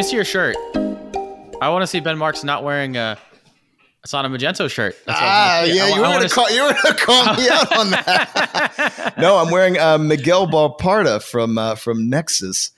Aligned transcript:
me 0.00 0.04
see 0.04 0.16
your 0.16 0.24
shirt. 0.24 0.56
I 1.60 1.68
want 1.68 1.82
to 1.82 1.86
see 1.86 2.00
Ben 2.00 2.16
Marks 2.16 2.42
not 2.42 2.64
wearing 2.64 2.96
a. 2.96 3.18
It's 4.02 4.14
on 4.14 4.24
a 4.24 4.30
Magento 4.30 4.70
shirt. 4.70 4.96
That's 5.04 5.18
ah, 5.20 5.62
yeah, 5.64 5.88
you 5.88 6.00
were 6.00 6.08
gonna 6.08 6.26
call 6.26 6.50
you 6.50 6.62
were 6.62 6.72
gonna 6.82 6.94
call 6.94 7.34
me 7.34 7.50
out 7.50 7.76
on 7.76 7.90
that. 7.90 9.14
no, 9.18 9.36
I'm 9.36 9.50
wearing 9.50 9.78
uh, 9.78 9.98
Miguel 9.98 10.46
Balparda 10.46 11.22
from 11.22 11.58
uh, 11.58 11.74
from 11.74 12.10
Nexcess. 12.10 12.70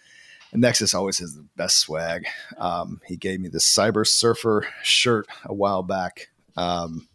Nexcess 0.53 0.97
always 0.97 1.21
has 1.21 1.37
the 1.37 1.47
best 1.55 1.79
swag. 1.79 2.27
Um, 2.59 3.01
he 3.07 3.17
gave 3.17 3.39
me 3.39 3.49
this 3.49 3.73
Cyber 3.73 4.05
Surfer 4.05 4.67
shirt 4.83 5.29
a 5.45 5.55
while 5.55 5.85
back. 5.85 6.31
Um, 6.57 7.07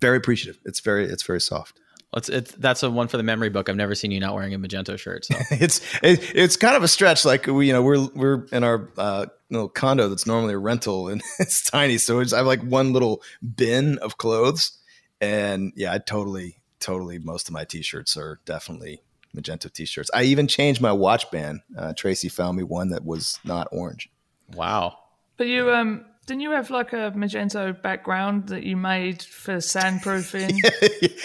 very 0.00 0.16
appreciative. 0.16 0.58
It's 0.64 0.80
very 0.80 1.04
it's 1.04 1.24
very 1.24 1.42
soft. 1.42 1.78
It's, 2.16 2.30
it's 2.30 2.52
that's 2.52 2.82
a 2.82 2.90
one 2.90 3.08
for 3.08 3.18
the 3.18 3.22
memory 3.22 3.50
book. 3.50 3.68
I've 3.68 3.76
never 3.76 3.94
seen 3.94 4.10
you 4.10 4.20
not 4.20 4.34
wearing 4.34 4.54
a 4.54 4.58
Magento 4.58 4.98
shirt. 4.98 5.26
So 5.26 5.34
it's 5.50 5.80
it, 6.02 6.34
it's 6.34 6.56
kind 6.56 6.74
of 6.74 6.82
a 6.82 6.88
stretch. 6.88 7.24
Like 7.24 7.46
we, 7.46 7.66
you 7.66 7.72
know, 7.72 7.82
we're 7.82 8.08
we're 8.14 8.46
in 8.52 8.64
our 8.64 8.90
uh, 8.96 9.26
little 9.50 9.68
condo 9.68 10.08
that's 10.08 10.26
normally 10.26 10.54
a 10.54 10.58
rental, 10.58 11.08
and 11.08 11.22
it's 11.38 11.62
tiny. 11.62 11.98
So 11.98 12.20
it's, 12.20 12.32
I 12.32 12.38
have 12.38 12.46
like 12.46 12.62
one 12.62 12.94
little 12.94 13.22
bin 13.54 13.98
of 13.98 14.16
clothes, 14.16 14.78
and 15.20 15.72
yeah, 15.76 15.92
I 15.92 15.98
totally 15.98 16.56
totally 16.80 17.18
most 17.18 17.48
of 17.48 17.52
my 17.52 17.64
t-shirts 17.64 18.16
are 18.16 18.40
definitely 18.44 19.02
Magento 19.36 19.70
t-shirts. 19.70 20.10
I 20.14 20.22
even 20.22 20.46
changed 20.48 20.80
my 20.80 20.92
watch 20.92 21.30
band. 21.30 21.60
Uh, 21.76 21.92
Tracy 21.94 22.28
found 22.28 22.56
me 22.56 22.62
one 22.62 22.88
that 22.90 23.04
was 23.04 23.38
not 23.44 23.68
orange. 23.72 24.08
Wow. 24.54 24.98
But 25.36 25.48
you 25.48 25.70
um 25.70 26.06
didn't 26.26 26.40
you 26.40 26.50
have 26.50 26.70
like 26.70 26.92
a 26.92 27.12
Magento 27.12 27.80
background 27.80 28.48
that 28.48 28.64
you 28.64 28.76
made 28.76 29.22
for 29.22 29.56
sandproofing? 29.56 30.58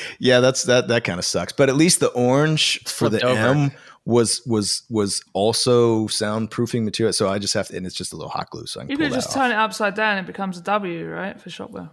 yeah, 0.20 0.40
that's 0.40 0.64
that. 0.64 0.88
That 0.90 1.04
kind 1.04 1.18
of 1.18 1.26
sucks. 1.26 1.54
But 1.54 1.70
at 1.70 1.76
least 1.76 2.00
the 2.00 2.10
orange 2.10 2.84
for 2.84 3.10
the 3.10 3.22
over. 3.26 3.40
M 3.40 3.72
was 4.06 4.42
was 4.46 4.84
was 4.90 5.24
also 5.34 6.08
soundproofing 6.08 6.84
material. 6.84 7.14
So 7.14 7.30
I 7.30 7.40
just 7.40 7.54
have 7.56 7.68
to, 7.70 7.78
and 7.78 7.86
it's 7.86 7.96
just 7.96 8.14
a 8.14 8.16
little 8.16 8.32
hot 8.32 8.50
glue. 8.52 8.68
So 8.68 8.80
I 8.80 8.84
can 8.84 8.92
you 8.92 8.98
could 8.98 9.12
just 9.12 9.34
turn 9.34 9.52
it 9.52 9.56
upside 9.56 9.96
down. 9.96 10.20
It 10.20 10.28
becomes 10.28 10.58
a 10.58 10.62
W, 10.62 11.10
right, 11.10 11.40
for 11.40 11.50
Shopware. 11.50 11.90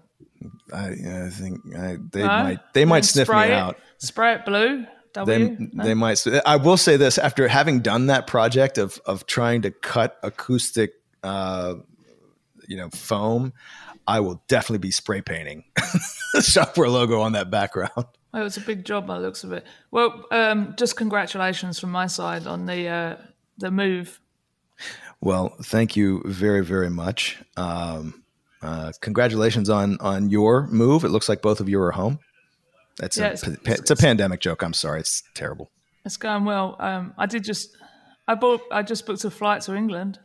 I, 0.72 0.88
I 0.88 1.30
think 1.30 1.60
I, 1.76 1.96
they 2.12 2.20
no? 2.20 2.26
might 2.26 2.74
they 2.74 2.84
might 2.84 3.04
sniff 3.04 3.28
me 3.28 3.44
it, 3.44 3.50
out. 3.52 3.78
Spray 3.98 4.34
it 4.34 4.44
blue. 4.44 4.86
W? 5.14 5.56
They, 5.56 5.68
no? 5.72 5.84
they 5.84 5.94
might. 5.94 6.24
I 6.46 6.56
will 6.56 6.76
say 6.76 6.96
this: 6.96 7.16
after 7.18 7.48
having 7.48 7.80
done 7.80 8.06
that 8.06 8.26
project 8.26 8.78
of 8.78 9.00
of 9.06 9.26
trying 9.26 9.62
to 9.62 9.70
cut 9.70 10.18
acoustic 10.22 10.92
uh, 11.22 11.74
you 12.68 12.76
know 12.76 12.88
foam, 12.90 13.52
I 14.06 14.20
will 14.20 14.42
definitely 14.46 14.78
be 14.78 14.90
spray 14.92 15.20
painting 15.20 15.64
the 15.76 16.40
Shopware 16.40 16.90
logo 16.90 17.20
on 17.20 17.32
that 17.32 17.50
background. 17.50 18.06
Oh, 18.34 18.44
it's 18.44 18.58
a 18.58 18.60
big 18.60 18.84
job 18.84 19.06
by 19.06 19.16
the 19.18 19.24
looks 19.24 19.42
of 19.42 19.52
it. 19.52 19.66
Well, 19.90 20.26
um, 20.30 20.74
just 20.76 20.96
congratulations 20.96 21.80
from 21.80 21.90
my 21.90 22.06
side 22.06 22.46
on 22.46 22.66
the 22.66 22.86
uh, 22.86 23.16
the 23.56 23.70
move. 23.70 24.20
Well, 25.20 25.56
thank 25.64 25.96
you 25.96 26.22
very 26.24 26.64
very 26.64 26.90
much. 26.90 27.38
Um, 27.56 28.22
uh, 28.62 28.92
congratulations 29.00 29.70
on 29.70 29.98
on 30.00 30.28
your 30.28 30.66
move. 30.66 31.04
It 31.04 31.08
looks 31.08 31.28
like 31.28 31.42
both 31.42 31.60
of 31.60 31.68
you 31.68 31.80
are 31.80 31.92
home. 31.92 32.18
That's 32.98 33.16
yeah, 33.16 33.28
a, 33.28 33.32
it's, 33.32 33.44
pa- 33.44 33.72
it's, 33.72 33.90
a 33.90 33.96
pandemic 33.96 34.40
joke. 34.40 34.62
I'm 34.62 34.72
sorry. 34.72 35.00
It's 35.00 35.22
terrible. 35.34 35.70
It's 36.04 36.16
going 36.16 36.44
well. 36.44 36.76
Um, 36.80 37.14
I 37.16 37.26
did 37.26 37.44
just 37.44 37.76
I 38.26 38.34
bought 38.34 38.60
I 38.70 38.82
just 38.82 39.06
booked 39.06 39.24
a 39.24 39.30
flight 39.30 39.62
to 39.62 39.74
England. 39.74 40.18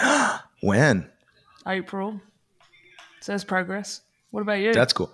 when? 0.60 1.10
April. 1.66 2.20
Says 3.20 3.44
progress. 3.44 4.02
What 4.30 4.42
about 4.42 4.60
you? 4.60 4.72
That's 4.72 4.92
cool. 4.92 5.12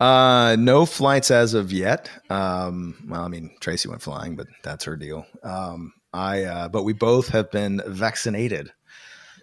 Uh, 0.00 0.56
no 0.58 0.86
flights 0.86 1.30
as 1.30 1.54
of 1.54 1.72
yet. 1.72 2.10
Um, 2.30 3.04
well, 3.08 3.22
I 3.22 3.28
mean, 3.28 3.54
Tracy 3.60 3.88
went 3.88 4.02
flying, 4.02 4.36
but 4.36 4.46
that's 4.62 4.84
her 4.84 4.96
deal. 4.96 5.26
Um, 5.42 5.92
I, 6.12 6.44
uh, 6.44 6.68
but 6.68 6.82
we 6.84 6.92
both 6.92 7.28
have 7.28 7.50
been 7.50 7.80
vaccinated. 7.86 8.72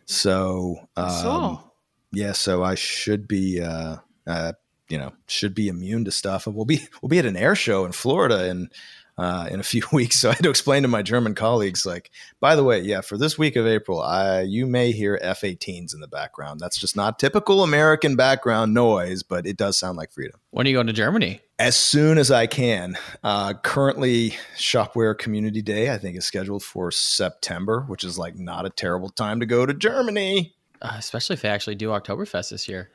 So, 0.06 0.90
um, 0.96 1.64
yeah, 2.12 2.32
so 2.32 2.64
I 2.64 2.76
should 2.76 3.28
be, 3.28 3.62
uh, 3.62 3.98
uh, 4.26 4.54
you 4.90 4.98
know, 4.98 5.14
should 5.28 5.54
be 5.54 5.68
immune 5.68 6.06
to 6.06 6.12
stuff. 6.12 6.48
And 6.48 6.56
we'll 6.56 6.66
be, 6.66 6.88
we'll 7.02 7.10
be 7.10 7.20
at 7.20 7.26
an 7.26 7.38
air 7.38 7.56
show 7.56 7.86
in 7.86 7.92
Florida 7.92 8.50
and 8.50 8.72
uh, 9.20 9.48
in 9.52 9.60
a 9.60 9.64
few 9.70 9.84
weeks. 9.92 10.20
So 10.20 10.30
I 10.30 10.34
had 10.34 10.44
to 10.44 10.50
explain 10.50 10.84
to 10.84 10.88
my 10.88 11.02
German 11.02 11.36
colleagues, 11.36 11.86
like, 11.86 12.12
by 12.40 12.56
the 12.56 12.64
way, 12.64 12.80
yeah, 12.80 13.02
for 13.02 13.18
this 13.18 13.38
week 13.38 13.56
of 13.56 13.68
April, 13.68 14.02
I, 14.02 14.42
you 14.42 14.66
may 14.66 14.92
hear 14.92 15.20
F 15.22 15.42
18s 15.42 15.94
in 15.94 16.00
the 16.00 16.08
background. 16.08 16.60
That's 16.60 16.78
just 16.78 16.96
not 16.96 17.20
typical 17.20 17.64
American 17.64 18.16
background 18.16 18.74
noise, 18.74 19.24
but 19.24 19.46
it 19.46 19.58
does 19.58 19.78
sound 19.78 19.98
like 19.98 20.12
freedom. 20.12 20.40
When 20.52 20.66
are 20.66 20.70
you 20.70 20.78
going 20.78 20.88
to 20.88 20.94
Germany? 20.94 21.42
As 21.60 21.76
soon 21.76 22.18
as 22.18 22.32
I 22.32 22.48
can. 22.48 22.98
Uh, 23.24 23.54
currently, 23.54 24.36
Shopware 24.56 25.18
Community 25.18 25.62
Day, 25.62 25.92
I 25.92 25.98
think, 25.98 26.18
is 26.18 26.26
scheduled 26.26 26.64
for 26.64 26.90
September, 26.90 27.82
which 27.82 28.06
is 28.06 28.18
like 28.18 28.38
not 28.38 28.66
a 28.66 28.70
terrible 28.70 29.10
time 29.10 29.42
to 29.42 29.46
go 29.46 29.66
to 29.66 29.74
Germany. 29.74 30.56
Uh, 30.82 30.96
especially 30.98 31.34
if 31.34 31.42
they 31.42 31.50
actually 31.50 31.76
do 31.76 31.90
Oktoberfest 31.90 32.52
this 32.52 32.70
year. 32.70 32.90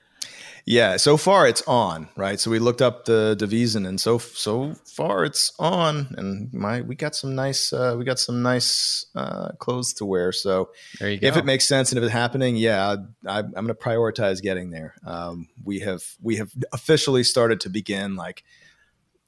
Yeah, 0.67 0.97
so 0.97 1.19
far 1.19 1.47
it's 1.47 1.63
on, 1.67 2.09
right? 2.17 2.41
So 2.41 2.51
we 2.51 2.59
looked 2.59 2.81
up 2.81 3.05
the 3.05 3.37
division, 3.39 3.85
and 3.85 4.01
so 4.01 4.17
so 4.17 4.75
far 4.87 5.25
it's 5.25 5.53
on, 5.59 6.15
and 6.17 6.53
my 6.55 6.81
we 6.81 6.95
got 6.95 7.15
some 7.15 7.35
nice 7.35 7.71
uh, 7.71 7.95
we 7.99 8.05
got 8.05 8.19
some 8.19 8.43
nice 8.43 9.05
uh, 9.15 9.53
clothes 9.59 9.93
to 9.95 10.07
wear. 10.07 10.33
So 10.33 10.71
there 10.99 11.11
you 11.11 11.19
go. 11.19 11.27
If 11.27 11.37
it 11.37 11.45
makes 11.45 11.69
sense 11.69 11.93
and 11.93 11.99
if 11.99 12.05
it's 12.05 12.15
happening, 12.15 12.57
yeah, 12.57 12.97
I, 13.29 13.41
am 13.41 13.51
going 13.53 13.67
to 13.67 13.75
prioritize 13.75 14.41
getting 14.41 14.71
there. 14.71 14.95
Um, 15.05 15.49
we 15.63 15.81
have 15.81 16.03
we 16.23 16.37
have 16.37 16.51
officially 16.73 17.25
started 17.25 17.61
to 17.61 17.69
begin 17.69 18.17
like 18.17 18.43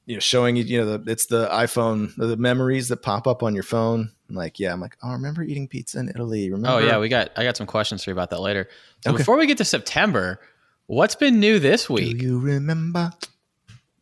you 0.07 0.15
know 0.15 0.19
showing 0.19 0.55
you 0.55 0.63
you 0.63 0.79
know 0.79 0.97
the, 0.97 1.11
it's 1.11 1.27
the 1.27 1.47
iPhone 1.49 2.15
the 2.15 2.35
memories 2.35 2.87
that 2.89 3.03
pop 3.03 3.27
up 3.27 3.43
on 3.43 3.53
your 3.53 3.63
phone. 3.63 4.11
like 4.27 4.59
yeah, 4.59 4.73
I'm 4.73 4.81
like 4.81 4.97
oh 5.03 5.11
remember 5.11 5.43
eating 5.43 5.67
pizza 5.67 5.99
in 5.99 6.09
Italy? 6.09 6.49
Remember? 6.49 6.79
Oh 6.79 6.79
yeah, 6.79 6.97
we 6.97 7.09
got 7.09 7.29
I 7.35 7.43
got 7.43 7.57
some 7.57 7.67
questions 7.67 8.03
for 8.03 8.09
you 8.09 8.15
about 8.15 8.31
that 8.31 8.41
later. 8.41 8.67
So 9.03 9.11
okay. 9.11 9.17
before 9.17 9.37
we 9.37 9.45
get 9.45 9.59
to 9.59 9.65
September 9.65 10.39
What's 10.87 11.15
been 11.15 11.41
new 11.41 11.59
this 11.59 11.89
week? 11.89 12.17
Do 12.17 12.25
you 12.25 12.39
remember? 12.39 13.11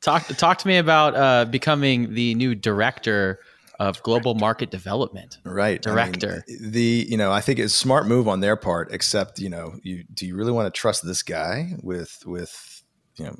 Talk 0.01 0.27
talk 0.27 0.59
to 0.59 0.67
me 0.67 0.77
about 0.77 1.15
uh, 1.15 1.45
becoming 1.45 2.13
the 2.13 2.35
new 2.35 2.53
director 2.53 3.39
of 3.79 4.01
global 4.03 4.35
market 4.35 4.69
development. 4.69 5.39
Right, 5.43 5.81
director. 5.81 6.43
I 6.47 6.51
mean, 6.51 6.71
the 6.71 7.07
you 7.09 7.17
know 7.17 7.31
I 7.31 7.41
think 7.41 7.57
it's 7.57 7.73
a 7.73 7.77
smart 7.77 8.05
move 8.05 8.27
on 8.27 8.39
their 8.39 8.55
part. 8.55 8.91
Except 8.91 9.39
you 9.39 9.49
know 9.49 9.79
you 9.81 10.03
do 10.13 10.27
you 10.27 10.35
really 10.35 10.51
want 10.51 10.71
to 10.71 10.79
trust 10.79 11.03
this 11.03 11.23
guy 11.23 11.73
with 11.81 12.21
with 12.23 12.83
you 13.17 13.25
know 13.25 13.35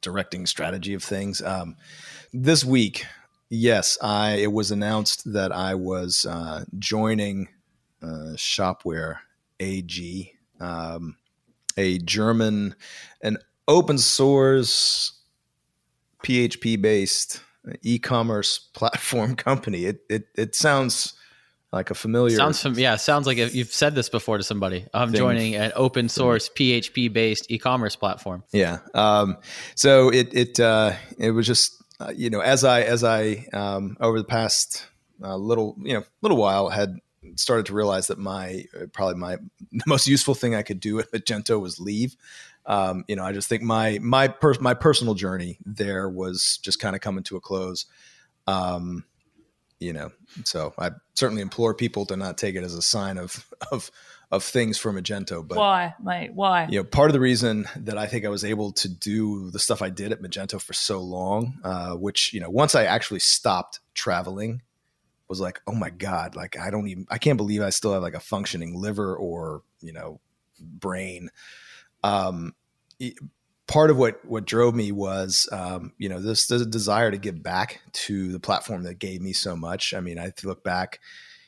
directing 0.00 0.46
strategy 0.46 0.94
of 0.94 1.02
things? 1.02 1.42
Um, 1.42 1.74
this 2.32 2.64
week, 2.64 3.06
yes, 3.48 3.98
I 4.00 4.34
it 4.34 4.52
was 4.52 4.70
announced 4.70 5.32
that 5.32 5.50
I 5.50 5.74
was 5.74 6.24
uh, 6.26 6.64
joining 6.78 7.48
uh, 8.00 8.36
Shopware 8.36 9.16
AG. 9.58 10.32
Um, 10.60 11.16
a 11.78 11.98
German, 11.98 12.74
an 13.22 13.38
open 13.66 13.96
source 13.96 15.12
PHP 16.24 16.82
based 16.82 17.40
e-commerce 17.82 18.58
platform 18.74 19.36
company. 19.36 19.86
It 19.86 20.00
it 20.10 20.24
it 20.34 20.54
sounds 20.54 21.14
like 21.72 21.90
a 21.90 21.94
familiar 21.94 22.36
sounds 22.36 22.60
from 22.60 22.78
yeah 22.78 22.96
sounds 22.96 23.26
like 23.26 23.36
you've 23.36 23.72
said 23.72 23.94
this 23.94 24.08
before 24.08 24.36
to 24.38 24.44
somebody. 24.44 24.86
I'm 24.92 25.10
thing. 25.10 25.18
joining 25.18 25.54
an 25.54 25.72
open 25.76 26.08
source 26.08 26.48
PHP 26.48 27.12
based 27.12 27.50
e-commerce 27.50 27.96
platform. 27.96 28.42
Yeah. 28.52 28.78
Um, 28.94 29.36
so 29.74 30.10
it 30.10 30.34
it 30.34 30.60
uh, 30.60 30.94
it 31.18 31.30
was 31.30 31.46
just 31.46 31.82
uh, 32.00 32.12
you 32.14 32.30
know 32.30 32.40
as 32.40 32.64
I 32.64 32.82
as 32.82 33.04
I 33.04 33.46
um, 33.52 33.96
over 34.00 34.18
the 34.18 34.24
past 34.24 34.84
uh, 35.22 35.36
little 35.36 35.76
you 35.78 35.94
know 35.94 36.04
little 36.22 36.38
while 36.38 36.70
had 36.70 36.98
started 37.36 37.66
to 37.66 37.74
realize 37.74 38.08
that 38.08 38.18
my 38.18 38.64
uh, 38.74 38.86
probably 38.92 39.16
my 39.16 39.36
the 39.72 39.84
most 39.86 40.06
useful 40.06 40.34
thing 40.34 40.54
I 40.54 40.62
could 40.62 40.80
do 40.80 40.98
at 40.98 41.10
Magento 41.12 41.60
was 41.60 41.80
leave. 41.80 42.16
Um, 42.66 43.04
you 43.08 43.16
know, 43.16 43.24
I 43.24 43.32
just 43.32 43.48
think 43.48 43.62
my 43.62 43.98
my 44.02 44.28
per- 44.28 44.60
my 44.60 44.74
personal 44.74 45.14
journey 45.14 45.58
there 45.64 46.08
was 46.08 46.58
just 46.62 46.80
kind 46.80 46.94
of 46.94 47.00
coming 47.00 47.24
to 47.24 47.36
a 47.36 47.40
close. 47.40 47.86
Um, 48.46 49.04
you 49.80 49.92
know, 49.92 50.10
so 50.44 50.74
I 50.78 50.90
certainly 51.14 51.42
implore 51.42 51.72
people 51.72 52.04
to 52.06 52.16
not 52.16 52.36
take 52.36 52.56
it 52.56 52.64
as 52.64 52.74
a 52.74 52.82
sign 52.82 53.16
of 53.16 53.48
of 53.70 53.90
of 54.30 54.44
things 54.44 54.76
for 54.76 54.92
Magento. 54.92 55.46
But 55.46 55.58
why, 55.58 55.94
mate? 56.02 56.34
Why? 56.34 56.66
You 56.68 56.80
know, 56.80 56.84
part 56.84 57.08
of 57.08 57.14
the 57.14 57.20
reason 57.20 57.66
that 57.76 57.96
I 57.96 58.06
think 58.06 58.26
I 58.26 58.28
was 58.28 58.44
able 58.44 58.72
to 58.72 58.88
do 58.88 59.50
the 59.50 59.58
stuff 59.58 59.80
I 59.80 59.90
did 59.90 60.12
at 60.12 60.20
Magento 60.20 60.60
for 60.60 60.74
so 60.74 61.00
long, 61.00 61.58
uh, 61.64 61.92
which 61.92 62.32
you 62.32 62.40
know, 62.40 62.50
once 62.50 62.74
I 62.74 62.84
actually 62.84 63.20
stopped 63.20 63.80
traveling 63.94 64.62
was 65.28 65.40
like, 65.40 65.60
oh 65.66 65.74
my 65.74 65.90
God, 65.90 66.36
like 66.36 66.58
I 66.58 66.70
don't 66.70 66.88
even, 66.88 67.06
I 67.10 67.18
can't 67.18 67.36
believe 67.36 67.62
I 67.62 67.70
still 67.70 67.92
have 67.92 68.02
like 68.02 68.14
a 68.14 68.20
functioning 68.20 68.74
liver 68.74 69.14
or, 69.14 69.62
you 69.80 69.92
know, 69.92 70.20
brain. 70.58 71.30
Um, 72.02 72.54
part 73.66 73.90
of 73.90 73.98
what, 73.98 74.24
what 74.24 74.46
drove 74.46 74.74
me 74.74 74.90
was, 74.92 75.48
um, 75.52 75.92
you 75.98 76.08
know, 76.08 76.20
this, 76.20 76.46
this 76.46 76.64
desire 76.66 77.10
to 77.10 77.18
give 77.18 77.42
back 77.42 77.80
to 77.92 78.32
the 78.32 78.40
platform 78.40 78.84
that 78.84 78.98
gave 78.98 79.20
me 79.20 79.32
so 79.32 79.54
much. 79.54 79.92
I 79.92 80.00
mean, 80.00 80.18
I 80.18 80.32
look 80.44 80.64
back 80.64 81.00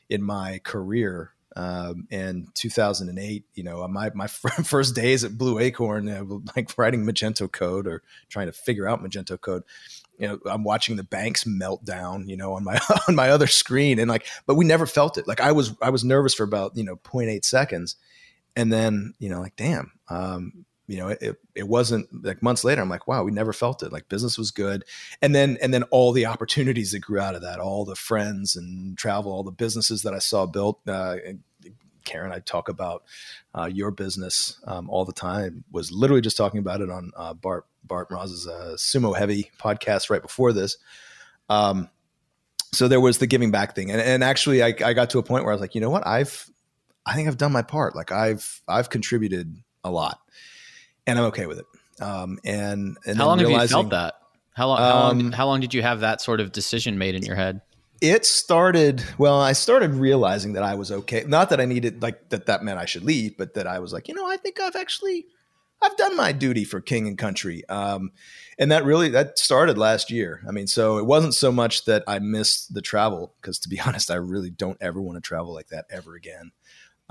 in 0.09 0.21
my 0.21 0.59
career, 0.63 1.31
um, 1.55 2.07
in 2.09 2.47
2008, 2.53 3.45
you 3.55 3.63
know, 3.63 3.85
my, 3.87 4.11
my 4.13 4.27
first 4.27 4.95
days 4.95 5.23
at 5.23 5.37
Blue 5.37 5.59
Acorn, 5.59 6.07
uh, 6.07 6.23
like 6.55 6.77
writing 6.77 7.03
Magento 7.03 7.51
code 7.51 7.87
or 7.87 8.03
trying 8.29 8.47
to 8.47 8.53
figure 8.53 8.87
out 8.87 9.03
Magento 9.03 9.39
code 9.39 9.63
you 10.17 10.27
know, 10.27 10.39
I'm 10.45 10.63
watching 10.63 10.95
the 10.95 11.03
banks 11.03 11.45
melt 11.45 11.83
down, 11.83 12.27
you 12.29 12.37
know, 12.37 12.53
on 12.53 12.63
my 12.63 12.79
on 13.07 13.15
my 13.15 13.29
other 13.29 13.47
screen, 13.47 13.99
and 13.99 14.09
like, 14.09 14.25
but 14.45 14.55
we 14.55 14.65
never 14.65 14.85
felt 14.85 15.17
it. 15.17 15.27
Like 15.27 15.41
I 15.41 15.51
was 15.51 15.75
I 15.81 15.89
was 15.89 16.03
nervous 16.03 16.33
for 16.33 16.43
about 16.43 16.75
you 16.75 16.83
know 16.83 16.95
0.8 16.97 17.43
seconds, 17.43 17.95
and 18.55 18.71
then 18.71 19.13
you 19.19 19.29
know, 19.29 19.41
like, 19.41 19.55
damn, 19.55 19.91
um, 20.09 20.65
you 20.87 20.97
know, 20.97 21.07
it, 21.07 21.37
it 21.55 21.67
wasn't 21.67 22.07
like 22.23 22.43
months 22.43 22.63
later. 22.63 22.81
I'm 22.81 22.89
like, 22.89 23.07
wow, 23.07 23.23
we 23.23 23.31
never 23.31 23.53
felt 23.53 23.81
it. 23.81 23.91
Like 23.93 24.09
business 24.09 24.37
was 24.37 24.51
good, 24.51 24.83
and 25.21 25.33
then 25.33 25.57
and 25.61 25.73
then 25.73 25.83
all 25.83 26.11
the 26.11 26.25
opportunities 26.25 26.91
that 26.91 26.99
grew 26.99 27.19
out 27.19 27.35
of 27.35 27.41
that, 27.41 27.59
all 27.59 27.85
the 27.85 27.95
friends 27.95 28.55
and 28.55 28.97
travel, 28.97 29.31
all 29.31 29.43
the 29.43 29.51
businesses 29.51 30.03
that 30.03 30.13
I 30.13 30.19
saw 30.19 30.45
built. 30.45 30.79
Uh, 30.87 31.15
Karen, 32.03 32.31
I 32.31 32.39
talk 32.39 32.67
about 32.67 33.03
uh, 33.55 33.69
your 33.71 33.91
business 33.91 34.59
um, 34.65 34.89
all 34.89 35.05
the 35.05 35.13
time. 35.13 35.63
Was 35.71 35.91
literally 35.91 36.21
just 36.21 36.37
talking 36.37 36.59
about 36.59 36.81
it 36.81 36.89
on 36.89 37.11
uh, 37.15 37.33
Bart 37.33 37.65
Bart 37.83 38.09
Mroz's 38.09 38.47
uh, 38.47 38.75
Sumo 38.77 39.17
Heavy 39.17 39.51
podcast 39.59 40.09
right 40.09 40.21
before 40.21 40.53
this. 40.53 40.77
Um, 41.49 41.89
so 42.73 42.87
there 42.87 43.01
was 43.01 43.17
the 43.17 43.27
giving 43.27 43.51
back 43.51 43.75
thing, 43.75 43.91
and, 43.91 43.99
and 43.99 44.23
actually, 44.23 44.63
I, 44.63 44.73
I 44.83 44.93
got 44.93 45.09
to 45.11 45.19
a 45.19 45.23
point 45.23 45.43
where 45.43 45.51
I 45.51 45.55
was 45.55 45.61
like, 45.61 45.75
you 45.75 45.81
know 45.81 45.89
what, 45.89 46.07
I've 46.07 46.49
I 47.05 47.15
think 47.15 47.27
I've 47.27 47.37
done 47.37 47.51
my 47.51 47.61
part. 47.61 47.95
Like 47.95 48.11
I've 48.11 48.61
I've 48.67 48.89
contributed 48.89 49.55
a 49.83 49.91
lot, 49.91 50.19
and 51.05 51.19
I'm 51.19 51.25
okay 51.25 51.47
with 51.47 51.59
it. 51.59 51.65
Um, 52.01 52.39
and, 52.45 52.97
and 53.05 53.17
how 53.17 53.27
long 53.27 53.39
have 53.39 53.49
you 53.49 53.67
felt 53.67 53.89
that? 53.89 54.15
How 54.53 54.67
long, 54.67 54.77
how 54.77 54.99
long? 54.99 55.21
Um, 55.21 55.31
how 55.31 55.47
long 55.47 55.59
did 55.59 55.73
you 55.73 55.81
have 55.81 55.99
that 55.99 56.21
sort 56.21 56.39
of 56.39 56.51
decision 56.51 56.97
made 56.97 57.15
in 57.15 57.23
your 57.23 57.35
head? 57.35 57.61
it 58.01 58.25
started 58.25 59.03
well 59.19 59.39
i 59.39 59.53
started 59.53 59.91
realizing 59.91 60.53
that 60.53 60.63
i 60.63 60.73
was 60.73 60.91
okay 60.91 61.23
not 61.27 61.51
that 61.51 61.61
i 61.61 61.65
needed 61.65 62.01
like 62.01 62.29
that 62.29 62.47
that 62.47 62.63
meant 62.63 62.79
i 62.79 62.85
should 62.85 63.03
leave 63.03 63.37
but 63.37 63.53
that 63.53 63.67
i 63.67 63.77
was 63.77 63.93
like 63.93 64.07
you 64.07 64.13
know 64.15 64.27
i 64.27 64.35
think 64.35 64.59
i've 64.59 64.75
actually 64.75 65.25
i've 65.81 65.97
done 65.97 66.15
my 66.15 66.31
duty 66.31 66.63
for 66.63 66.81
king 66.81 67.07
and 67.07 67.17
country 67.17 67.63
um, 67.69 68.11
and 68.57 68.71
that 68.71 68.85
really 68.85 69.09
that 69.09 69.37
started 69.37 69.77
last 69.77 70.11
year 70.11 70.41
i 70.47 70.51
mean 70.51 70.67
so 70.67 70.97
it 70.97 71.05
wasn't 71.05 71.33
so 71.33 71.51
much 71.51 71.85
that 71.85 72.03
i 72.07 72.19
missed 72.19 72.73
the 72.73 72.81
travel 72.81 73.33
because 73.41 73.59
to 73.59 73.69
be 73.69 73.79
honest 73.85 74.11
i 74.11 74.15
really 74.15 74.49
don't 74.49 74.77
ever 74.81 75.01
want 75.01 75.15
to 75.15 75.21
travel 75.21 75.53
like 75.53 75.67
that 75.67 75.85
ever 75.89 76.15
again 76.15 76.51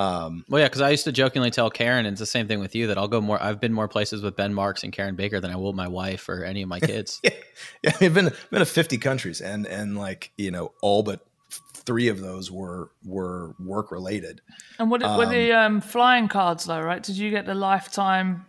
um, 0.00 0.46
well, 0.48 0.62
yeah, 0.62 0.66
because 0.66 0.80
I 0.80 0.88
used 0.88 1.04
to 1.04 1.12
jokingly 1.12 1.50
tell 1.50 1.68
Karen, 1.68 2.06
and 2.06 2.14
it's 2.14 2.20
the 2.20 2.24
same 2.24 2.48
thing 2.48 2.58
with 2.58 2.74
you, 2.74 2.86
that 2.86 2.96
I'll 2.96 3.06
go 3.06 3.20
more. 3.20 3.40
I've 3.40 3.60
been 3.60 3.74
more 3.74 3.86
places 3.86 4.22
with 4.22 4.34
Ben 4.34 4.54
Marks 4.54 4.82
and 4.82 4.94
Karen 4.94 5.14
Baker 5.14 5.40
than 5.40 5.50
I 5.50 5.56
will 5.56 5.74
my 5.74 5.88
wife 5.88 6.26
or 6.30 6.42
any 6.42 6.62
of 6.62 6.70
my 6.70 6.80
kids. 6.80 7.20
yeah, 7.22 7.32
yeah, 7.82 7.92
I've 8.00 8.14
been 8.14 8.32
been 8.50 8.60
to 8.60 8.64
fifty 8.64 8.96
countries, 8.96 9.42
and 9.42 9.66
and 9.66 9.98
like 9.98 10.32
you 10.38 10.52
know, 10.52 10.72
all 10.80 11.02
but 11.02 11.26
three 11.50 12.08
of 12.08 12.18
those 12.18 12.50
were 12.50 12.90
were 13.04 13.54
work 13.60 13.92
related. 13.92 14.40
And 14.78 14.90
what 14.90 15.02
um, 15.02 15.18
were 15.18 15.26
the 15.26 15.52
um, 15.52 15.82
flying 15.82 16.28
cards 16.28 16.64
though? 16.64 16.80
Right? 16.80 17.02
Did 17.02 17.18
you 17.18 17.30
get 17.30 17.44
the 17.44 17.54
lifetime 17.54 18.46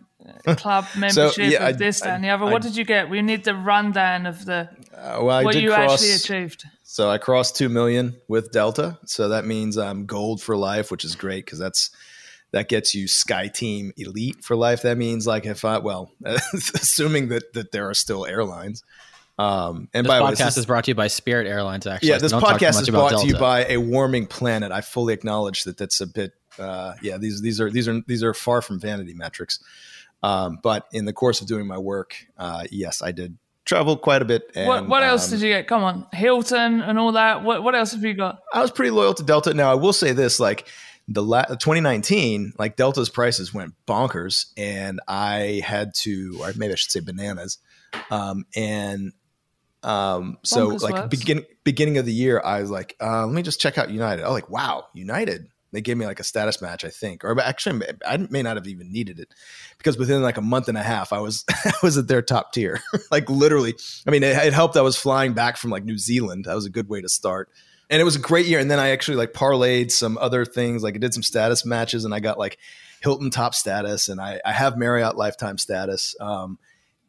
club 0.56 0.86
membership 0.96 1.34
so, 1.34 1.42
yeah, 1.42 1.68
of 1.68 1.78
this 1.78 2.02
I, 2.02 2.14
and 2.14 2.24
the 2.24 2.30
other? 2.30 2.44
I, 2.44 2.52
what 2.52 2.62
did 2.62 2.76
you 2.76 2.84
get? 2.84 3.08
We 3.10 3.22
need 3.22 3.44
the 3.44 3.54
rundown 3.54 4.26
of 4.26 4.44
the 4.44 4.68
uh, 4.96 5.20
well, 5.22 5.44
what 5.44 5.56
you 5.56 5.70
cross, 5.70 6.02
actually 6.02 6.12
achieved. 6.12 6.64
So 6.84 7.10
I 7.10 7.18
crossed 7.18 7.56
2 7.56 7.68
million 7.68 8.16
with 8.28 8.52
Delta. 8.52 8.98
So 9.06 9.30
that 9.30 9.46
means 9.46 9.78
I'm 9.78 10.06
gold 10.06 10.42
for 10.42 10.56
life, 10.56 10.90
which 10.90 11.04
is 11.04 11.14
great 11.14 11.44
because 11.44 11.58
that's 11.58 11.90
that 12.52 12.68
gets 12.68 12.94
you 12.94 13.06
SkyTeam 13.06 13.92
Elite 13.96 14.44
for 14.44 14.56
life. 14.56 14.82
That 14.82 14.98
means 14.98 15.26
like 15.26 15.46
if 15.46 15.64
I 15.64 15.78
well, 15.78 16.12
assuming 16.24 17.28
that 17.28 17.52
that 17.54 17.72
there 17.72 17.88
are 17.88 17.94
still 17.94 18.26
airlines. 18.26 18.82
Um, 19.38 19.88
and 19.94 20.04
this 20.04 20.10
by 20.10 20.20
podcast 20.20 20.36
this, 20.36 20.56
is 20.58 20.66
brought 20.66 20.84
to 20.84 20.90
you 20.90 20.94
by 20.94 21.06
Spirit 21.06 21.46
Airlines. 21.46 21.86
Actually, 21.86 22.10
yeah, 22.10 22.18
this 22.18 22.32
podcast 22.32 22.82
is 22.82 22.90
brought 22.90 23.22
to 23.22 23.26
you 23.26 23.36
by 23.36 23.64
a 23.64 23.78
warming 23.78 24.26
planet. 24.26 24.70
I 24.70 24.82
fully 24.82 25.14
acknowledge 25.14 25.64
that 25.64 25.78
that's 25.78 26.00
a 26.00 26.06
bit. 26.06 26.32
Uh, 26.58 26.94
yeah, 27.00 27.16
these 27.16 27.40
these 27.40 27.60
are 27.60 27.70
these 27.70 27.88
are 27.88 28.02
these 28.06 28.22
are 28.22 28.34
far 28.34 28.60
from 28.60 28.78
vanity 28.78 29.14
metrics. 29.14 29.58
Um, 30.22 30.58
but 30.62 30.86
in 30.92 31.04
the 31.04 31.12
course 31.12 31.40
of 31.40 31.48
doing 31.48 31.66
my 31.66 31.78
work, 31.78 32.16
uh, 32.38 32.64
yes, 32.70 33.02
I 33.02 33.12
did 33.12 33.36
travel 33.64 33.96
quite 33.96 34.22
a 34.22 34.24
bit. 34.24 34.50
And, 34.54 34.68
what 34.68 34.88
what 34.88 35.02
else 35.02 35.26
um, 35.26 35.30
did 35.38 35.44
you 35.44 35.52
get? 35.52 35.66
Come 35.66 35.82
on, 35.82 36.06
Hilton 36.12 36.80
and 36.80 36.98
all 36.98 37.12
that. 37.12 37.42
What 37.42 37.62
what 37.62 37.74
else 37.74 37.92
have 37.92 38.04
you 38.04 38.14
got? 38.14 38.40
I 38.52 38.60
was 38.60 38.70
pretty 38.70 38.90
loyal 38.90 39.14
to 39.14 39.22
Delta. 39.22 39.54
Now 39.54 39.70
I 39.70 39.74
will 39.74 39.92
say 39.92 40.12
this, 40.12 40.38
like 40.38 40.68
the 41.08 41.22
la- 41.22 41.44
2019, 41.44 42.54
like 42.58 42.76
Delta's 42.76 43.08
prices 43.08 43.52
went 43.52 43.74
bonkers, 43.86 44.46
and 44.56 45.00
I 45.08 45.62
had 45.64 45.94
to, 45.96 46.38
or 46.40 46.52
maybe 46.56 46.72
I 46.72 46.76
should 46.76 46.92
say 46.92 47.00
bananas, 47.00 47.58
um, 48.10 48.46
and 48.54 49.12
um, 49.82 50.38
so 50.44 50.70
bonkers 50.70 50.82
like 50.82 51.10
beginning 51.10 51.44
beginning 51.64 51.98
of 51.98 52.06
the 52.06 52.12
year, 52.12 52.40
I 52.44 52.60
was 52.60 52.70
like, 52.70 52.96
uh, 53.00 53.26
let 53.26 53.34
me 53.34 53.42
just 53.42 53.60
check 53.60 53.78
out 53.78 53.90
United. 53.90 54.22
I 54.22 54.28
was 54.28 54.34
like, 54.34 54.50
wow, 54.50 54.86
United 54.94 55.48
they 55.72 55.80
gave 55.80 55.96
me 55.96 56.06
like 56.06 56.20
a 56.20 56.24
status 56.24 56.60
match, 56.60 56.84
I 56.84 56.90
think, 56.90 57.24
or 57.24 57.38
actually, 57.40 57.86
I 58.06 58.18
may 58.18 58.42
not 58.42 58.56
have 58.56 58.66
even 58.66 58.92
needed 58.92 59.18
it 59.18 59.34
because 59.78 59.96
within 59.96 60.22
like 60.22 60.36
a 60.36 60.42
month 60.42 60.68
and 60.68 60.76
a 60.76 60.82
half, 60.82 61.12
I 61.12 61.20
was 61.20 61.44
I 61.50 61.72
was 61.82 61.96
at 61.96 62.08
their 62.08 62.22
top 62.22 62.52
tier. 62.52 62.80
like 63.10 63.28
literally, 63.30 63.74
I 64.06 64.10
mean, 64.10 64.22
it, 64.22 64.36
it, 64.36 64.52
helped. 64.52 64.76
I 64.76 64.82
was 64.82 64.96
flying 64.96 65.32
back 65.32 65.56
from 65.56 65.70
like 65.70 65.84
New 65.84 65.98
Zealand. 65.98 66.44
That 66.44 66.54
was 66.54 66.66
a 66.66 66.70
good 66.70 66.88
way 66.88 67.00
to 67.00 67.08
start, 67.08 67.48
and 67.88 68.00
it 68.00 68.04
was 68.04 68.16
a 68.16 68.20
great 68.20 68.46
year. 68.46 68.58
And 68.58 68.70
then 68.70 68.78
I 68.78 68.90
actually 68.90 69.16
like 69.16 69.32
parlayed 69.32 69.90
some 69.90 70.18
other 70.18 70.44
things. 70.44 70.82
Like 70.82 70.94
I 70.94 70.98
did 70.98 71.14
some 71.14 71.22
status 71.22 71.64
matches, 71.64 72.04
and 72.04 72.14
I 72.14 72.20
got 72.20 72.38
like 72.38 72.58
Hilton 73.00 73.30
top 73.30 73.54
status, 73.54 74.08
and 74.08 74.20
I, 74.20 74.40
I 74.44 74.52
have 74.52 74.76
Marriott 74.76 75.16
lifetime 75.16 75.58
status. 75.58 76.14
Um, 76.20 76.58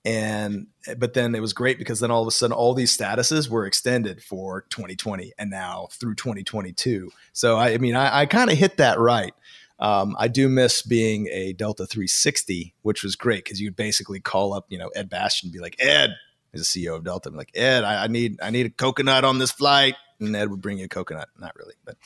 and 0.05 0.67
but 0.97 1.13
then 1.13 1.33
it 1.33 1.39
was 1.39 1.53
great 1.53 1.77
because 1.77 2.00
then 2.00 2.11
all 2.11 2.21
of 2.21 2.27
a 2.27 2.31
sudden 2.31 2.53
all 2.53 2.73
these 2.73 2.95
statuses 2.95 3.47
were 3.47 3.65
extended 3.65 4.21
for 4.21 4.65
2020 4.69 5.31
and 5.38 5.50
now 5.50 5.88
through 5.91 6.15
2022 6.15 7.09
so 7.31 7.55
i, 7.55 7.73
I 7.73 7.77
mean 7.77 7.95
i, 7.95 8.21
I 8.21 8.25
kind 8.25 8.51
of 8.51 8.57
hit 8.57 8.77
that 8.77 9.00
right. 9.00 9.33
Um, 9.79 10.15
i 10.19 10.27
do 10.27 10.50
miss 10.50 10.81
being 10.81 11.27
a 11.31 11.53
delta 11.53 11.85
360 11.85 12.73
which 12.81 13.03
was 13.03 13.15
great 13.15 13.44
because 13.44 13.61
you'd 13.61 13.75
basically 13.75 14.19
call 14.19 14.53
up 14.53 14.65
you 14.69 14.77
know 14.77 14.89
ed 14.89 15.09
bastian 15.09 15.47
and 15.47 15.53
be 15.53 15.59
like 15.59 15.75
ed 15.79 16.15
he's 16.51 16.71
the 16.71 16.85
ceo 16.85 16.95
of 16.95 17.03
delta 17.03 17.29
I'm 17.29 17.35
like 17.35 17.51
ed 17.56 17.83
I, 17.83 18.03
I 18.03 18.07
need 18.07 18.39
i 18.41 18.49
need 18.49 18.65
a 18.65 18.69
coconut 18.69 19.23
on 19.23 19.39
this 19.39 19.51
flight. 19.51 19.95
And 20.19 20.35
ed 20.35 20.49
would 20.49 20.61
bring 20.61 20.77
you 20.77 20.85
a 20.85 20.89
coconut. 20.89 21.27
Not 21.39 21.56
really 21.57 21.73
but 21.83 21.97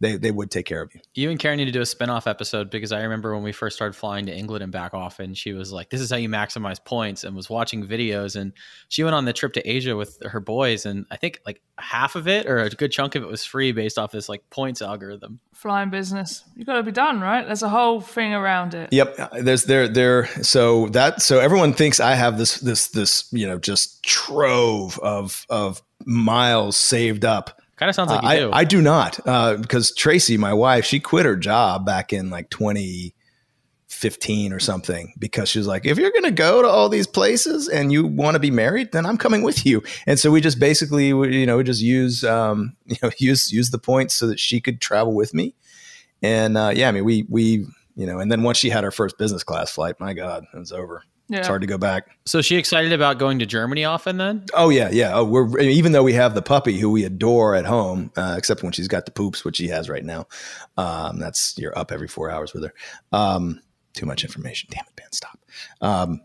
they 0.00 0.16
they 0.16 0.30
would 0.30 0.50
take 0.50 0.66
care 0.66 0.82
of 0.82 0.94
you. 0.94 1.00
You 1.14 1.30
and 1.30 1.38
Karen 1.38 1.56
need 1.56 1.64
to 1.64 1.72
do 1.72 1.80
a 1.80 1.84
spinoff 1.84 2.26
episode 2.26 2.70
because 2.70 2.92
I 2.92 3.02
remember 3.02 3.34
when 3.34 3.42
we 3.42 3.52
first 3.52 3.74
started 3.74 3.94
flying 3.94 4.26
to 4.26 4.34
England 4.34 4.62
and 4.62 4.70
back 4.70 4.94
often, 4.94 5.34
she 5.34 5.52
was 5.52 5.72
like, 5.72 5.90
"This 5.90 6.00
is 6.00 6.10
how 6.10 6.16
you 6.16 6.28
maximize 6.28 6.82
points," 6.82 7.24
and 7.24 7.34
was 7.34 7.50
watching 7.50 7.86
videos. 7.86 8.36
And 8.36 8.52
she 8.88 9.02
went 9.02 9.14
on 9.14 9.24
the 9.24 9.32
trip 9.32 9.52
to 9.54 9.68
Asia 9.68 9.96
with 9.96 10.22
her 10.24 10.40
boys, 10.40 10.86
and 10.86 11.06
I 11.10 11.16
think 11.16 11.40
like 11.44 11.60
half 11.78 12.14
of 12.14 12.28
it 12.28 12.46
or 12.46 12.58
a 12.58 12.70
good 12.70 12.92
chunk 12.92 13.16
of 13.16 13.22
it 13.22 13.28
was 13.28 13.44
free 13.44 13.72
based 13.72 13.98
off 13.98 14.12
this 14.12 14.28
like 14.28 14.48
points 14.50 14.82
algorithm. 14.82 15.40
Flying 15.52 15.90
business, 15.90 16.44
you 16.54 16.64
got 16.64 16.74
to 16.74 16.84
be 16.84 16.92
done, 16.92 17.20
right? 17.20 17.44
There's 17.44 17.64
a 17.64 17.68
whole 17.68 18.00
thing 18.00 18.32
around 18.32 18.74
it. 18.74 18.92
Yep, 18.92 19.18
uh, 19.18 19.28
there's 19.40 19.64
there 19.64 19.88
there. 19.88 20.26
So 20.44 20.88
that 20.90 21.22
so 21.22 21.40
everyone 21.40 21.72
thinks 21.72 21.98
I 21.98 22.14
have 22.14 22.38
this 22.38 22.60
this 22.60 22.88
this 22.88 23.28
you 23.32 23.46
know 23.48 23.58
just 23.58 24.02
trove 24.04 24.98
of 25.00 25.44
of 25.48 25.82
miles 26.04 26.76
saved 26.76 27.24
up 27.24 27.57
Kind 27.78 27.88
of 27.88 27.94
sounds 27.94 28.10
like 28.10 28.24
uh, 28.24 28.30
you 28.30 28.40
do. 28.40 28.50
I, 28.50 28.58
I 28.58 28.64
do 28.64 28.82
not, 28.82 29.26
uh, 29.26 29.56
because 29.56 29.94
Tracy, 29.94 30.36
my 30.36 30.52
wife, 30.52 30.84
she 30.84 30.98
quit 30.98 31.26
her 31.26 31.36
job 31.36 31.86
back 31.86 32.12
in 32.12 32.28
like 32.28 32.50
2015 32.50 34.52
or 34.52 34.58
something 34.58 35.14
because 35.16 35.48
she 35.48 35.60
was 35.60 35.68
like, 35.68 35.86
if 35.86 35.96
you're 35.96 36.10
going 36.10 36.24
to 36.24 36.32
go 36.32 36.60
to 36.60 36.68
all 36.68 36.88
these 36.88 37.06
places 37.06 37.68
and 37.68 37.92
you 37.92 38.04
want 38.04 38.34
to 38.34 38.40
be 38.40 38.50
married, 38.50 38.90
then 38.90 39.06
I'm 39.06 39.16
coming 39.16 39.42
with 39.42 39.64
you. 39.64 39.84
And 40.08 40.18
so 40.18 40.32
we 40.32 40.40
just 40.40 40.58
basically, 40.58 41.06
you 41.06 41.46
know, 41.46 41.58
we 41.58 41.62
just 41.62 41.80
use, 41.80 42.24
um, 42.24 42.74
you 42.86 42.96
know, 43.00 43.12
use 43.18 43.52
use 43.52 43.70
the 43.70 43.78
points 43.78 44.14
so 44.14 44.26
that 44.26 44.40
she 44.40 44.60
could 44.60 44.80
travel 44.80 45.14
with 45.14 45.32
me. 45.32 45.54
And 46.20 46.58
uh, 46.58 46.72
yeah, 46.74 46.88
I 46.88 46.92
mean, 46.92 47.04
we 47.04 47.26
we 47.28 47.64
you 47.94 48.06
know, 48.06 48.18
and 48.18 48.30
then 48.30 48.42
once 48.42 48.58
she 48.58 48.70
had 48.70 48.84
her 48.84 48.90
first 48.90 49.18
business 49.18 49.44
class 49.44 49.70
flight, 49.70 50.00
my 50.00 50.14
God, 50.14 50.44
it 50.52 50.58
was 50.58 50.72
over. 50.72 51.04
Yeah. 51.28 51.38
It's 51.38 51.48
hard 51.48 51.60
to 51.60 51.66
go 51.66 51.76
back. 51.76 52.16
So 52.24 52.40
she 52.40 52.56
excited 52.56 52.92
about 52.92 53.18
going 53.18 53.38
to 53.40 53.46
Germany 53.46 53.84
often 53.84 54.16
then? 54.16 54.46
Oh 54.54 54.70
yeah, 54.70 54.88
yeah. 54.90 55.14
Oh, 55.14 55.24
we're 55.24 55.58
even 55.60 55.92
though 55.92 56.02
we 56.02 56.14
have 56.14 56.34
the 56.34 56.42
puppy 56.42 56.78
who 56.78 56.90
we 56.90 57.04
adore 57.04 57.54
at 57.54 57.66
home, 57.66 58.10
uh, 58.16 58.34
except 58.38 58.62
when 58.62 58.72
she's 58.72 58.88
got 58.88 59.04
the 59.04 59.12
poops, 59.12 59.44
which 59.44 59.56
she 59.56 59.68
has 59.68 59.90
right 59.90 60.04
now. 60.04 60.26
Um, 60.78 61.18
that's 61.18 61.56
you're 61.58 61.78
up 61.78 61.92
every 61.92 62.08
four 62.08 62.30
hours 62.30 62.54
with 62.54 62.64
her. 62.64 62.72
Um, 63.12 63.60
too 63.92 64.06
much 64.06 64.24
information. 64.24 64.70
Damn 64.72 64.84
it, 64.86 64.96
Ben, 64.96 65.12
stop. 65.12 65.38
Um, 65.82 66.22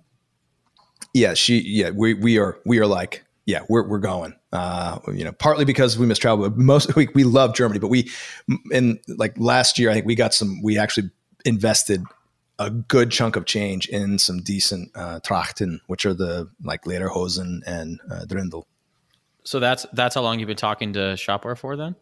yeah, 1.14 1.34
she. 1.34 1.60
Yeah, 1.60 1.90
we 1.90 2.14
we 2.14 2.38
are 2.40 2.58
we 2.66 2.80
are 2.80 2.88
like 2.88 3.26
yeah, 3.46 3.62
we're 3.68 3.88
we're 3.88 4.00
going. 4.00 4.36
Uh, 4.52 5.00
you 5.14 5.24
know, 5.24 5.34
partly 5.34 5.66
because 5.66 5.98
we 5.98 6.06
miss 6.06 6.18
travel, 6.18 6.50
but 6.50 6.58
most 6.58 6.96
we 6.96 7.10
we 7.14 7.24
love 7.24 7.56
Germany. 7.56 7.80
But 7.80 7.90
we 7.90 8.10
in 8.72 9.00
like 9.08 9.38
last 9.38 9.78
year, 9.78 9.90
I 9.90 9.94
think 9.94 10.06
we 10.06 10.16
got 10.16 10.34
some. 10.34 10.62
We 10.62 10.78
actually 10.78 11.10
invested 11.44 12.04
a 12.60 12.70
good 12.70 13.12
chunk 13.12 13.36
of 13.36 13.46
change 13.46 13.88
in 13.88 14.20
some 14.20 14.42
decent 14.42 14.92
uh, 14.96 15.20
trachten, 15.22 15.80
which 15.88 16.06
are 16.06 16.14
the 16.14 16.50
like 16.64 16.84
lederhosen 16.84 17.62
and 17.66 18.00
uh, 18.12 18.26
Dirndl. 18.26 18.64
So 19.44 19.60
that's 19.60 19.86
that's 19.94 20.16
how 20.16 20.22
long 20.22 20.40
you've 20.40 20.48
been 20.48 20.56
talking 20.56 20.94
to 20.94 21.00
Shopware 21.16 21.58
for 21.58 21.76
then? 21.76 21.96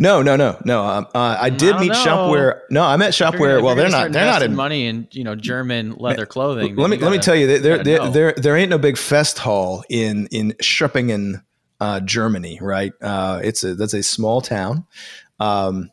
No, 0.00 0.22
no, 0.22 0.36
no, 0.36 0.60
no. 0.64 0.84
Um, 0.84 1.06
uh, 1.14 1.36
I 1.40 1.50
did 1.50 1.74
I 1.74 1.80
meet 1.80 1.92
know. 1.92 2.04
Shopware. 2.04 2.60
No, 2.70 2.82
I 2.82 2.96
met 2.96 3.12
Shopware. 3.12 3.62
Well, 3.62 3.76
they're 3.76 3.88
not. 3.88 4.12
They're 4.12 4.26
not 4.26 4.42
in 4.42 4.54
money 4.54 4.86
in 4.86 5.08
you 5.12 5.24
know 5.24 5.34
German 5.34 5.94
leather 5.96 6.26
clothing. 6.26 6.74
Let 6.76 6.90
me 6.90 6.96
gotta, 6.96 7.10
let 7.10 7.16
me 7.16 7.22
tell 7.22 7.36
you, 7.36 7.58
there 7.58 7.82
there, 7.82 8.10
there 8.10 8.34
there 8.36 8.56
ain't 8.56 8.70
no 8.70 8.78
big 8.78 8.98
fest 8.98 9.38
hall 9.38 9.84
in 9.88 10.26
in 10.28 10.52
Schöppingen, 10.62 11.42
uh, 11.80 12.00
Germany. 12.00 12.58
Right? 12.60 12.92
Uh, 13.00 13.40
it's 13.44 13.62
a 13.62 13.74
that's 13.74 13.94
a 13.94 14.02
small 14.02 14.40
town. 14.40 14.86
Um, 15.38 15.90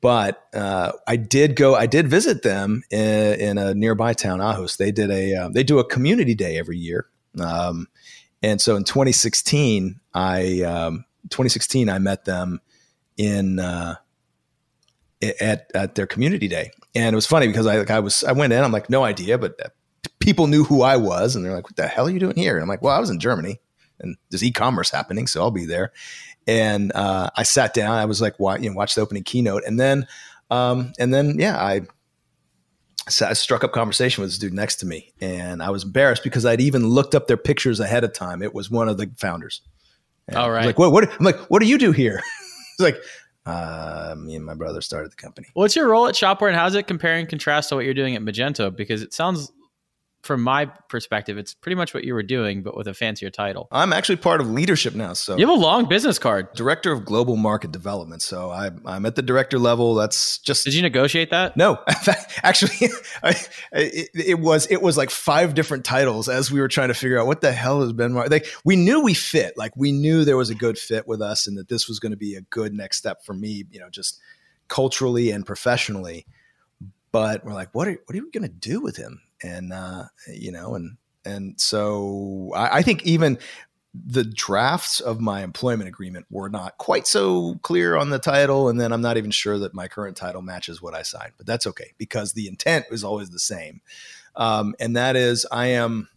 but 0.00 0.44
uh, 0.54 0.92
I 1.06 1.16
did 1.16 1.56
go. 1.56 1.74
I 1.74 1.86
did 1.86 2.08
visit 2.08 2.42
them 2.42 2.82
in, 2.90 3.40
in 3.40 3.58
a 3.58 3.74
nearby 3.74 4.12
town, 4.12 4.38
Ahaus. 4.38 4.76
They 4.76 4.92
did 4.92 5.10
a. 5.10 5.34
Uh, 5.34 5.48
they 5.48 5.62
do 5.62 5.78
a 5.78 5.84
community 5.84 6.34
day 6.34 6.58
every 6.58 6.78
year, 6.78 7.06
um, 7.40 7.88
And 8.42 8.60
so 8.60 8.76
in 8.76 8.84
2016, 8.84 10.00
I 10.14 10.62
um, 10.62 11.04
2016 11.28 11.88
I 11.88 11.98
met 11.98 12.24
them 12.24 12.60
in 13.16 13.58
uh, 13.58 13.96
at 15.40 15.70
at 15.74 15.94
their 15.96 16.06
community 16.06 16.48
day, 16.48 16.70
and 16.94 17.12
it 17.12 17.16
was 17.16 17.26
funny 17.26 17.46
because 17.46 17.66
I 17.66 17.78
like 17.78 17.90
I 17.90 18.00
was 18.00 18.24
I 18.24 18.32
went 18.32 18.52
in 18.52 18.62
I'm 18.62 18.72
like 18.72 18.90
no 18.90 19.04
idea, 19.04 19.38
but 19.38 19.60
uh, 19.64 19.68
people 20.20 20.46
knew 20.46 20.64
who 20.64 20.82
I 20.82 20.96
was, 20.96 21.36
and 21.36 21.44
they're 21.44 21.54
like, 21.54 21.64
"What 21.64 21.76
the 21.76 21.88
hell 21.88 22.06
are 22.06 22.10
you 22.10 22.20
doing 22.20 22.36
here?" 22.36 22.54
And 22.54 22.62
I'm 22.62 22.68
like, 22.68 22.82
"Well, 22.82 22.96
I 22.96 23.00
was 23.00 23.10
in 23.10 23.20
Germany, 23.20 23.60
and 23.98 24.16
there's 24.30 24.44
e-commerce 24.44 24.90
happening, 24.90 25.26
so 25.26 25.40
I'll 25.40 25.50
be 25.50 25.66
there." 25.66 25.92
And 26.50 26.90
uh, 26.96 27.30
I 27.36 27.44
sat 27.44 27.74
down. 27.74 27.96
I 27.96 28.06
was 28.06 28.20
like, 28.20 28.34
"Why?" 28.38 28.56
You 28.56 28.70
know, 28.70 28.76
watch 28.76 28.96
the 28.96 29.02
opening 29.02 29.22
keynote, 29.22 29.62
and 29.64 29.78
then 29.78 30.08
um, 30.50 30.92
and 30.98 31.14
then 31.14 31.38
yeah, 31.38 31.56
I 31.56 31.82
I 33.06 33.32
struck 33.34 33.62
up 33.62 33.70
conversation 33.70 34.20
with 34.20 34.30
this 34.30 34.38
dude 34.38 34.52
next 34.52 34.76
to 34.76 34.86
me, 34.86 35.12
and 35.20 35.62
I 35.62 35.70
was 35.70 35.84
embarrassed 35.84 36.24
because 36.24 36.44
I'd 36.44 36.60
even 36.60 36.88
looked 36.88 37.14
up 37.14 37.28
their 37.28 37.36
pictures 37.36 37.78
ahead 37.78 38.02
of 38.02 38.12
time. 38.12 38.42
It 38.42 38.52
was 38.52 38.68
one 38.68 38.88
of 38.88 38.98
the 38.98 39.08
founders. 39.16 39.62
And 40.26 40.36
All 40.36 40.50
right. 40.50 40.66
Like 40.66 40.78
what? 40.78 40.90
What? 40.90 41.08
I'm 41.08 41.24
like, 41.24 41.38
what 41.50 41.60
do 41.60 41.68
you 41.68 41.78
do 41.78 41.92
here? 41.92 42.20
He's 42.78 42.84
like, 42.84 42.96
uh, 43.46 44.16
me 44.18 44.34
and 44.34 44.44
my 44.44 44.54
brother 44.54 44.80
started 44.80 45.12
the 45.12 45.16
company. 45.16 45.46
What's 45.54 45.76
your 45.76 45.88
role 45.88 46.08
at 46.08 46.16
Shopware, 46.16 46.48
and 46.48 46.56
how's 46.56 46.74
it 46.74 46.88
compare 46.88 47.14
and 47.14 47.28
contrast 47.28 47.68
to 47.68 47.76
what 47.76 47.84
you're 47.84 47.94
doing 47.94 48.16
at 48.16 48.22
Magento? 48.22 48.74
Because 48.74 49.02
it 49.02 49.14
sounds 49.14 49.52
from 50.22 50.42
my 50.42 50.66
perspective, 50.66 51.38
it's 51.38 51.54
pretty 51.54 51.76
much 51.76 51.94
what 51.94 52.04
you 52.04 52.12
were 52.12 52.22
doing, 52.22 52.62
but 52.62 52.76
with 52.76 52.86
a 52.86 52.92
fancier 52.92 53.30
title. 53.30 53.68
I'm 53.72 53.92
actually 53.92 54.16
part 54.16 54.40
of 54.40 54.50
leadership 54.50 54.94
now. 54.94 55.14
So 55.14 55.36
you 55.36 55.46
have 55.46 55.56
a 55.56 55.60
long 55.60 55.88
business 55.88 56.18
card. 56.18 56.52
Director 56.52 56.92
of 56.92 57.04
Global 57.04 57.36
Market 57.36 57.72
Development. 57.72 58.20
So 58.20 58.50
I, 58.50 58.70
am 58.86 59.06
at 59.06 59.16
the 59.16 59.22
director 59.22 59.58
level. 59.58 59.94
That's 59.94 60.38
just. 60.38 60.64
Did 60.64 60.74
you 60.74 60.82
negotiate 60.82 61.30
that? 61.30 61.56
No, 61.56 61.78
actually, 62.42 62.90
I, 63.22 63.34
it, 63.72 64.08
it, 64.14 64.38
was 64.38 64.66
it 64.70 64.82
was 64.82 64.98
like 64.98 65.10
five 65.10 65.54
different 65.54 65.84
titles 65.84 66.28
as 66.28 66.50
we 66.50 66.60
were 66.60 66.68
trying 66.68 66.88
to 66.88 66.94
figure 66.94 67.18
out 67.18 67.26
what 67.26 67.40
the 67.40 67.52
hell 67.52 67.80
has 67.80 67.92
been. 67.92 68.14
Like 68.14 68.46
we 68.64 68.76
knew 68.76 69.02
we 69.02 69.14
fit. 69.14 69.56
Like 69.56 69.72
we 69.74 69.90
knew 69.90 70.24
there 70.24 70.36
was 70.36 70.50
a 70.50 70.54
good 70.54 70.78
fit 70.78 71.08
with 71.08 71.22
us, 71.22 71.46
and 71.46 71.56
that 71.56 71.68
this 71.68 71.88
was 71.88 71.98
going 71.98 72.12
to 72.12 72.18
be 72.18 72.34
a 72.34 72.42
good 72.42 72.74
next 72.74 72.98
step 72.98 73.24
for 73.24 73.32
me. 73.32 73.64
You 73.70 73.80
know, 73.80 73.88
just 73.88 74.20
culturally 74.68 75.30
and 75.30 75.46
professionally. 75.46 76.26
But 77.12 77.44
we're 77.44 77.54
like, 77.54 77.74
what 77.74 77.88
are 77.88 77.98
what 78.06 78.16
are 78.16 78.22
we 78.22 78.30
going 78.30 78.42
to 78.42 78.48
do 78.48 78.80
with 78.80 78.96
him? 78.96 79.20
And 79.42 79.72
uh, 79.72 80.04
you 80.28 80.52
know, 80.52 80.74
and 80.74 80.96
and 81.24 81.60
so 81.60 82.52
I, 82.54 82.78
I 82.78 82.82
think 82.82 83.04
even 83.04 83.38
the 83.92 84.24
drafts 84.24 85.00
of 85.00 85.20
my 85.20 85.42
employment 85.42 85.88
agreement 85.88 86.26
were 86.30 86.48
not 86.48 86.78
quite 86.78 87.06
so 87.06 87.56
clear 87.62 87.96
on 87.96 88.10
the 88.10 88.18
title, 88.18 88.68
and 88.68 88.80
then 88.80 88.92
I'm 88.92 89.02
not 89.02 89.16
even 89.16 89.30
sure 89.30 89.58
that 89.58 89.74
my 89.74 89.88
current 89.88 90.16
title 90.16 90.42
matches 90.42 90.80
what 90.80 90.94
I 90.94 91.02
signed, 91.02 91.32
but 91.36 91.46
that's 91.46 91.66
okay 91.66 91.92
because 91.98 92.32
the 92.32 92.46
intent 92.46 92.86
is 92.90 93.02
always 93.02 93.30
the 93.30 93.38
same, 93.38 93.80
um, 94.36 94.74
and 94.78 94.96
that 94.96 95.16
is 95.16 95.46
I 95.50 95.66
am. 95.68 96.08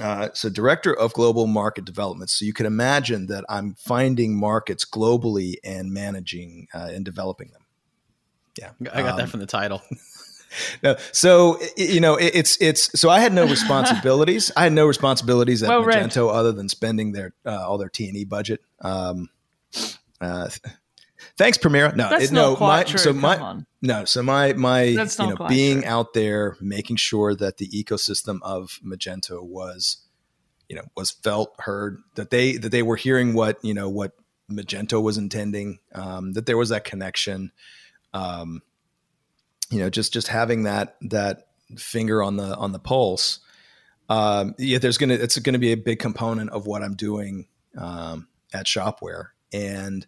Uh, 0.00 0.28
so 0.32 0.48
director 0.48 0.96
of 0.96 1.12
global 1.12 1.48
market 1.48 1.84
development. 1.84 2.30
So 2.30 2.44
you 2.44 2.52
can 2.52 2.66
imagine 2.66 3.26
that 3.26 3.44
I'm 3.48 3.74
finding 3.74 4.38
markets 4.38 4.84
globally 4.84 5.56
and 5.64 5.92
managing 5.92 6.68
uh, 6.72 6.90
and 6.92 7.04
developing 7.04 7.50
them. 7.50 7.62
Yeah, 8.56 8.70
I 8.92 9.02
got 9.02 9.12
um, 9.12 9.16
that 9.18 9.28
from 9.28 9.40
the 9.40 9.46
title. 9.46 9.82
no, 10.82 10.96
so 11.12 11.58
you 11.76 12.00
know 12.00 12.16
it's 12.16 12.56
it's 12.60 12.98
so 12.98 13.10
I 13.10 13.20
had 13.20 13.32
no 13.32 13.46
responsibilities. 13.46 14.50
I 14.56 14.64
had 14.64 14.72
no 14.72 14.86
responsibilities 14.86 15.62
at 15.62 15.68
well, 15.68 15.84
Magento 15.84 16.32
other 16.32 16.52
than 16.52 16.68
spending 16.68 17.12
their 17.12 17.34
uh, 17.44 17.66
all 17.66 17.78
their 17.78 17.88
T 17.88 18.08
and 18.08 18.16
E 18.16 18.24
budget. 18.24 18.60
Um, 18.80 19.28
uh, 20.20 20.48
thanks, 21.36 21.58
Permira. 21.58 21.94
No, 21.94 22.10
it, 22.12 22.32
no, 22.32 22.56
my 22.56 22.84
so 22.84 23.12
Come 23.12 23.20
my 23.20 23.38
on. 23.38 23.66
no, 23.82 24.04
so 24.04 24.22
my 24.22 24.52
my 24.54 24.82
you 24.82 25.06
know 25.18 25.36
being 25.48 25.82
true. 25.82 25.90
out 25.90 26.14
there, 26.14 26.56
making 26.60 26.96
sure 26.96 27.34
that 27.34 27.58
the 27.58 27.68
ecosystem 27.68 28.38
of 28.42 28.80
Magento 28.84 29.42
was 29.42 29.98
you 30.68 30.76
know 30.76 30.84
was 30.96 31.10
felt 31.10 31.54
heard 31.60 31.98
that 32.14 32.30
they 32.30 32.56
that 32.56 32.70
they 32.70 32.82
were 32.82 32.96
hearing 32.96 33.34
what 33.34 33.58
you 33.62 33.74
know 33.74 33.88
what 33.88 34.12
Magento 34.50 35.02
was 35.02 35.18
intending, 35.18 35.78
um, 35.94 36.32
that 36.32 36.46
there 36.46 36.56
was 36.56 36.70
that 36.70 36.84
connection. 36.84 37.52
Um, 38.14 38.62
you 39.70 39.78
know, 39.78 39.90
just 39.90 40.12
just 40.12 40.28
having 40.28 40.64
that 40.64 40.96
that 41.02 41.48
finger 41.76 42.22
on 42.22 42.36
the 42.36 42.56
on 42.56 42.72
the 42.72 42.78
pulse. 42.78 43.40
Um, 44.08 44.54
yeah, 44.58 44.78
there's 44.78 44.98
gonna 44.98 45.14
it's 45.14 45.38
gonna 45.38 45.58
be 45.58 45.72
a 45.72 45.76
big 45.76 45.98
component 45.98 46.50
of 46.50 46.66
what 46.66 46.82
I'm 46.82 46.94
doing 46.94 47.46
um, 47.76 48.28
at 48.54 48.66
Shopware, 48.66 49.28
and 49.52 50.06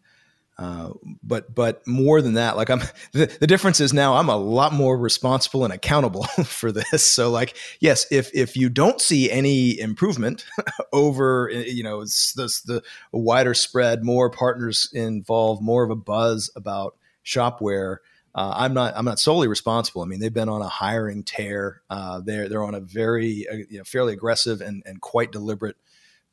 uh, 0.60 0.90
but 1.22 1.54
but 1.54 1.86
more 1.86 2.20
than 2.20 2.34
that, 2.34 2.56
like 2.56 2.70
I'm 2.70 2.80
the, 3.12 3.26
the 3.40 3.46
difference 3.46 3.80
is 3.80 3.92
now 3.92 4.16
I'm 4.16 4.28
a 4.28 4.36
lot 4.36 4.72
more 4.72 4.96
responsible 4.96 5.64
and 5.64 5.72
accountable 5.72 6.24
for 6.44 6.72
this. 6.72 7.10
So 7.10 7.30
like 7.30 7.56
yes, 7.80 8.06
if 8.10 8.30
if 8.34 8.56
you 8.56 8.68
don't 8.68 9.00
see 9.00 9.30
any 9.30 9.78
improvement 9.78 10.46
over 10.92 11.50
you 11.50 11.82
know 11.82 12.00
it's 12.00 12.32
this 12.32 12.62
the 12.62 12.82
wider 13.12 13.54
spread, 13.54 14.04
more 14.04 14.30
partners 14.30 14.88
involved, 14.92 15.62
more 15.62 15.82
of 15.82 15.90
a 15.90 15.96
buzz 15.96 16.50
about 16.56 16.96
Shopware 17.24 17.98
uh, 18.34 18.52
I'm 18.56 18.74
not 18.74 18.96
I'm 18.96 19.04
not 19.04 19.18
solely 19.18 19.48
responsible. 19.48 20.02
I 20.02 20.06
mean, 20.06 20.20
they've 20.20 20.32
been 20.32 20.48
on 20.48 20.62
a 20.62 20.68
hiring 20.68 21.24
tear. 21.24 21.82
Uh, 21.90 22.20
they're 22.20 22.48
they're 22.48 22.62
on 22.62 22.74
a 22.74 22.80
very 22.80 23.46
uh, 23.50 23.56
you 23.68 23.78
know, 23.78 23.84
fairly 23.84 24.12
aggressive 24.12 24.60
and 24.60 24.82
and 24.86 25.00
quite 25.00 25.32
deliberate 25.32 25.76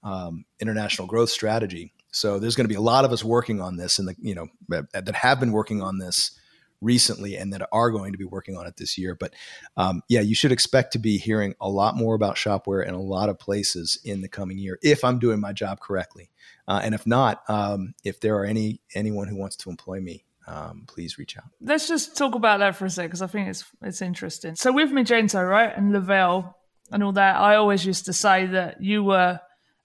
um, 0.03 0.45
international 0.59 1.07
growth 1.07 1.29
strategy. 1.29 1.93
So 2.11 2.39
there's 2.39 2.55
going 2.55 2.65
to 2.65 2.73
be 2.73 2.75
a 2.75 2.81
lot 2.81 3.05
of 3.05 3.11
us 3.11 3.23
working 3.23 3.61
on 3.61 3.77
this, 3.77 3.99
and 3.99 4.07
the 4.07 4.15
you 4.19 4.35
know 4.35 4.47
that 4.69 5.15
have 5.15 5.39
been 5.39 5.51
working 5.51 5.81
on 5.81 5.97
this 5.97 6.39
recently 6.81 7.35
and 7.35 7.51
that 7.53 7.67
are 7.71 7.89
going 7.89 8.11
to 8.11 8.17
be 8.17 8.25
working 8.25 8.55
on 8.55 8.67
it 8.67 8.77
this 8.77 8.97
year. 8.97 9.15
But 9.15 9.33
um, 9.75 10.03
yeah, 10.07 10.21
you 10.21 10.35
should 10.35 10.51
expect 10.51 10.93
to 10.93 10.99
be 10.99 11.17
hearing 11.17 11.55
a 11.59 11.69
lot 11.69 11.95
more 11.95 12.13
about 12.13 12.35
Shopware 12.35 12.85
in 12.85 12.93
a 12.93 13.01
lot 13.01 13.29
of 13.29 13.39
places 13.39 13.99
in 14.03 14.21
the 14.21 14.29
coming 14.29 14.57
year 14.57 14.77
if 14.83 15.03
I'm 15.03 15.19
doing 15.19 15.39
my 15.39 15.53
job 15.53 15.79
correctly. 15.79 16.29
Uh, 16.67 16.81
and 16.83 16.93
if 16.93 17.07
not, 17.07 17.41
um, 17.47 17.93
if 18.03 18.19
there 18.19 18.35
are 18.37 18.45
any 18.45 18.81
anyone 18.93 19.27
who 19.27 19.35
wants 19.35 19.55
to 19.57 19.69
employ 19.69 19.99
me, 19.99 20.23
um, 20.47 20.85
please 20.87 21.17
reach 21.17 21.37
out. 21.37 21.45
Let's 21.61 21.87
just 21.87 22.17
talk 22.17 22.33
about 22.33 22.59
that 22.59 22.75
for 22.75 22.85
a 22.85 22.89
sec 22.89 23.07
because 23.07 23.21
I 23.21 23.27
think 23.27 23.49
it's 23.49 23.65
it's 23.81 24.01
interesting. 24.01 24.55
So 24.55 24.71
with 24.71 24.91
Magento, 24.91 25.47
right, 25.47 25.75
and 25.75 25.91
Lavelle 25.91 26.55
and 26.91 27.03
all 27.03 27.11
that, 27.13 27.35
I 27.35 27.55
always 27.55 27.85
used 27.85 28.05
to 28.05 28.13
say 28.13 28.45
that 28.47 28.81
you 28.81 29.03
were 29.03 29.39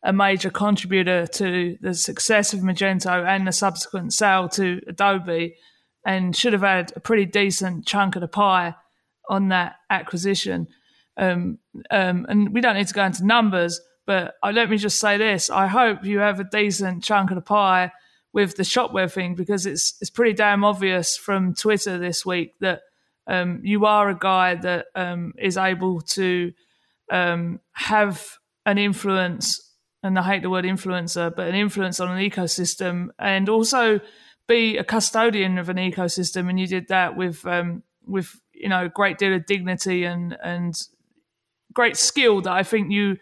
a 0.05 0.13
major 0.13 0.51
contributor 0.51 1.27
to 1.27 1.77
the 1.81 1.95
success 1.95 2.53
of 2.53 2.61
Magento 2.61 3.27
and 3.27 3.47
the 3.47 3.53
subsequent 3.53 4.13
sale 4.13 4.49
to 4.51 4.81
Adobe, 4.87 5.57
and 6.07 6.35
should 6.35 6.53
have 6.53 6.63
had 6.63 6.93
a 6.95 7.01
pretty 7.01 7.27
decent 7.27 7.87
chunk 7.87 8.15
of 8.17 8.23
the 8.23 8.29
pie 8.29 8.75
on 9.29 9.49
that 9.49 9.77
acquisition. 9.91 10.69
Um, 11.17 11.59
um, 11.91 12.25
and 12.29 12.55
we 12.55 12.61
don't 12.61 12.77
need 12.77 12.89
to 12.89 12.95
go 12.95 13.05
into 13.05 13.27
numbers, 13.27 13.81
but 14.07 14.35
uh, 14.43 14.53
let 14.55 14.71
me 14.71 14.77
just 14.77 15.01
say 15.01 15.17
this: 15.19 15.51
I 15.51 15.67
hope 15.67 16.05
you 16.05 16.21
have 16.21 16.39
a 16.39 16.45
decent 16.45 17.03
chunk 17.03 17.33
of 17.33 17.35
the 17.35 17.43
pie 17.43 17.91
with 18.33 18.57
the 18.57 18.63
shopware 18.63 19.11
thing 19.11 19.35
because 19.35 19.67
it's 19.67 19.95
it's 20.01 20.11
pretty 20.11 20.33
damn 20.33 20.65
obvious 20.65 21.17
from 21.17 21.55
Twitter 21.55 21.99
this 21.99 22.25
week 22.25 22.55
that 22.61 22.83
um, 23.27 23.61
you 23.63 23.85
are 23.87 24.09
a 24.09 24.19
guy 24.19 24.55
that 24.57 24.87
um, 24.95 25.33
is 25.39 25.57
able 25.57 26.01
to 26.01 26.53
um, 27.11 27.61
have 27.73 28.39
an 28.67 28.79
influence, 28.79 29.75
and 30.03 30.19
I 30.19 30.23
hate 30.23 30.43
the 30.43 30.51
word 30.51 30.65
influencer, 30.65 31.35
but 31.35 31.49
an 31.49 31.55
influence 31.55 32.01
on 32.01 32.11
an 32.11 32.19
ecosystem, 32.19 33.09
and 33.19 33.49
also 33.49 34.01
be 34.49 34.77
a 34.77 34.85
custodian 34.85 35.59
of 35.59 35.69
an 35.69 35.77
ecosystem. 35.77 36.49
And 36.49 36.59
you 36.59 36.67
did 36.67 36.89
that 36.89 37.17
with 37.17 37.47
um, 37.47 37.83
with 38.07 38.41
you 38.55 38.69
know 38.69 38.87
a 38.87 38.89
great 38.89 39.19
deal 39.19 39.35
of 39.35 39.47
dignity 39.47 40.05
and 40.05 40.37
and 40.43 40.75
great 41.73 41.97
skill 41.97 42.41
that 42.43 42.53
I 42.53 42.63
think 42.63 42.91
you 42.91 43.19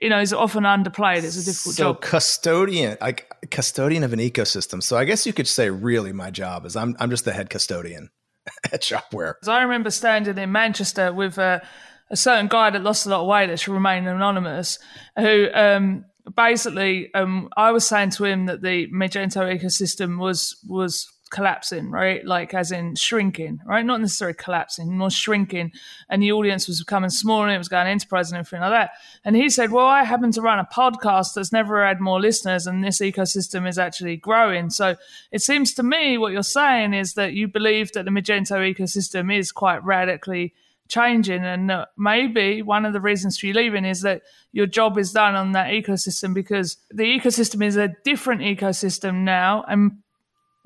you 0.00 0.08
know, 0.08 0.20
is 0.20 0.32
often 0.32 0.64
underplayed. 0.64 1.24
It's 1.24 1.36
a 1.36 1.44
difficult 1.44 1.74
so 1.74 1.84
job. 1.84 1.96
So 1.96 2.10
custodian, 2.10 2.98
like 3.00 3.27
custodian 3.50 4.04
of 4.04 4.12
an 4.12 4.18
ecosystem. 4.18 4.82
So 4.82 4.96
I 4.96 5.04
guess 5.04 5.26
you 5.26 5.32
could 5.32 5.48
say, 5.48 5.70
really, 5.70 6.12
my 6.12 6.30
job 6.30 6.66
is 6.66 6.76
I'm 6.76 6.96
I'm 6.98 7.10
just 7.10 7.24
the 7.24 7.32
head 7.32 7.50
custodian 7.50 8.10
at 8.72 8.82
Shopware. 8.82 9.34
I 9.46 9.62
remember 9.62 9.90
standing 9.90 10.38
in 10.38 10.52
Manchester 10.52 11.12
with 11.12 11.38
a, 11.38 11.62
a, 12.10 12.16
certain 12.16 12.48
guy 12.48 12.70
that 12.70 12.82
lost 12.82 13.06
a 13.06 13.10
lot 13.10 13.20
of 13.20 13.26
weight 13.26 13.46
that 13.48 13.60
should 13.60 13.72
remain 13.72 14.06
anonymous, 14.06 14.78
who 15.16 15.48
um, 15.52 16.04
basically 16.34 17.12
um, 17.14 17.48
I 17.56 17.72
was 17.72 17.86
saying 17.86 18.10
to 18.10 18.24
him 18.24 18.46
that 18.46 18.62
the 18.62 18.88
Magento 18.88 19.42
ecosystem 19.58 20.18
was 20.18 20.58
was 20.66 21.10
collapsing, 21.30 21.90
right? 21.90 22.24
Like 22.24 22.54
as 22.54 22.72
in 22.72 22.94
shrinking, 22.94 23.60
right? 23.64 23.84
Not 23.84 24.00
necessarily 24.00 24.34
collapsing, 24.34 24.96
more 24.96 25.10
shrinking. 25.10 25.72
And 26.08 26.22
the 26.22 26.32
audience 26.32 26.66
was 26.66 26.80
becoming 26.80 27.10
smaller 27.10 27.46
and 27.46 27.54
it 27.54 27.58
was 27.58 27.68
going 27.68 27.86
enterprise 27.86 28.30
and 28.30 28.38
everything 28.38 28.60
like 28.60 28.70
that. 28.70 28.90
And 29.24 29.36
he 29.36 29.50
said, 29.50 29.70
Well, 29.70 29.86
I 29.86 30.04
happen 30.04 30.32
to 30.32 30.40
run 30.40 30.58
a 30.58 30.64
podcast 30.64 31.34
that's 31.34 31.52
never 31.52 31.86
had 31.86 32.00
more 32.00 32.20
listeners 32.20 32.66
and 32.66 32.82
this 32.82 33.00
ecosystem 33.00 33.68
is 33.68 33.78
actually 33.78 34.16
growing. 34.16 34.70
So 34.70 34.96
it 35.32 35.42
seems 35.42 35.74
to 35.74 35.82
me 35.82 36.18
what 36.18 36.32
you're 36.32 36.42
saying 36.42 36.94
is 36.94 37.14
that 37.14 37.32
you 37.32 37.48
believe 37.48 37.92
that 37.92 38.04
the 38.04 38.10
Magento 38.10 38.58
ecosystem 38.74 39.36
is 39.36 39.52
quite 39.52 39.84
radically 39.84 40.54
changing 40.88 41.44
and 41.44 41.70
maybe 41.96 42.62
one 42.62 42.86
of 42.86 42.94
the 42.94 43.00
reasons 43.00 43.38
for 43.38 43.46
you 43.46 43.52
leaving 43.52 43.84
is 43.84 44.00
that 44.00 44.22
your 44.52 44.66
job 44.66 44.96
is 44.98 45.12
done 45.12 45.34
on 45.34 45.52
that 45.52 45.68
ecosystem 45.68 46.32
because 46.32 46.78
the 46.90 47.04
ecosystem 47.04 47.64
is 47.64 47.76
a 47.76 47.94
different 48.04 48.40
ecosystem 48.40 49.16
now 49.16 49.62
and 49.68 49.98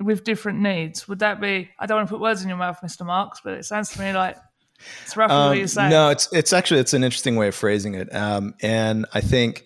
with 0.03 0.23
different 0.23 0.59
needs. 0.59 1.07
Would 1.07 1.19
that 1.19 1.41
be? 1.41 1.69
I 1.79 1.85
don't 1.85 1.97
want 1.97 2.09
to 2.09 2.13
put 2.13 2.21
words 2.21 2.41
in 2.41 2.49
your 2.49 2.57
mouth, 2.57 2.79
Mr. 2.83 3.05
Marks, 3.05 3.41
but 3.43 3.53
it 3.53 3.65
sounds 3.65 3.89
to 3.91 3.99
me 4.01 4.13
like 4.13 4.37
it's 5.03 5.15
roughly 5.15 5.35
um, 5.35 5.49
what 5.49 5.57
you're 5.57 5.67
saying. 5.67 5.89
No, 5.89 6.09
it's 6.09 6.31
it's 6.31 6.53
actually 6.53 6.79
it's 6.79 6.93
an 6.93 7.03
interesting 7.03 7.35
way 7.35 7.47
of 7.47 7.55
phrasing 7.55 7.95
it, 7.95 8.13
um, 8.13 8.53
and 8.61 9.05
I 9.13 9.21
think 9.21 9.63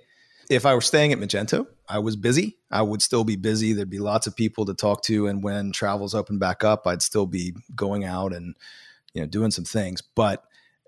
if 0.49 0.65
I 0.65 0.73
were 0.73 0.81
staying 0.81 1.11
at 1.11 1.19
Magento, 1.19 1.67
I 1.89 1.99
was 1.99 2.15
busy. 2.15 2.57
I 2.71 2.81
would 2.81 3.01
still 3.01 3.23
be 3.23 3.35
busy. 3.35 3.73
There'd 3.73 3.89
be 3.89 3.99
lots 3.99 4.27
of 4.27 4.35
people 4.35 4.65
to 4.65 4.73
talk 4.73 5.03
to, 5.03 5.27
and 5.27 5.43
when 5.43 5.71
travels 5.71 6.13
open 6.13 6.39
back 6.39 6.63
up, 6.63 6.87
I'd 6.87 7.01
still 7.01 7.25
be 7.25 7.53
going 7.75 8.03
out 8.03 8.33
and 8.33 8.55
you 9.13 9.21
know 9.21 9.27
doing 9.27 9.51
some 9.51 9.65
things. 9.65 10.01
But 10.01 10.43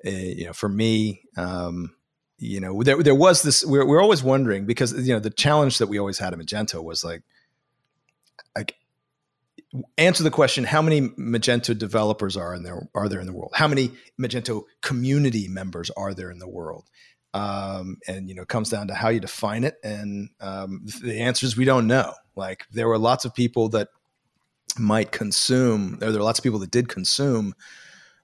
uh, 0.06 0.10
you 0.10 0.46
know, 0.46 0.54
for 0.54 0.70
me, 0.70 1.24
um, 1.38 1.96
you 2.38 2.60
know, 2.60 2.84
there 2.84 3.02
there 3.02 3.16
was 3.16 3.42
this. 3.42 3.66
We're 3.66 3.86
we're 3.86 4.02
always 4.02 4.24
wondering 4.24 4.66
because 4.66 4.94
you 4.94 5.14
know 5.14 5.20
the 5.20 5.30
challenge 5.30 5.78
that 5.80 5.88
we 5.88 6.00
always 6.00 6.18
had 6.18 6.34
at 6.34 6.40
Magento 6.40 6.84
was 6.84 7.04
like, 7.04 7.14
like 7.14 7.24
answer 9.98 10.24
the 10.24 10.32
question: 10.32 10.64
How 10.64 10.82
many 10.82 11.02
Magento 11.02 11.78
developers 11.78 12.38
are 12.38 12.56
in 12.56 12.64
there? 12.64 12.88
Are 12.96 13.10
there 13.10 13.20
in 13.20 13.28
the 13.28 13.34
world? 13.34 13.52
How 13.54 13.68
many 13.68 13.92
Magento 14.20 14.64
community 14.82 15.48
members 15.48 15.90
are 15.92 16.14
there 16.14 16.32
in 16.32 16.40
the 16.40 16.50
world? 16.50 16.86
Um, 17.34 17.98
and 18.08 18.28
you 18.28 18.36
know, 18.36 18.42
it 18.42 18.48
comes 18.48 18.70
down 18.70 18.88
to 18.88 18.96
how 18.96 19.10
you 19.10 19.20
define 19.20 19.64
it. 19.64 19.76
And 19.84 20.30
um, 20.40 20.86
the 21.02 21.22
answer 21.22 21.46
is 21.46 21.56
we 21.56 21.66
don't 21.66 21.88
know. 21.88 22.14
Like 22.36 22.66
there 22.72 22.88
were 22.88 22.98
lots 22.98 23.26
of 23.26 23.36
people 23.36 23.70
that 23.70 23.90
might 24.78 25.12
consume, 25.12 25.98
there 26.00 26.10
are 26.10 26.14
lots 26.14 26.40
of 26.40 26.44
people 26.44 26.60
that 26.60 26.72
did 26.72 26.88
consume 26.90 27.54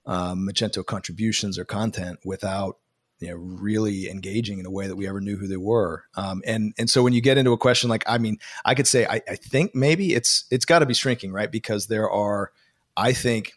um, 0.05 0.47
Magento 0.47 0.85
contributions 0.85 1.57
or 1.57 1.65
content 1.65 2.19
without 2.23 2.77
you 3.19 3.29
know 3.29 3.35
really 3.35 4.09
engaging 4.09 4.59
in 4.59 4.65
a 4.65 4.71
way 4.71 4.87
that 4.87 4.95
we 4.95 5.07
ever 5.07 5.21
knew 5.21 5.37
who 5.37 5.47
they 5.47 5.57
were. 5.57 6.03
Um, 6.15 6.41
and 6.45 6.73
and 6.77 6.89
so 6.89 7.03
when 7.03 7.13
you 7.13 7.21
get 7.21 7.37
into 7.37 7.51
a 7.51 7.57
question 7.57 7.89
like 7.89 8.03
i 8.07 8.17
mean 8.17 8.37
i 8.65 8.75
could 8.75 8.87
say 8.87 9.05
i, 9.05 9.21
I 9.27 9.35
think 9.35 9.73
maybe 9.73 10.13
it's 10.13 10.45
it's 10.51 10.65
got 10.65 10.79
to 10.79 10.85
be 10.85 10.93
shrinking 10.93 11.31
right? 11.31 11.51
Because 11.51 11.87
there 11.87 12.09
are 12.09 12.51
i 12.97 13.13
think 13.13 13.53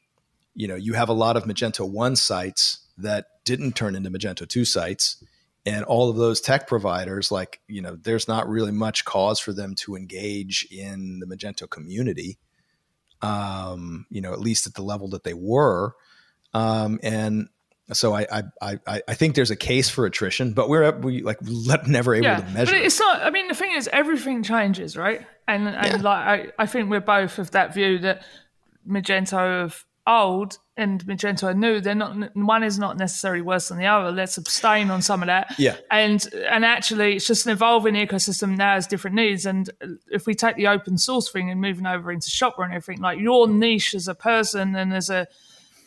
you 0.55 0.69
know 0.69 0.77
you 0.77 0.95
have 0.95 1.09
a 1.09 1.15
lot 1.15 1.37
of 1.37 1.45
magento 1.45 1.89
1 1.89 2.17
sites 2.17 2.87
that 2.99 3.27
didn't 3.45 3.77
turn 3.77 3.95
into 3.95 4.11
magento 4.11 4.47
2 4.49 4.65
sites. 4.65 5.23
And 5.67 5.85
all 5.85 6.09
of 6.09 6.17
those 6.17 6.41
tech 6.41 6.67
providers 6.67 7.31
like 7.31 7.61
you 7.69 7.83
know 7.83 7.97
there's 7.97 8.29
not 8.29 8.49
really 8.49 8.73
much 8.73 9.05
cause 9.05 9.39
for 9.39 9.53
them 9.53 9.75
to 9.77 9.97
engage 9.97 10.67
in 10.71 11.19
the 11.19 11.27
magento 11.27 11.69
community 11.69 12.39
um, 13.21 14.07
you 14.11 14.21
know 14.21 14.33
at 14.33 14.41
least 14.41 14.67
at 14.67 14.75
the 14.75 14.83
level 14.83 15.09
that 15.09 15.25
they 15.25 15.35
were. 15.35 15.95
Um, 16.55 16.99
and 17.03 17.49
so 17.93 18.15
I, 18.15 18.27
I 18.31 18.43
I 18.61 19.03
I 19.09 19.15
think 19.15 19.35
there's 19.35 19.51
a 19.51 19.57
case 19.57 19.89
for 19.89 20.05
attrition, 20.07 20.53
but 20.53 20.69
we're 20.69 20.91
we 20.99 21.23
like 21.23 21.39
never 21.87 22.15
able 22.15 22.27
yeah, 22.27 22.41
to 22.41 22.51
measure. 22.51 22.73
But 22.73 22.83
it's 22.83 23.01
not. 23.01 23.23
I 23.23 23.31
mean, 23.31 23.49
the 23.49 23.55
thing 23.55 23.73
is, 23.73 23.89
everything 23.93 24.43
changes, 24.43 24.97
right? 24.97 25.27
And 25.47 25.69
and 25.69 25.87
yeah. 25.87 25.97
like 25.97 26.27
I, 26.27 26.47
I 26.59 26.67
think 26.67 26.91
we're 26.91 27.01
both 27.01 27.39
of 27.39 27.53
that 27.53 27.73
view 27.75 27.99
that 28.01 28.23
Magento 28.89 29.65
of 29.65 29.85
old 30.07 30.59
and 30.77 31.05
Magento 31.07 31.55
new, 31.57 31.81
they're 31.81 31.95
not. 31.95 32.37
One 32.37 32.63
is 32.63 32.79
not 32.79 32.97
necessarily 32.97 33.43
worse 33.43 33.69
than 33.69 33.79
the 33.79 33.87
other. 33.87 34.13
Let's 34.13 34.37
abstain 34.39 34.91
on 34.91 35.03
some 35.03 35.23
of 35.23 35.27
that. 35.27 35.55
Yeah. 35.59 35.77
And 35.91 36.27
and 36.51 36.65
actually, 36.65 37.17
it's 37.17 37.27
just 37.27 37.47
an 37.47 37.53
evolving 37.53 37.95
ecosystem 37.95 38.57
now 38.57 38.75
has 38.75 38.87
different 38.87 39.17
needs. 39.17 39.45
And 39.45 39.69
if 40.11 40.27
we 40.27 40.35
take 40.35 40.57
the 40.57 40.69
open 40.69 40.99
source 40.99 41.31
thing 41.31 41.51
and 41.51 41.61
moving 41.61 41.87
over 41.87 42.13
into 42.13 42.29
Shopware 42.29 42.65
and 42.65 42.75
everything, 42.75 43.03
like 43.03 43.19
your 43.19 43.49
niche 43.49 43.95
as 43.95 44.09
a 44.09 44.15
person 44.15 44.77
and 44.77 44.95
as 44.95 45.11
a 45.11 45.27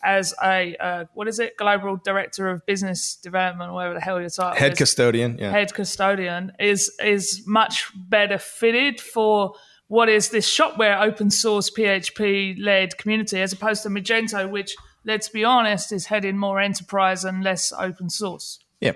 as 0.02 0.34
a 0.42 0.76
uh, 0.76 1.04
what 1.14 1.28
is 1.28 1.38
it, 1.38 1.56
global 1.56 1.96
director 1.96 2.48
of 2.48 2.64
business 2.66 3.16
development, 3.16 3.70
or 3.70 3.74
whatever 3.74 3.94
the 3.94 4.00
hell 4.00 4.20
your 4.20 4.30
title 4.30 4.58
head 4.58 4.72
is, 4.72 4.78
custodian, 4.78 5.38
yeah. 5.38 5.50
head 5.50 5.72
custodian 5.72 6.52
is 6.58 6.92
is 7.02 7.42
much 7.46 7.90
better 7.94 8.38
fitted 8.38 9.00
for 9.00 9.54
what 9.88 10.08
is 10.08 10.30
this 10.30 10.50
shopware 10.50 11.00
open 11.02 11.30
source 11.30 11.70
PHP 11.70 12.56
led 12.58 12.96
community 12.96 13.40
as 13.40 13.52
opposed 13.52 13.82
to 13.82 13.90
Magento, 13.90 14.50
which 14.50 14.74
let's 15.04 15.28
be 15.28 15.44
honest 15.44 15.92
is 15.92 16.06
heading 16.06 16.36
more 16.36 16.60
enterprise 16.60 17.24
and 17.24 17.44
less 17.44 17.72
open 17.72 18.08
source. 18.08 18.58
Yeah, 18.80 18.92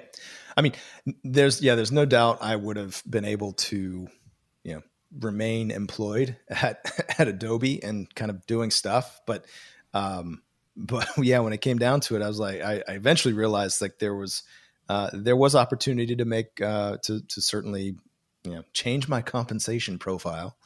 I 0.56 0.62
mean, 0.62 0.72
there's 1.22 1.60
yeah, 1.60 1.74
there's 1.74 1.92
no 1.92 2.06
doubt 2.06 2.38
I 2.40 2.56
would 2.56 2.76
have 2.76 3.02
been 3.08 3.24
able 3.24 3.52
to, 3.52 4.08
you 4.64 4.74
know, 4.74 4.82
remain 5.20 5.70
employed 5.70 6.36
at 6.48 6.90
at 7.18 7.28
Adobe 7.28 7.82
and 7.82 8.12
kind 8.14 8.30
of 8.30 8.46
doing 8.46 8.70
stuff, 8.70 9.20
but 9.26 9.44
um, 9.94 10.42
but 10.76 11.08
yeah, 11.18 11.38
when 11.40 11.52
it 11.52 11.60
came 11.60 11.78
down 11.78 12.00
to 12.00 12.16
it, 12.16 12.22
I 12.22 12.28
was 12.28 12.38
like, 12.38 12.60
I, 12.60 12.82
I 12.86 12.92
eventually 12.92 13.34
realized 13.34 13.80
like 13.80 13.98
there 13.98 14.14
was 14.14 14.42
uh, 14.88 15.10
there 15.12 15.36
was 15.36 15.54
opportunity 15.54 16.14
to 16.16 16.24
make 16.24 16.60
uh, 16.60 16.98
to 17.04 17.20
to 17.20 17.40
certainly 17.40 17.96
you 18.44 18.52
know 18.52 18.62
change 18.72 19.08
my 19.08 19.22
compensation 19.22 19.98
profile, 19.98 20.56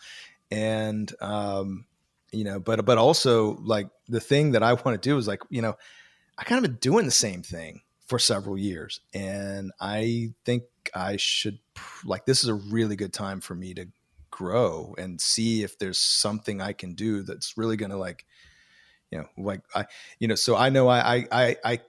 and 0.51 1.13
um, 1.21 1.87
you 2.33 2.45
know, 2.45 2.61
but 2.61 2.85
but 2.85 2.99
also 2.99 3.57
like 3.63 3.89
the 4.09 4.21
thing 4.21 4.53
that 4.53 4.63
I 4.63 4.73
want 4.73 5.01
to 5.01 5.09
do 5.09 5.17
is 5.17 5.27
like 5.27 5.43
you 5.49 5.63
know, 5.63 5.77
I 6.37 6.45
kind 6.45 6.65
of 6.65 6.71
been 6.71 6.81
doing 6.81 7.07
the 7.07 7.13
same 7.13 7.43
thing 7.43 7.83
for 8.07 8.19
several 8.19 8.59
years, 8.59 9.01
and 9.15 9.73
I 9.81 10.33
think 10.45 10.65
I 10.95 11.17
should 11.17 11.59
like 12.05 12.27
this 12.27 12.43
is 12.43 12.49
a 12.49 12.55
really 12.55 12.97
good 12.97 13.13
time 13.13 13.41
for 13.41 13.55
me 13.55 13.75
to 13.75 13.87
grow 14.31 14.95
and 14.97 15.21
see 15.21 15.63
if 15.63 15.79
there's 15.79 15.99
something 15.99 16.61
I 16.61 16.73
can 16.73 16.95
do 16.95 17.23
that's 17.23 17.57
really 17.57 17.77
going 17.77 17.91
to 17.91 17.99
like 17.99 18.25
you 19.11 19.19
know, 19.19 19.27
like 19.37 19.63
I, 19.75 19.87
you 20.19 20.29
know, 20.29 20.35
so 20.35 20.57
I 20.57 20.71
know 20.71 20.89
I, 20.89 21.27
I, 21.31 21.57
I, 21.65 21.81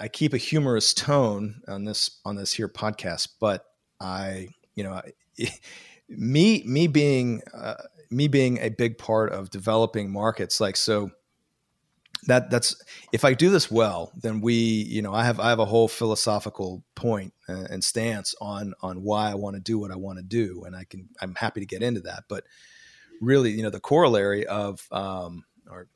I 0.00 0.08
keep 0.08 0.34
a 0.34 0.38
humorous 0.38 0.92
tone 0.92 1.62
on 1.68 1.84
this, 1.84 2.20
on 2.24 2.36
this 2.36 2.52
here 2.52 2.68
podcast, 2.68 3.28
but 3.40 3.64
I, 4.00 4.48
you 4.74 4.84
know, 4.84 4.92
I, 4.92 5.12
me, 6.08 6.62
me 6.66 6.86
being, 6.88 7.42
uh, 7.54 7.74
me 8.10 8.28
being 8.28 8.58
a 8.58 8.70
big 8.70 8.98
part 8.98 9.32
of 9.32 9.50
developing 9.50 10.10
markets, 10.12 10.60
like, 10.60 10.76
so 10.76 11.10
that 12.26 12.50
that's, 12.50 12.80
if 13.12 13.24
I 13.24 13.34
do 13.34 13.50
this 13.50 13.70
well, 13.70 14.10
then 14.16 14.40
we, 14.40 14.54
you 14.54 15.02
know, 15.02 15.12
I 15.12 15.24
have, 15.24 15.38
I 15.38 15.50
have 15.50 15.58
a 15.58 15.64
whole 15.64 15.88
philosophical 15.88 16.82
point 16.94 17.34
and 17.46 17.84
stance 17.84 18.34
on, 18.40 18.74
on 18.80 19.02
why 19.02 19.30
I 19.30 19.34
want 19.34 19.56
to 19.56 19.60
do 19.60 19.78
what 19.78 19.90
I 19.90 19.96
want 19.96 20.18
to 20.18 20.24
do. 20.24 20.64
And 20.64 20.74
I 20.74 20.84
can, 20.84 21.08
I'm 21.20 21.34
happy 21.34 21.60
to 21.60 21.66
get 21.66 21.82
into 21.82 22.00
that, 22.02 22.24
but 22.28 22.44
really, 23.20 23.50
you 23.50 23.62
know, 23.62 23.70
the 23.70 23.80
corollary 23.80 24.46
of, 24.46 24.86
um, 24.90 25.44
or 25.70 25.88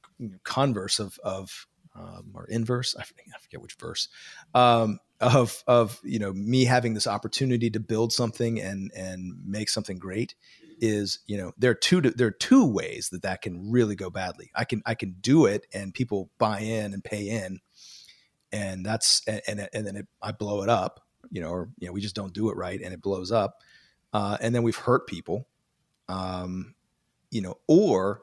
converse 0.44 0.98
of 0.98 1.18
of 1.22 1.66
um, 1.94 2.33
or 2.35 2.46
inverse 2.46 2.94
I 2.98 3.02
forget, 3.02 3.24
I 3.35 3.38
forget 3.38 3.61
which 3.61 3.74
verse 3.74 4.09
um, 4.54 5.00
of 5.20 5.62
of 5.66 6.00
you 6.04 6.18
know 6.18 6.33
me 6.33 6.64
having 6.64 6.94
this 6.94 7.07
opportunity 7.07 7.70
to 7.70 7.81
build 7.81 8.12
something 8.12 8.61
and 8.61 8.90
and 8.94 9.35
make 9.44 9.68
something 9.68 9.98
great 9.98 10.35
is 10.81 11.18
you 11.26 11.37
know 11.37 11.52
there 11.59 11.70
are 11.72 11.74
two 11.74 12.00
there 12.00 12.28
are 12.28 12.33
two 12.33 12.64
ways 12.64 13.09
that 13.11 13.22
that 13.22 13.42
can 13.42 13.70
really 13.70 13.96
go 13.96 14.11
badly. 14.11 14.50
I 14.54 14.64
can 14.64 14.83
i 14.87 14.94
can 14.94 15.16
do 15.20 15.46
it 15.46 15.66
and 15.72 15.92
people 15.92 16.31
buy 16.38 16.61
in 16.61 16.94
and 16.94 17.02
pay 17.02 17.28
in 17.28 17.61
and 18.52 18.85
that's 18.85 19.22
and 19.26 19.42
and, 19.46 19.68
and 19.72 19.87
then 19.87 19.96
it, 19.96 20.07
i 20.22 20.33
blow 20.33 20.62
it 20.62 20.68
up 20.68 21.00
you 21.31 21.40
know 21.40 21.50
or 21.50 21.68
you 21.78 21.87
know 21.87 21.92
we 21.92 22.00
just 22.00 22.14
don't 22.14 22.33
do 22.33 22.50
it 22.50 22.57
right 22.57 22.81
and 22.81 22.94
it 22.94 23.02
blows 23.02 23.33
up 23.33 23.61
uh, 24.14 24.38
and 24.40 24.54
then 24.54 24.62
we've 24.62 24.76
hurt 24.76 25.07
people 25.07 25.46
um, 26.09 26.74
you 27.31 27.42
know 27.42 27.59
or 27.66 28.22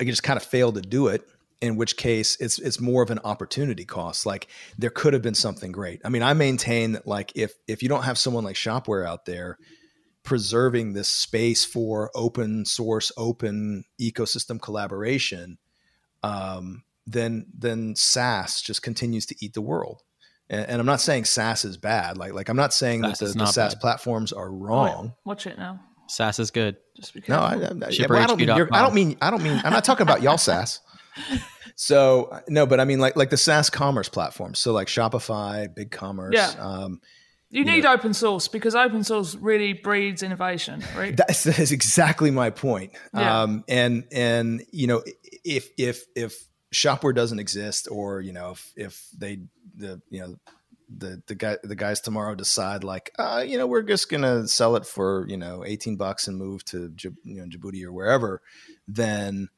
I 0.00 0.04
just 0.04 0.22
kind 0.22 0.36
of 0.36 0.42
failed 0.42 0.74
to 0.76 0.82
do 0.82 1.08
it 1.08 1.26
in 1.60 1.76
which 1.76 1.96
case 1.96 2.36
it's 2.40 2.58
it's 2.58 2.80
more 2.80 3.02
of 3.02 3.10
an 3.10 3.20
opportunity 3.24 3.84
cost 3.84 4.26
like 4.26 4.48
there 4.76 4.90
could 4.90 5.12
have 5.12 5.22
been 5.22 5.34
something 5.34 5.72
great. 5.72 6.00
I 6.04 6.08
mean 6.08 6.22
i 6.22 6.32
maintain 6.34 6.92
that 6.92 7.06
like 7.06 7.32
if 7.34 7.54
if 7.66 7.82
you 7.82 7.88
don't 7.88 8.04
have 8.04 8.18
someone 8.18 8.44
like 8.44 8.56
shopware 8.56 9.06
out 9.06 9.24
there 9.24 9.58
preserving 10.24 10.92
this 10.92 11.08
space 11.08 11.64
for 11.64 12.10
open 12.14 12.64
source 12.64 13.12
open 13.16 13.84
ecosystem 14.00 14.60
collaboration 14.60 15.58
um, 16.22 16.82
then 17.06 17.46
then 17.56 17.94
SaaS 17.96 18.62
just 18.62 18.82
continues 18.82 19.26
to 19.26 19.36
eat 19.40 19.52
the 19.52 19.60
world. 19.60 20.02
And, 20.48 20.66
and, 20.66 20.80
I'm 20.80 20.86
not 20.86 21.00
saying 21.00 21.24
SaaS 21.26 21.64
is 21.64 21.76
bad 21.76 22.18
like 22.18 22.32
like 22.32 22.48
I'm 22.48 22.56
not 22.56 22.72
saying 22.72 23.02
SaaS 23.02 23.18
that 23.18 23.26
the, 23.26 23.38
the 23.40 23.46
SaaS 23.46 23.74
bad. 23.74 23.80
platforms 23.80 24.32
are 24.32 24.50
wrong. 24.50 25.14
watch 25.24 25.46
it 25.46 25.58
now 25.58 25.80
SaaS 26.06 26.38
is 26.38 26.50
good. 26.50 26.76
Just 26.96 27.14
because. 27.14 27.28
No, 27.28 27.38
I, 27.38 27.54
I, 27.54 27.88
yeah, 27.90 28.06
I, 28.10 28.26
don't 28.26 28.38
mean, 28.38 28.50
I 28.50 28.58
don't 28.82 28.94
mean. 28.94 29.16
I 29.20 29.30
don't 29.30 29.42
mean. 29.42 29.60
I'm 29.64 29.72
not 29.72 29.84
talking 29.84 30.02
about 30.02 30.22
y'all 30.22 30.38
SaaS. 30.38 30.80
So 31.76 32.40
no, 32.48 32.66
but 32.66 32.80
I 32.80 32.84
mean 32.84 33.00
like 33.00 33.16
like 33.16 33.30
the 33.30 33.36
SaaS 33.36 33.70
commerce 33.70 34.08
platforms. 34.08 34.58
So 34.58 34.72
like 34.72 34.88
Shopify, 34.88 35.68
BigCommerce. 35.68 36.32
Yeah. 36.34 36.52
Um, 36.58 37.00
you, 37.50 37.60
you 37.60 37.64
need 37.64 37.84
know, 37.84 37.92
open 37.92 38.14
source 38.14 38.48
because 38.48 38.74
open 38.74 39.04
source 39.04 39.34
really 39.36 39.74
breeds 39.74 40.22
innovation, 40.22 40.82
right? 40.96 41.16
That's, 41.16 41.44
that 41.44 41.58
is 41.58 41.72
exactly 41.72 42.30
my 42.30 42.50
point. 42.50 42.92
Yeah. 43.12 43.42
Um, 43.42 43.64
and 43.68 44.04
and 44.12 44.64
you 44.72 44.86
know 44.86 45.02
if 45.44 45.70
if 45.78 46.04
if 46.16 46.42
Shopware 46.72 47.14
doesn't 47.14 47.38
exist, 47.38 47.88
or 47.90 48.20
you 48.20 48.32
know 48.32 48.52
if 48.52 48.72
if 48.76 49.08
they 49.16 49.40
the 49.76 50.00
you 50.10 50.20
know 50.20 50.36
the 50.88 51.22
the 51.26 51.34
guy 51.34 51.56
the 51.62 51.74
guys 51.74 52.00
tomorrow 52.00 52.34
decide 52.34 52.84
like 52.84 53.10
uh, 53.18 53.44
you 53.46 53.58
know 53.58 53.66
we're 53.66 53.82
just 53.82 54.08
gonna 54.08 54.46
sell 54.46 54.76
it 54.76 54.86
for 54.86 55.26
you 55.28 55.36
know 55.36 55.64
18 55.64 55.96
bucks 55.96 56.28
and 56.28 56.36
move 56.36 56.64
to 56.66 56.92
you 57.02 57.14
know 57.24 57.44
Djibouti 57.46 57.84
or 57.84 57.92
wherever 57.92 58.42
then 58.86 59.48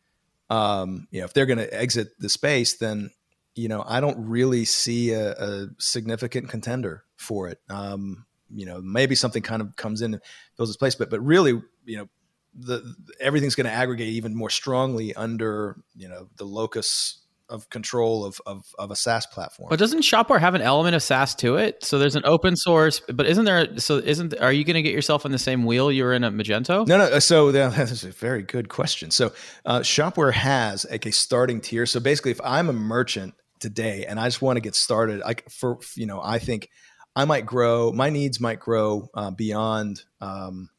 um, 0.50 1.08
you 1.10 1.20
know 1.20 1.24
if 1.24 1.32
they're 1.32 1.46
gonna 1.46 1.68
exit 1.70 2.08
the 2.18 2.28
space 2.28 2.76
then 2.76 3.10
you 3.54 3.68
know 3.68 3.84
I 3.86 4.00
don't 4.00 4.28
really 4.28 4.64
see 4.64 5.12
a, 5.12 5.32
a 5.32 5.66
significant 5.78 6.48
contender 6.48 7.04
for 7.16 7.48
it. 7.48 7.60
Um, 7.68 8.26
you 8.54 8.66
know 8.66 8.80
maybe 8.80 9.14
something 9.14 9.42
kind 9.42 9.62
of 9.62 9.74
comes 9.76 10.02
in 10.02 10.14
and 10.14 10.22
fills 10.56 10.70
its 10.70 10.76
place 10.76 10.94
but 10.94 11.10
but 11.10 11.20
really 11.20 11.60
you 11.84 11.96
know 11.96 12.08
the 12.54 12.94
everything's 13.20 13.54
going 13.54 13.66
to 13.66 13.72
aggregate 13.72 14.08
even 14.08 14.34
more 14.34 14.50
strongly 14.50 15.14
under 15.14 15.76
you 15.94 16.08
know 16.08 16.28
the 16.36 16.44
locus 16.44 17.25
of 17.48 17.68
control 17.70 18.24
of, 18.24 18.40
of 18.46 18.64
of 18.78 18.90
a 18.90 18.96
SaaS 18.96 19.26
platform. 19.26 19.68
But 19.70 19.78
doesn't 19.78 20.02
Shopware 20.02 20.40
have 20.40 20.54
an 20.54 20.62
element 20.62 20.94
of 20.94 21.02
SaaS 21.02 21.34
to 21.36 21.56
it? 21.56 21.84
So 21.84 21.98
there's 21.98 22.16
an 22.16 22.24
open 22.24 22.56
source, 22.56 23.00
but 23.00 23.26
isn't 23.26 23.44
there? 23.44 23.78
So 23.78 23.96
isn't 23.98 24.38
are 24.40 24.52
you 24.52 24.64
going 24.64 24.74
to 24.74 24.82
get 24.82 24.92
yourself 24.92 25.24
in 25.24 25.32
the 25.32 25.38
same 25.38 25.64
wheel 25.64 25.90
you're 25.92 26.12
in 26.12 26.24
at 26.24 26.32
Magento? 26.32 26.86
No, 26.86 26.98
no. 26.98 27.18
So 27.18 27.52
that's 27.52 28.02
a 28.02 28.10
very 28.10 28.42
good 28.42 28.68
question. 28.68 29.10
So 29.10 29.32
uh, 29.64 29.80
Shopware 29.80 30.32
has 30.32 30.86
like 30.90 31.06
a 31.06 31.12
starting 31.12 31.60
tier. 31.60 31.86
So 31.86 32.00
basically, 32.00 32.32
if 32.32 32.40
I'm 32.42 32.68
a 32.68 32.74
merchant 32.74 33.34
today 33.60 34.04
and 34.06 34.18
I 34.20 34.26
just 34.26 34.42
want 34.42 34.56
to 34.56 34.60
get 34.60 34.74
started, 34.74 35.20
like 35.20 35.48
for 35.50 35.78
you 35.94 36.06
know, 36.06 36.20
I 36.22 36.38
think 36.38 36.68
I 37.14 37.24
might 37.24 37.46
grow. 37.46 37.92
My 37.92 38.10
needs 38.10 38.40
might 38.40 38.60
grow 38.60 39.08
uh, 39.14 39.30
beyond. 39.30 40.02
Um, 40.20 40.70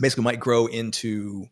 basically, 0.00 0.24
might 0.24 0.40
grow 0.40 0.66
into 0.66 1.46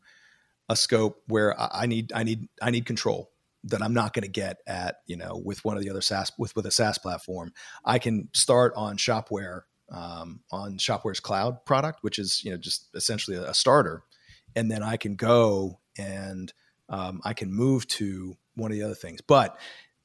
a 0.69 0.77
scope 0.77 1.23
where 1.27 1.55
I 1.59 1.87
need 1.87 2.13
I 2.13 2.23
need 2.23 2.49
I 2.61 2.71
need 2.71 2.87
control 2.87 3.32
that 3.65 3.83
I'm 3.83 3.95
not 3.95 4.13
going 4.13 4.25
to 4.25 4.31
get 4.31 4.59
at 4.67 4.97
you 5.07 5.17
know 5.17 5.41
with 5.43 5.65
one 5.65 5.77
of 5.77 5.83
the 5.83 5.91
other 5.91 6.01
SaaS 6.01 6.33
with 6.39 6.55
with 6.57 6.67
a 6.67 6.71
SaaS 6.71 6.99
platform. 6.99 7.53
I 7.85 7.99
can 7.99 8.29
start 8.35 8.73
on 8.77 8.97
Shopware 8.97 9.63
um, 9.91 10.41
on 10.51 10.79
Shopware's 10.79 11.21
cloud 11.21 11.65
product, 11.65 11.99
which 12.03 12.19
is 12.19 12.43
you 12.45 12.51
know 12.51 12.57
just 12.57 12.89
essentially 12.95 13.37
a, 13.37 13.51
a 13.51 13.55
starter, 13.55 14.03
and 14.57 14.71
then 14.71 14.83
I 14.83 14.97
can 14.97 15.17
go 15.17 15.81
and 15.99 16.53
um, 16.89 17.21
I 17.25 17.35
can 17.35 17.53
move 17.53 17.87
to 17.89 18.37
one 18.55 18.71
of 18.71 18.77
the 18.77 18.85
other 18.85 18.95
things. 18.95 19.21
But 19.21 19.59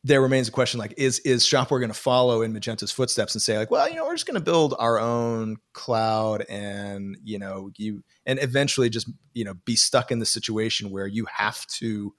there 0.04 0.22
remains 0.22 0.48
a 0.48 0.52
question 0.52 0.80
like 0.80 0.94
is 0.98 1.20
is 1.20 1.44
Shopware 1.44 1.80
going 1.80 1.88
to 1.90 1.94
follow 1.94 2.42
in 2.42 2.54
Magento's 2.54 2.92
footsteps 2.92 3.36
and 3.36 3.42
say 3.42 3.58
like, 3.58 3.72
well, 3.72 3.90
you 3.90 3.96
know, 3.96 4.06
we're 4.06 4.16
just 4.16 4.26
going 4.26 4.36
to 4.36 4.44
build 4.44 4.74
our 4.78 5.00
own 5.00 5.58
cloud 5.74 6.46
and 6.50 7.18
you 7.24 7.40
know 7.40 7.70
you 7.78 8.04
and 8.26 8.42
eventually 8.42 8.90
just 8.90 9.10
you 9.34 9.44
know 9.44 9.54
be 9.66 9.76
stuck 9.76 10.12
in 10.12 10.20
the 10.20 10.26
situation 10.26 10.92
where 10.92 11.08
you 11.08 11.26
have 11.26 11.66
to. 11.68 12.14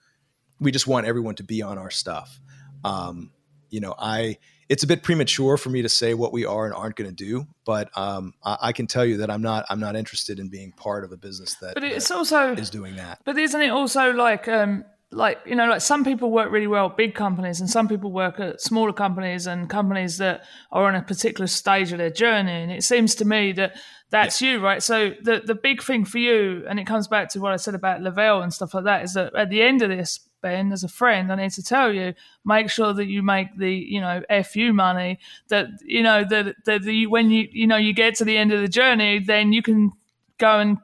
We 0.60 0.72
just 0.72 0.86
want 0.86 1.06
everyone 1.06 1.36
to 1.36 1.44
be 1.44 1.62
on 1.62 1.78
our 1.78 1.90
stuff. 1.90 2.40
Um, 2.84 3.30
you 3.70 3.80
know, 3.80 3.94
I 3.98 4.38
it's 4.68 4.82
a 4.82 4.86
bit 4.86 5.02
premature 5.02 5.56
for 5.56 5.70
me 5.70 5.82
to 5.82 5.88
say 5.88 6.14
what 6.14 6.32
we 6.32 6.44
are 6.44 6.66
and 6.66 6.74
aren't 6.74 6.96
going 6.96 7.08
to 7.08 7.14
do, 7.14 7.46
but 7.64 7.96
um, 7.96 8.34
I, 8.44 8.58
I, 8.62 8.72
can 8.72 8.86
tell 8.86 9.04
you 9.04 9.18
that 9.18 9.30
I'm 9.30 9.40
not 9.40 9.64
I'm 9.70 9.80
not 9.80 9.96
interested 9.96 10.38
in 10.38 10.48
being 10.48 10.72
part 10.72 11.04
of 11.04 11.12
a 11.12 11.16
business 11.16 11.54
that. 11.56 11.74
But 11.74 11.84
it's 11.84 12.08
that 12.08 12.16
also 12.16 12.52
is 12.52 12.70
doing 12.70 12.96
that. 12.96 13.20
But 13.24 13.38
isn't 13.38 13.60
it 13.60 13.70
also 13.70 14.12
like 14.12 14.46
um, 14.46 14.84
like 15.10 15.38
you 15.46 15.54
know 15.54 15.66
like 15.66 15.80
some 15.80 16.04
people 16.04 16.30
work 16.30 16.52
really 16.52 16.66
well 16.66 16.86
at 16.86 16.96
big 16.96 17.14
companies 17.14 17.60
and 17.60 17.70
some 17.70 17.88
people 17.88 18.12
work 18.12 18.38
at 18.40 18.60
smaller 18.60 18.92
companies 18.92 19.46
and 19.46 19.70
companies 19.70 20.18
that 20.18 20.44
are 20.70 20.84
on 20.84 20.94
a 20.94 21.02
particular 21.02 21.46
stage 21.46 21.92
of 21.92 21.98
their 21.98 22.10
journey 22.10 22.52
and 22.52 22.70
it 22.70 22.84
seems 22.84 23.14
to 23.14 23.24
me 23.24 23.52
that 23.52 23.74
that's 24.10 24.42
yeah. 24.42 24.52
you 24.52 24.60
right 24.60 24.82
so 24.82 25.12
the 25.22 25.40
the 25.42 25.54
big 25.54 25.82
thing 25.82 26.04
for 26.04 26.18
you 26.18 26.62
and 26.68 26.78
it 26.78 26.86
comes 26.86 27.08
back 27.08 27.30
to 27.30 27.40
what 27.40 27.52
i 27.52 27.56
said 27.56 27.74
about 27.74 28.02
Lavelle 28.02 28.42
and 28.42 28.52
stuff 28.52 28.74
like 28.74 28.84
that 28.84 29.02
is 29.02 29.14
that 29.14 29.34
at 29.34 29.48
the 29.48 29.62
end 29.62 29.80
of 29.80 29.88
this 29.88 30.20
ben 30.40 30.72
as 30.72 30.84
a 30.84 30.88
friend 30.88 31.32
i 31.32 31.36
need 31.36 31.50
to 31.50 31.62
tell 31.62 31.92
you 31.92 32.14
make 32.44 32.70
sure 32.70 32.92
that 32.92 33.06
you 33.06 33.22
make 33.22 33.56
the 33.58 33.72
you 33.72 34.00
know 34.00 34.22
fu 34.44 34.72
money 34.72 35.18
that 35.48 35.66
you 35.84 36.02
know 36.02 36.24
that 36.24 36.54
that 36.64 36.82
the, 36.82 37.06
when 37.06 37.30
you 37.30 37.48
you 37.52 37.66
know 37.66 37.76
you 37.76 37.92
get 37.92 38.14
to 38.14 38.24
the 38.24 38.36
end 38.36 38.52
of 38.52 38.60
the 38.60 38.68
journey 38.68 39.18
then 39.18 39.52
you 39.52 39.62
can 39.62 39.92
go 40.38 40.58
and 40.58 40.78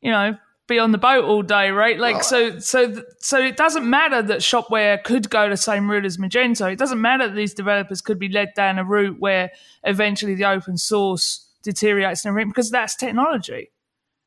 you 0.00 0.10
know 0.10 0.36
be 0.66 0.78
on 0.78 0.90
the 0.90 0.98
boat 0.98 1.24
all 1.24 1.42
day, 1.42 1.70
right? 1.70 1.98
Like, 1.98 2.24
so, 2.24 2.58
so, 2.58 3.02
so 3.18 3.38
it 3.40 3.56
doesn't 3.56 3.88
matter 3.88 4.20
that 4.22 4.40
Shopware 4.40 5.02
could 5.02 5.30
go 5.30 5.48
the 5.48 5.56
same 5.56 5.88
route 5.88 6.04
as 6.04 6.16
Magento. 6.16 6.72
It 6.72 6.78
doesn't 6.78 7.00
matter 7.00 7.28
that 7.28 7.34
these 7.34 7.54
developers 7.54 8.00
could 8.00 8.18
be 8.18 8.28
led 8.28 8.52
down 8.54 8.78
a 8.78 8.84
route 8.84 9.20
where 9.20 9.52
eventually 9.84 10.34
the 10.34 10.44
open 10.44 10.76
source 10.76 11.48
deteriorates 11.62 12.24
and 12.24 12.30
everything 12.30 12.50
because 12.50 12.70
that's 12.70 12.96
technology, 12.96 13.70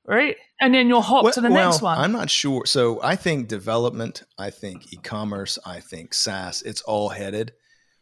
right? 0.10 0.36
And 0.60 0.74
then 0.74 0.90
you'll 0.90 1.02
hop 1.02 1.24
well, 1.24 1.34
to 1.34 1.42
the 1.42 1.52
well, 1.52 1.70
next 1.70 1.82
one. 1.82 1.98
I'm 1.98 2.12
not 2.12 2.30
sure. 2.30 2.66
So 2.66 3.02
I 3.02 3.16
think 3.16 3.48
development, 3.48 4.24
I 4.38 4.50
think 4.50 4.92
e-commerce, 4.92 5.58
I 5.66 5.80
think 5.80 6.14
SaaS, 6.14 6.62
it's 6.64 6.82
all 6.82 7.10
headed 7.10 7.54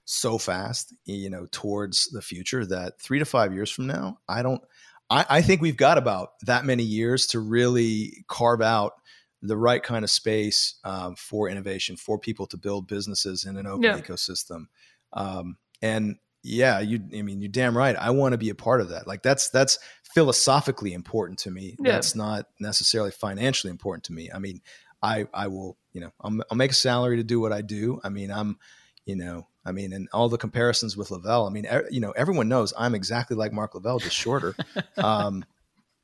so 0.05 0.37
fast, 0.37 0.93
you 1.05 1.29
know, 1.29 1.45
towards 1.51 2.05
the 2.11 2.21
future 2.21 2.65
that 2.65 2.99
three 3.01 3.19
to 3.19 3.25
five 3.25 3.53
years 3.53 3.69
from 3.69 3.87
now, 3.87 4.19
I 4.27 4.41
don't– 4.41 4.61
I, 5.09 5.25
I 5.29 5.41
think 5.41 5.61
we've 5.61 5.77
got 5.77 5.97
about 5.97 6.29
that 6.45 6.65
many 6.65 6.83
years 6.83 7.27
to 7.27 7.39
really 7.39 8.25
carve 8.27 8.61
out 8.61 8.93
the 9.41 9.55
right 9.55 9.83
kind 9.83 10.03
of 10.03 10.09
space 10.09 10.79
um, 10.83 11.15
for 11.15 11.47
innovation 11.47 11.95
for 11.95 12.19
people 12.19 12.45
to 12.47 12.57
build 12.57 12.87
businesses 12.87 13.45
in 13.45 13.55
an 13.55 13.67
open 13.67 13.83
yeah. 13.83 13.97
ecosystem. 13.97 14.65
Um, 15.13 15.57
and 15.81 16.15
yeah, 16.43 16.79
you, 16.79 16.99
I 17.17 17.21
mean, 17.21 17.41
you're 17.41 17.51
damn 17.51 17.77
right. 17.77 17.95
I 17.95 18.09
want 18.09 18.33
to 18.33 18.37
be 18.37 18.49
a 18.49 18.55
part 18.55 18.81
of 18.81 18.89
that. 18.89 19.07
Like 19.07 19.23
that's, 19.23 19.49
that's 19.49 19.79
philosophically 20.17 20.93
important 20.93 21.37
to 21.37 21.51
me. 21.51 21.75
Yeah. 21.79 21.91
That's 21.91 22.15
not 22.15 22.47
necessarily 22.59 23.11
financially 23.11 23.69
important 23.69 24.05
to 24.05 24.13
me. 24.13 24.31
I 24.33 24.39
mean, 24.39 24.61
I, 24.99 25.27
I 25.31 25.45
will, 25.45 25.77
you 25.93 26.01
know, 26.01 26.11
I'll, 26.19 26.35
I'll 26.49 26.57
make 26.57 26.71
a 26.71 26.73
salary 26.73 27.17
to 27.17 27.23
do 27.23 27.39
what 27.39 27.53
I 27.53 27.61
do. 27.61 28.01
I 28.03 28.09
mean, 28.09 28.31
I'm, 28.31 28.57
you 29.05 29.15
know, 29.15 29.47
I 29.63 29.73
mean, 29.73 29.93
and 29.93 30.09
all 30.11 30.27
the 30.27 30.39
comparisons 30.39 30.97
with 30.97 31.11
Lavelle. 31.11 31.45
I 31.45 31.51
mean, 31.51 31.67
er, 31.67 31.87
you 31.91 31.99
know, 31.99 32.13
everyone 32.13 32.49
knows 32.49 32.73
I'm 32.75 32.95
exactly 32.95 33.37
like 33.37 33.53
Mark 33.53 33.75
Lavelle, 33.75 33.99
just 33.99 34.15
shorter. 34.15 34.55
um, 34.97 35.45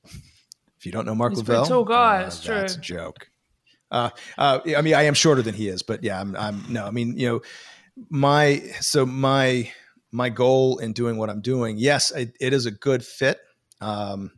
if 0.04 0.86
you 0.86 0.92
don't 0.92 1.08
know 1.08 1.16
Mark 1.16 1.32
He's 1.32 1.40
Lavelle, 1.40 1.66
tall 1.66 1.84
guy. 1.84 2.20
Uh, 2.20 2.24
that's 2.24 2.44
true. 2.44 2.54
That's 2.54 2.76
a 2.76 2.82
joke. 2.82 3.30
Uh, 3.90 4.12
uh, 4.38 4.60
I 4.78 4.84
mean, 4.84 4.94
I 4.94 5.04
am 5.04 5.16
shorter 5.16 5.42
than 5.42 5.56
he 5.56 5.70
is, 5.70 5.82
but 5.82 6.04
yeah, 6.04 6.22
I'm, 6.22 6.36
I'm 6.36 6.64
no. 6.70 6.86
I 6.86 6.92
mean, 6.92 7.18
you 7.18 7.30
know, 7.30 7.42
my 8.12 8.60
so 8.80 9.08
my 9.08 9.72
my 10.12 10.30
goal 10.30 10.78
in 10.78 10.94
doing 10.94 11.18
what 11.18 11.32
I'm 11.32 11.42
doing, 11.42 11.80
yes, 11.80 12.12
it, 12.12 12.36
it 12.40 12.54
is 12.54 12.68
a 12.68 12.72
good 12.72 13.04
fit. 13.04 13.40
Um, 13.84 14.32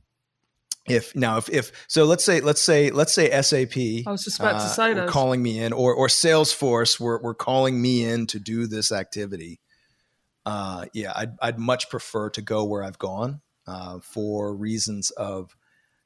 if 0.87 1.15
now 1.15 1.37
if, 1.37 1.49
if 1.49 1.71
so 1.87 2.05
let's 2.05 2.23
say 2.23 2.41
let's 2.41 2.61
say 2.61 2.91
let's 2.91 3.11
say 3.11 3.29
sap 3.41 3.75
i 3.75 4.11
was 4.11 4.23
just 4.23 4.39
about 4.39 4.55
uh, 4.55 4.59
to 4.59 4.69
say 4.69 4.93
that 4.93 5.07
calling 5.07 5.41
me 5.41 5.59
in 5.59 5.73
or 5.73 5.93
or 5.95 6.07
salesforce 6.07 6.99
were, 6.99 7.19
were 7.23 7.33
calling 7.33 7.81
me 7.81 8.05
in 8.05 8.27
to 8.27 8.39
do 8.39 8.67
this 8.67 8.91
activity 8.91 9.59
uh, 10.45 10.85
yeah 10.93 11.11
I'd, 11.15 11.31
I'd 11.41 11.57
much 11.57 11.89
prefer 11.89 12.29
to 12.31 12.41
go 12.43 12.65
where 12.65 12.83
i've 12.83 12.99
gone 12.99 13.41
uh, 13.65 13.97
for 13.99 14.55
reasons 14.55 15.09
of 15.09 15.55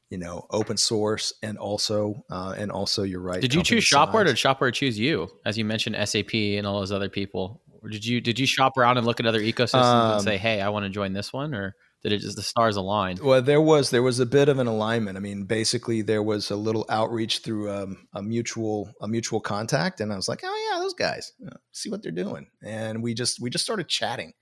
you 0.09 0.17
know 0.17 0.45
open 0.49 0.77
source 0.77 1.33
and 1.43 1.57
also 1.57 2.23
uh, 2.29 2.55
and 2.57 2.71
also 2.71 3.03
you're 3.03 3.21
right 3.21 3.41
did 3.41 3.53
you 3.53 3.63
choose 3.63 3.83
shopware 3.83 4.21
or 4.21 4.23
did 4.23 4.37
shopware 4.37 4.73
choose 4.73 4.97
you? 4.97 5.29
As 5.45 5.57
you 5.57 5.65
mentioned 5.65 5.95
sap 6.07 6.33
and 6.33 6.65
all 6.65 6.79
those 6.79 6.91
other 6.91 7.09
people. 7.09 7.61
Or 7.81 7.89
did 7.89 8.05
you 8.05 8.19
did 8.19 8.39
you 8.39 8.45
shop 8.45 8.77
around 8.77 8.97
and 8.97 9.05
look 9.05 9.19
at 9.19 9.25
other 9.25 9.39
ecosystems 9.39 9.83
um, 9.83 10.15
and 10.15 10.23
say 10.23 10.37
hey 10.37 10.59
i 10.59 10.67
want 10.67 10.83
to 10.83 10.89
join 10.89 11.13
this 11.13 11.31
one 11.31 11.53
or 11.53 11.75
did 12.03 12.13
it 12.13 12.19
just 12.19 12.37
the 12.37 12.41
stars 12.41 12.77
aligned? 12.77 13.19
Well, 13.19 13.41
there 13.41 13.61
was 13.61 13.89
there 13.89 14.03
was 14.03 14.19
a 14.19 14.25
bit 14.25 14.49
of 14.49 14.59
an 14.59 14.67
alignment. 14.67 15.17
I 15.17 15.19
mean, 15.19 15.43
basically 15.43 16.01
there 16.01 16.23
was 16.23 16.49
a 16.49 16.55
little 16.55 16.85
outreach 16.89 17.39
through 17.39 17.71
um, 17.71 18.07
a 18.13 18.21
mutual 18.21 18.91
a 19.01 19.07
mutual 19.07 19.41
contact, 19.41 19.99
and 19.99 20.13
I 20.13 20.15
was 20.15 20.29
like, 20.29 20.41
oh 20.43 20.69
yeah, 20.71 20.79
those 20.79 20.93
guys, 20.93 21.33
you 21.39 21.47
know, 21.47 21.57
see 21.71 21.89
what 21.89 22.01
they're 22.01 22.11
doing, 22.11 22.47
and 22.63 23.03
we 23.03 23.13
just 23.13 23.41
we 23.41 23.49
just 23.49 23.65
started 23.65 23.89
chatting, 23.89 24.33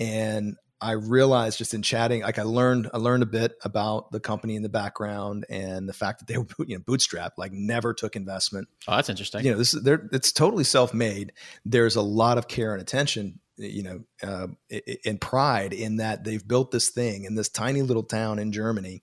and 0.00 0.56
I 0.80 0.92
realized 0.92 1.58
just 1.58 1.74
in 1.74 1.82
chatting, 1.82 2.22
like 2.22 2.38
I 2.38 2.44
learned 2.44 2.88
I 2.94 2.98
learned 2.98 3.22
a 3.22 3.26
bit 3.26 3.52
about 3.64 4.12
the 4.12 4.20
company 4.20 4.54
in 4.54 4.62
the 4.62 4.68
background 4.68 5.44
and 5.50 5.88
the 5.88 5.92
fact 5.92 6.20
that 6.20 6.28
they 6.28 6.38
were 6.38 6.46
you 6.66 6.78
know 6.78 6.82
bootstrapped, 6.82 7.32
like 7.36 7.52
never 7.52 7.92
took 7.92 8.16
investment. 8.16 8.68
Oh, 8.86 8.96
that's 8.96 9.10
interesting. 9.10 9.44
You 9.44 9.52
know, 9.52 9.58
this 9.58 9.74
is 9.74 9.82
they're 9.82 10.08
it's 10.12 10.32
totally 10.32 10.64
self 10.64 10.94
made. 10.94 11.32
There's 11.64 11.96
a 11.96 12.02
lot 12.02 12.38
of 12.38 12.48
care 12.48 12.72
and 12.72 12.80
attention 12.80 13.40
you 13.58 13.82
know, 13.82 14.00
uh, 14.22 14.46
and 15.04 15.20
pride 15.20 15.72
in 15.72 15.96
that 15.96 16.24
they've 16.24 16.46
built 16.46 16.70
this 16.70 16.90
thing 16.90 17.24
in 17.24 17.34
this 17.34 17.48
tiny 17.48 17.82
little 17.82 18.02
town 18.02 18.38
in 18.38 18.52
Germany, 18.52 19.02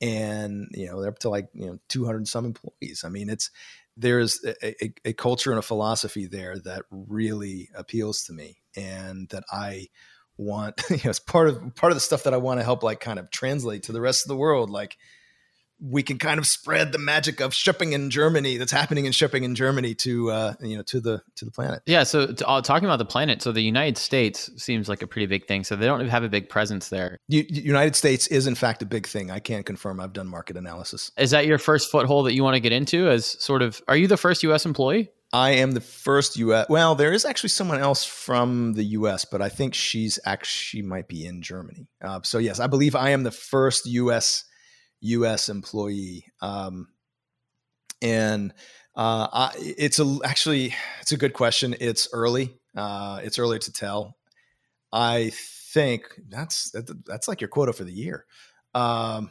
and 0.00 0.68
you 0.72 0.86
know 0.86 1.00
they're 1.00 1.10
up 1.10 1.20
to 1.20 1.30
like 1.30 1.48
you 1.54 1.66
know 1.66 1.78
200 1.88 2.28
some 2.28 2.44
employees. 2.44 3.02
I 3.04 3.08
mean, 3.08 3.28
it's 3.30 3.50
there's 3.96 4.44
a, 4.44 4.84
a, 4.84 4.92
a 5.06 5.12
culture 5.12 5.50
and 5.50 5.58
a 5.58 5.62
philosophy 5.62 6.26
there 6.26 6.58
that 6.60 6.82
really 6.90 7.70
appeals 7.74 8.24
to 8.24 8.32
me, 8.32 8.58
and 8.76 9.28
that 9.30 9.44
I 9.50 9.88
want. 10.36 10.82
You 10.90 10.96
know, 10.96 11.10
it's 11.10 11.18
part 11.18 11.48
of 11.48 11.74
part 11.74 11.92
of 11.92 11.96
the 11.96 12.00
stuff 12.00 12.24
that 12.24 12.34
I 12.34 12.38
want 12.38 12.60
to 12.60 12.64
help 12.64 12.82
like 12.82 13.00
kind 13.00 13.18
of 13.18 13.30
translate 13.30 13.84
to 13.84 13.92
the 13.92 14.00
rest 14.00 14.24
of 14.24 14.28
the 14.28 14.36
world, 14.36 14.70
like 14.70 14.96
we 15.80 16.02
can 16.02 16.18
kind 16.18 16.38
of 16.38 16.46
spread 16.46 16.92
the 16.92 16.98
magic 16.98 17.40
of 17.40 17.52
shipping 17.52 17.92
in 17.92 18.10
Germany 18.10 18.56
that's 18.56 18.72
happening 18.72 19.04
in 19.04 19.12
shipping 19.12 19.44
in 19.44 19.54
Germany 19.54 19.94
to 19.96 20.30
uh, 20.30 20.54
you 20.60 20.76
know 20.76 20.82
to 20.84 21.00
the 21.00 21.22
to 21.36 21.44
the 21.44 21.50
planet. 21.50 21.82
Yeah. 21.86 22.02
So 22.04 22.32
to, 22.32 22.48
uh, 22.48 22.62
talking 22.62 22.86
about 22.86 22.98
the 22.98 23.04
planet, 23.04 23.42
so 23.42 23.52
the 23.52 23.62
United 23.62 23.98
States 23.98 24.50
seems 24.56 24.88
like 24.88 25.02
a 25.02 25.06
pretty 25.06 25.26
big 25.26 25.46
thing. 25.46 25.64
So 25.64 25.76
they 25.76 25.86
don't 25.86 26.08
have 26.08 26.24
a 26.24 26.28
big 26.28 26.48
presence 26.48 26.88
there. 26.88 27.18
U- 27.28 27.46
United 27.48 27.94
States 27.96 28.26
is 28.28 28.46
in 28.46 28.54
fact 28.54 28.82
a 28.82 28.86
big 28.86 29.06
thing. 29.06 29.30
I 29.30 29.38
can 29.38 29.62
confirm. 29.62 30.00
I've 30.00 30.12
done 30.12 30.28
market 30.28 30.56
analysis. 30.56 31.12
Is 31.18 31.30
that 31.30 31.46
your 31.46 31.58
first 31.58 31.90
foothold 31.90 32.26
that 32.26 32.34
you 32.34 32.42
want 32.42 32.54
to 32.54 32.60
get 32.60 32.72
into? 32.72 33.08
As 33.08 33.26
sort 33.42 33.62
of, 33.62 33.82
are 33.88 33.96
you 33.96 34.06
the 34.06 34.16
first 34.16 34.42
U.S. 34.44 34.64
employee? 34.66 35.10
I 35.32 35.50
am 35.50 35.72
the 35.72 35.80
first 35.80 36.36
U.S. 36.38 36.66
Well, 36.70 36.94
there 36.94 37.12
is 37.12 37.24
actually 37.24 37.48
someone 37.50 37.78
else 37.78 38.04
from 38.04 38.74
the 38.74 38.84
U.S., 38.84 39.24
but 39.24 39.42
I 39.42 39.48
think 39.48 39.74
she's 39.74 40.18
actually 40.24 40.46
she 40.46 40.82
might 40.82 41.08
be 41.08 41.26
in 41.26 41.42
Germany. 41.42 41.88
Uh, 42.00 42.20
so 42.22 42.38
yes, 42.38 42.60
I 42.60 42.68
believe 42.68 42.94
I 42.94 43.10
am 43.10 43.24
the 43.24 43.30
first 43.30 43.86
U.S 43.86 44.44
U.S. 45.00 45.48
employee. 45.48 46.26
Um, 46.40 46.88
and 48.02 48.52
uh, 48.94 49.28
I, 49.32 49.50
it's 49.56 49.98
a, 50.00 50.18
actually 50.24 50.74
it's 51.00 51.12
a 51.12 51.16
good 51.16 51.32
question. 51.32 51.74
It's 51.80 52.08
early. 52.12 52.58
Uh, 52.76 53.20
it's 53.22 53.38
early 53.38 53.58
to 53.60 53.72
tell. 53.72 54.16
I 54.92 55.32
think 55.72 56.04
that's 56.28 56.70
that, 56.70 57.04
that's 57.06 57.28
like 57.28 57.40
your 57.40 57.48
quota 57.48 57.72
for 57.72 57.84
the 57.84 57.92
year. 57.92 58.24
Um, 58.74 59.30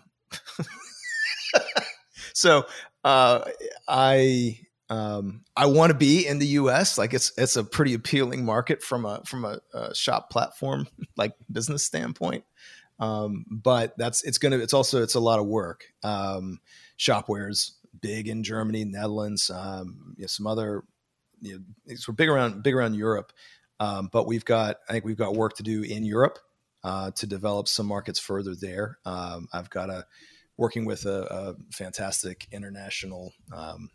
so 2.33 2.65
uh, 3.03 3.45
I 3.87 4.59
Um, 4.89 5.43
I 5.55 5.65
want 5.65 5.91
to 5.91 5.97
be 5.97 6.27
in 6.27 6.37
the 6.37 6.47
U.S. 6.59 6.97
Like 6.97 7.13
it's 7.13 7.31
it's 7.37 7.55
a 7.55 7.63
pretty 7.63 7.95
appealing 7.95 8.45
market 8.45 8.83
from 8.83 9.05
a 9.05 9.21
from 9.25 9.45
a, 9.45 9.59
a 9.73 9.95
shop 9.95 10.29
platform 10.29 10.87
like 11.17 11.33
business 11.51 11.83
standpoint. 11.83 12.43
Um, 12.99 13.45
but 13.49 13.93
that's 13.97 14.23
it's 14.23 14.37
gonna 14.37 14.57
it's 14.57 14.73
also 14.73 15.03
it's 15.03 15.15
a 15.15 15.19
lot 15.19 15.39
of 15.39 15.47
work. 15.47 15.85
Um, 16.03 16.59
Shopware's 16.97 17.75
big 17.99 18.27
in 18.27 18.43
Germany, 18.43 18.85
Netherlands, 18.85 19.49
um, 19.49 20.15
you 20.17 20.23
know, 20.23 20.27
some 20.27 20.47
other. 20.47 20.83
You 21.41 21.63
know, 21.87 21.95
we're 22.07 22.13
big 22.13 22.29
around 22.29 22.63
big 22.63 22.73
around 22.73 22.95
Europe, 22.95 23.33
um, 23.79 24.09
but 24.11 24.25
we've 24.25 24.45
got 24.45 24.77
I 24.87 24.93
think 24.93 25.05
we've 25.05 25.17
got 25.17 25.35
work 25.35 25.55
to 25.57 25.63
do 25.63 25.83
in 25.83 26.05
Europe 26.05 26.39
uh, 26.83 27.11
to 27.11 27.27
develop 27.27 27.67
some 27.67 27.87
markets 27.87 28.19
further 28.19 28.55
there. 28.55 28.97
Um, 29.05 29.47
I've 29.51 29.69
got 29.69 29.89
a 29.89 30.05
working 30.57 30.85
with 30.85 31.05
a, 31.05 31.23
a 31.23 31.55
fantastic 31.73 32.47
international 32.51 33.33
um, 33.53 33.89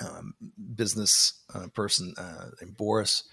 um, 0.00 0.34
business 0.74 1.42
uh, 1.54 1.66
person 1.74 2.14
uh, 2.16 2.50
named 2.60 2.76
Boris, 2.76 3.24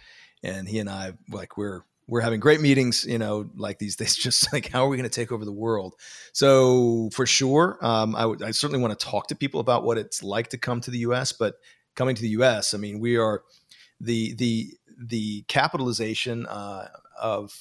and 0.42 0.68
he 0.68 0.80
and 0.80 0.90
I 0.90 1.14
like 1.30 1.58
we're 1.58 1.82
we're 2.08 2.22
having 2.22 2.40
great 2.40 2.62
meetings, 2.62 3.06
you 3.06 3.18
know, 3.18 3.50
like 3.56 3.80
these 3.80 3.96
days, 3.96 4.16
just 4.16 4.52
like 4.54 4.70
how 4.70 4.86
are 4.86 4.90
we 4.90 4.98
going 4.98 5.10
to 5.10 5.14
take 5.16 5.32
over 5.32 5.46
the 5.46 5.52
world? 5.52 5.96
So 6.34 7.10
for 7.14 7.26
sure, 7.26 7.78
um, 7.82 8.16
I 8.16 8.52
certainly 8.52 8.80
want 8.82 8.98
to 8.98 9.06
talk 9.06 9.28
to 9.28 9.36
people 9.36 9.60
about 9.60 9.84
what 9.84 9.98
it's 9.98 10.24
like 10.24 10.50
to 10.50 10.58
come 10.58 10.82
to 10.82 10.92
the 10.92 11.00
U.S. 11.00 11.32
But 11.32 11.56
coming 11.96 12.16
to 12.16 12.22
the 12.22 12.30
U.S., 12.30 12.74
I 12.74 12.78
mean, 12.78 13.00
we 13.00 13.18
are 13.18 13.44
the 14.00 14.34
the 14.36 14.74
the 14.98 15.44
capitalization 15.48 16.46
uh, 16.46 16.90
of 17.20 17.58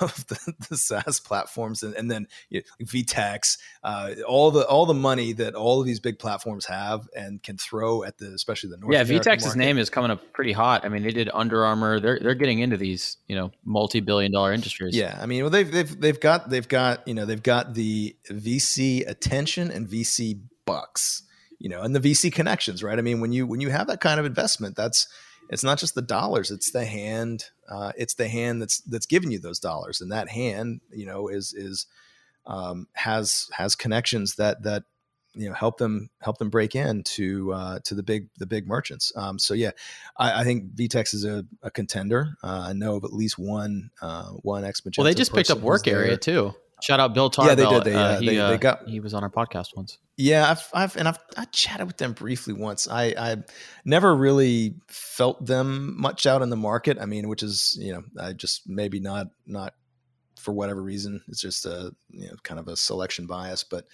of 0.00 0.26
the, 0.26 0.54
the 0.68 0.76
SaaS 0.76 1.20
platforms, 1.20 1.82
and, 1.82 1.94
and 1.94 2.10
then 2.10 2.28
you 2.50 2.60
know, 2.60 2.86
VTEX, 2.86 3.58
uh, 3.82 4.14
all 4.26 4.50
the 4.50 4.66
all 4.66 4.86
the 4.86 4.94
money 4.94 5.32
that 5.32 5.54
all 5.54 5.80
of 5.80 5.86
these 5.86 6.00
big 6.00 6.18
platforms 6.18 6.66
have 6.66 7.08
and 7.16 7.42
can 7.42 7.56
throw 7.56 8.04
at 8.04 8.18
the 8.18 8.26
especially 8.26 8.70
the 8.70 8.76
North. 8.76 8.92
Yeah, 8.92 9.02
American 9.02 9.32
VTEX's 9.32 9.46
market. 9.46 9.58
name 9.58 9.78
is 9.78 9.90
coming 9.90 10.10
up 10.10 10.32
pretty 10.32 10.52
hot. 10.52 10.84
I 10.84 10.88
mean, 10.88 11.02
they 11.02 11.10
did 11.10 11.30
Under 11.32 11.64
Armour. 11.64 12.00
They're 12.00 12.18
they're 12.20 12.34
getting 12.34 12.58
into 12.58 12.76
these 12.76 13.16
you 13.26 13.36
know 13.36 13.50
multi 13.64 14.00
billion 14.00 14.32
dollar 14.32 14.52
industries. 14.52 14.96
Yeah, 14.96 15.18
I 15.20 15.26
mean, 15.26 15.42
well, 15.42 15.50
they've 15.50 15.70
they've 15.70 16.00
they've 16.00 16.20
got 16.20 16.50
they've 16.50 16.68
got 16.68 17.06
you 17.08 17.14
know 17.14 17.24
they've 17.24 17.42
got 17.42 17.74
the 17.74 18.16
VC 18.28 19.08
attention 19.08 19.70
and 19.70 19.88
VC 19.88 20.40
bucks, 20.66 21.22
you 21.58 21.68
know, 21.68 21.80
and 21.80 21.94
the 21.94 22.00
VC 22.00 22.32
connections, 22.32 22.82
right? 22.82 22.98
I 22.98 23.02
mean, 23.02 23.20
when 23.20 23.32
you 23.32 23.46
when 23.46 23.60
you 23.60 23.70
have 23.70 23.86
that 23.86 24.00
kind 24.00 24.20
of 24.20 24.26
investment, 24.26 24.76
that's 24.76 25.08
it's 25.50 25.64
not 25.64 25.78
just 25.78 25.94
the 25.94 26.02
dollars 26.02 26.50
it's 26.50 26.70
the 26.72 26.84
hand 26.84 27.46
uh, 27.68 27.92
it's 27.96 28.14
the 28.14 28.28
hand 28.28 28.60
that's 28.62 28.80
that's 28.80 29.06
giving 29.06 29.30
you 29.30 29.38
those 29.38 29.58
dollars. 29.58 30.00
And 30.00 30.12
that 30.12 30.28
hand 30.28 30.80
you 30.90 31.06
know 31.06 31.28
is 31.28 31.52
is 31.54 31.86
um, 32.46 32.88
has 32.94 33.48
has 33.52 33.74
connections 33.74 34.36
that 34.36 34.62
that 34.62 34.84
you 35.34 35.48
know 35.48 35.54
help 35.54 35.78
them 35.78 36.10
help 36.20 36.38
them 36.38 36.50
break 36.50 36.74
in 36.74 37.02
to 37.04 37.52
uh, 37.52 37.78
to 37.84 37.94
the 37.94 38.02
big 38.02 38.28
the 38.38 38.46
big 38.46 38.66
merchants. 38.66 39.12
Um, 39.16 39.38
so 39.38 39.54
yeah 39.54 39.72
I, 40.16 40.40
I, 40.40 40.44
think 40.44 40.74
VTEX 40.74 41.14
is 41.14 41.24
a, 41.24 41.44
a 41.62 41.70
contender. 41.70 42.34
Uh, 42.42 42.66
I 42.68 42.72
know 42.72 42.96
of 42.96 43.04
at 43.04 43.12
least 43.12 43.38
one 43.38 43.90
uh, 44.02 44.30
one 44.42 44.64
ex 44.64 44.82
well 44.96 45.04
they 45.04 45.14
just 45.14 45.32
picked 45.32 45.50
up 45.50 45.58
WorkArea 45.58 46.20
too 46.20 46.54
Shout 46.80 47.00
out 47.00 47.14
Bill 47.14 47.30
Tarbell. 47.30 47.58
Yeah, 47.58 47.68
they 47.68 47.74
did. 47.74 47.84
They, 47.84 47.94
uh, 47.94 48.20
he, 48.20 48.26
they, 48.26 48.34
they, 48.34 48.40
uh, 48.40 48.56
got. 48.56 48.88
He 48.88 49.00
was 49.00 49.14
on 49.14 49.22
our 49.22 49.30
podcast 49.30 49.76
once. 49.76 49.98
Yeah, 50.16 50.50
I've, 50.50 50.68
I've 50.74 50.96
and 50.96 51.08
I've 51.08 51.18
I 51.36 51.44
chatted 51.46 51.86
with 51.86 51.96
them 51.96 52.12
briefly 52.12 52.54
once. 52.54 52.88
I 52.88 53.14
I 53.18 53.36
never 53.84 54.14
really 54.14 54.74
felt 54.88 55.44
them 55.44 56.00
much 56.00 56.26
out 56.26 56.42
in 56.42 56.50
the 56.50 56.56
market. 56.56 56.98
I 57.00 57.06
mean, 57.06 57.28
which 57.28 57.42
is 57.42 57.76
you 57.80 57.92
know 57.92 58.02
I 58.20 58.32
just 58.32 58.68
maybe 58.68 59.00
not 59.00 59.28
not 59.46 59.74
for 60.38 60.52
whatever 60.52 60.82
reason. 60.82 61.22
It's 61.28 61.40
just 61.40 61.66
a 61.66 61.92
you 62.10 62.26
know 62.26 62.34
kind 62.42 62.60
of 62.60 62.68
a 62.68 62.76
selection 62.76 63.26
bias, 63.26 63.64
but 63.64 63.86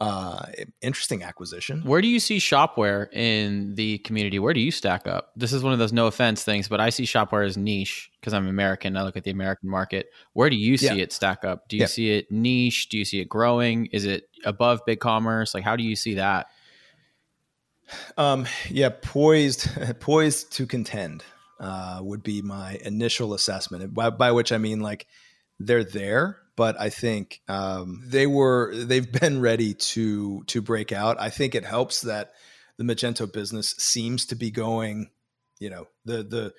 uh, 0.00 0.46
interesting 0.80 1.22
acquisition. 1.22 1.82
Where 1.82 2.00
do 2.00 2.08
you 2.08 2.20
see 2.20 2.38
Shopware 2.38 3.12
in 3.12 3.74
the 3.74 3.98
community? 3.98 4.38
Where 4.38 4.54
do 4.54 4.60
you 4.60 4.70
stack 4.70 5.06
up? 5.06 5.32
This 5.36 5.52
is 5.52 5.62
one 5.62 5.74
of 5.74 5.78
those 5.78 5.92
no 5.92 6.06
offense 6.06 6.42
things, 6.42 6.68
but 6.68 6.80
I 6.80 6.88
see 6.88 7.04
Shopware 7.04 7.44
as 7.46 7.58
niche 7.58 8.10
because 8.18 8.32
I'm 8.32 8.48
American. 8.48 8.96
I 8.96 9.02
look 9.02 9.16
at 9.16 9.24
the 9.24 9.30
American 9.30 9.68
market. 9.68 10.10
Where 10.32 10.48
do 10.48 10.56
you 10.56 10.78
see 10.78 10.86
yeah. 10.86 11.02
it 11.02 11.12
stack 11.12 11.44
up? 11.44 11.68
Do 11.68 11.76
you 11.76 11.82
yeah. 11.82 11.86
see 11.86 12.10
it 12.12 12.32
niche? 12.32 12.88
Do 12.88 12.96
you 12.96 13.04
see 13.04 13.20
it 13.20 13.28
growing? 13.28 13.86
Is 13.86 14.06
it 14.06 14.28
above 14.44 14.80
big 14.86 15.00
commerce? 15.00 15.52
Like, 15.52 15.64
how 15.64 15.76
do 15.76 15.82
you 15.82 15.96
see 15.96 16.14
that? 16.14 16.46
Um, 18.16 18.46
yeah, 18.70 18.90
poised, 19.02 19.68
poised 20.00 20.52
to 20.52 20.66
contend 20.66 21.24
uh, 21.58 22.00
would 22.02 22.22
be 22.22 22.40
my 22.40 22.78
initial 22.84 23.34
assessment. 23.34 23.92
By, 23.92 24.08
by 24.08 24.32
which 24.32 24.50
I 24.50 24.56
mean 24.56 24.80
like 24.80 25.06
they're 25.58 25.84
there, 25.84 26.38
but 26.60 26.78
I 26.78 26.90
think 26.90 27.40
um, 27.48 28.02
they 28.04 28.26
were 28.26 28.74
they've 28.74 29.10
been 29.20 29.40
ready 29.40 29.72
to 29.72 30.42
to 30.44 30.60
break 30.60 30.92
out. 30.92 31.18
I 31.18 31.30
think 31.30 31.54
it 31.54 31.64
helps 31.64 32.02
that 32.02 32.32
the 32.76 32.84
Magento 32.84 33.32
business 33.32 33.70
seems 33.78 34.26
to 34.26 34.34
be 34.34 34.50
going, 34.50 35.08
you 35.58 35.70
know, 35.70 35.86
the 36.04 36.22
the 36.22 36.52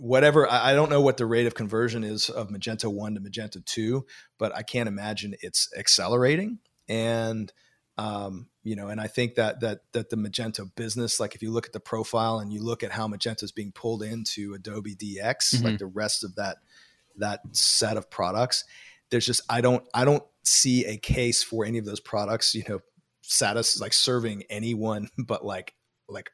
whatever 0.00 0.50
I 0.50 0.72
don't 0.72 0.88
know 0.88 1.02
what 1.02 1.18
the 1.18 1.26
rate 1.26 1.46
of 1.46 1.54
conversion 1.54 2.02
is 2.02 2.30
of 2.30 2.48
Magento 2.48 2.90
1 2.90 3.16
to 3.16 3.20
Magento 3.20 3.62
2, 3.62 4.06
but 4.38 4.56
I 4.56 4.62
can't 4.62 4.88
imagine 4.88 5.34
it's 5.42 5.68
accelerating 5.76 6.58
and 6.88 7.52
um, 7.98 8.48
you 8.62 8.74
know, 8.74 8.88
and 8.88 9.02
I 9.02 9.06
think 9.06 9.34
that 9.34 9.60
that 9.60 9.80
that 9.92 10.08
the 10.08 10.16
Magento 10.16 10.74
business, 10.74 11.20
like 11.20 11.34
if 11.34 11.42
you 11.42 11.50
look 11.50 11.66
at 11.66 11.74
the 11.74 11.78
profile 11.78 12.38
and 12.38 12.54
you 12.54 12.62
look 12.62 12.82
at 12.82 12.92
how 12.92 13.06
Magento 13.06 13.42
is 13.42 13.52
being 13.52 13.72
pulled 13.72 14.02
into 14.02 14.54
Adobe 14.54 14.96
DX, 14.96 15.56
mm-hmm. 15.56 15.66
like 15.66 15.78
the 15.78 15.84
rest 15.84 16.24
of 16.24 16.36
that 16.36 16.56
that 17.16 17.40
set 17.52 17.98
of 17.98 18.10
products, 18.10 18.64
there's 19.10 19.26
just 19.26 19.42
I 19.48 19.60
don't 19.60 19.84
I 19.94 20.04
don't 20.04 20.22
see 20.44 20.84
a 20.84 20.96
case 20.96 21.42
for 21.42 21.64
any 21.64 21.78
of 21.78 21.84
those 21.84 22.00
products, 22.00 22.54
you 22.54 22.64
know, 22.68 22.80
satis 23.22 23.80
like 23.80 23.92
serving 23.92 24.44
anyone 24.50 25.08
but 25.18 25.44
like 25.44 25.74
like 26.08 26.30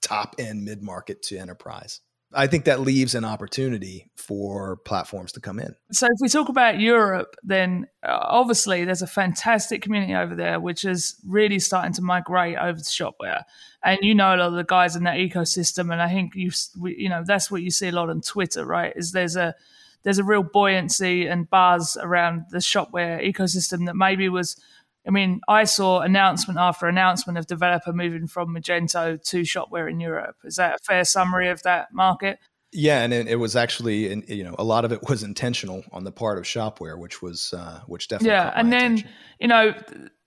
top 0.00 0.36
end 0.38 0.64
mid 0.64 0.82
market 0.82 1.22
to 1.22 1.38
enterprise. 1.38 2.00
I 2.32 2.46
think 2.46 2.66
that 2.66 2.80
leaves 2.80 3.16
an 3.16 3.24
opportunity 3.24 4.08
for 4.16 4.76
platforms 4.76 5.32
to 5.32 5.40
come 5.40 5.58
in. 5.58 5.74
So, 5.90 6.06
if 6.06 6.20
we 6.20 6.28
talk 6.28 6.48
about 6.48 6.78
Europe, 6.78 7.34
then 7.42 7.88
uh, 8.04 8.18
obviously 8.22 8.84
there's 8.84 9.02
a 9.02 9.08
fantastic 9.08 9.82
community 9.82 10.14
over 10.14 10.36
there, 10.36 10.60
which 10.60 10.84
is 10.84 11.16
really 11.26 11.58
starting 11.58 11.92
to 11.94 12.02
migrate 12.02 12.56
over 12.56 12.78
to 12.78 12.84
Shopware. 12.84 13.42
And 13.82 13.98
you 14.02 14.14
know 14.14 14.28
a 14.28 14.36
lot 14.36 14.48
of 14.48 14.54
the 14.54 14.64
guys 14.64 14.94
in 14.94 15.04
that 15.04 15.16
ecosystem, 15.16 15.92
and 15.92 16.00
I 16.00 16.08
think 16.08 16.34
you 16.36 16.52
you 16.84 17.08
know 17.08 17.24
that's 17.26 17.50
what 17.50 17.62
you 17.62 17.70
see 17.70 17.88
a 17.88 17.92
lot 17.92 18.10
on 18.10 18.20
Twitter, 18.20 18.64
right? 18.64 18.92
Is 18.94 19.10
there's 19.10 19.36
a 19.36 19.56
there's 20.02 20.18
a 20.18 20.24
real 20.24 20.42
buoyancy 20.42 21.26
and 21.26 21.48
buzz 21.50 21.96
around 22.00 22.44
the 22.50 22.58
shopware 22.58 23.24
ecosystem 23.24 23.86
that 23.86 23.96
maybe 23.96 24.28
was 24.28 24.60
I 25.06 25.10
mean, 25.10 25.40
I 25.48 25.64
saw 25.64 26.00
announcement 26.00 26.58
after 26.60 26.86
announcement 26.86 27.38
of 27.38 27.46
developer 27.46 27.92
moving 27.92 28.26
from 28.26 28.54
Magento 28.54 29.22
to 29.30 29.40
shopware 29.40 29.90
in 29.90 29.98
Europe. 29.98 30.36
Is 30.44 30.56
that 30.56 30.74
a 30.74 30.78
fair 30.84 31.04
summary 31.04 31.48
of 31.48 31.62
that 31.62 31.88
market? 31.92 32.38
Yeah, 32.72 33.02
and 33.02 33.12
it, 33.12 33.26
it 33.26 33.36
was 33.36 33.56
actually, 33.56 34.22
you 34.32 34.44
know, 34.44 34.54
a 34.58 34.62
lot 34.62 34.84
of 34.84 34.92
it 34.92 35.08
was 35.08 35.22
intentional 35.22 35.82
on 35.90 36.04
the 36.04 36.12
part 36.12 36.38
of 36.38 36.44
Shopware, 36.44 36.98
which 36.98 37.20
was, 37.20 37.52
uh, 37.52 37.80
which 37.86 38.08
definitely. 38.08 38.32
Yeah, 38.32 38.52
and 38.54 38.72
then 38.72 38.92
attention. 38.92 39.10
you 39.40 39.48
know, 39.48 39.74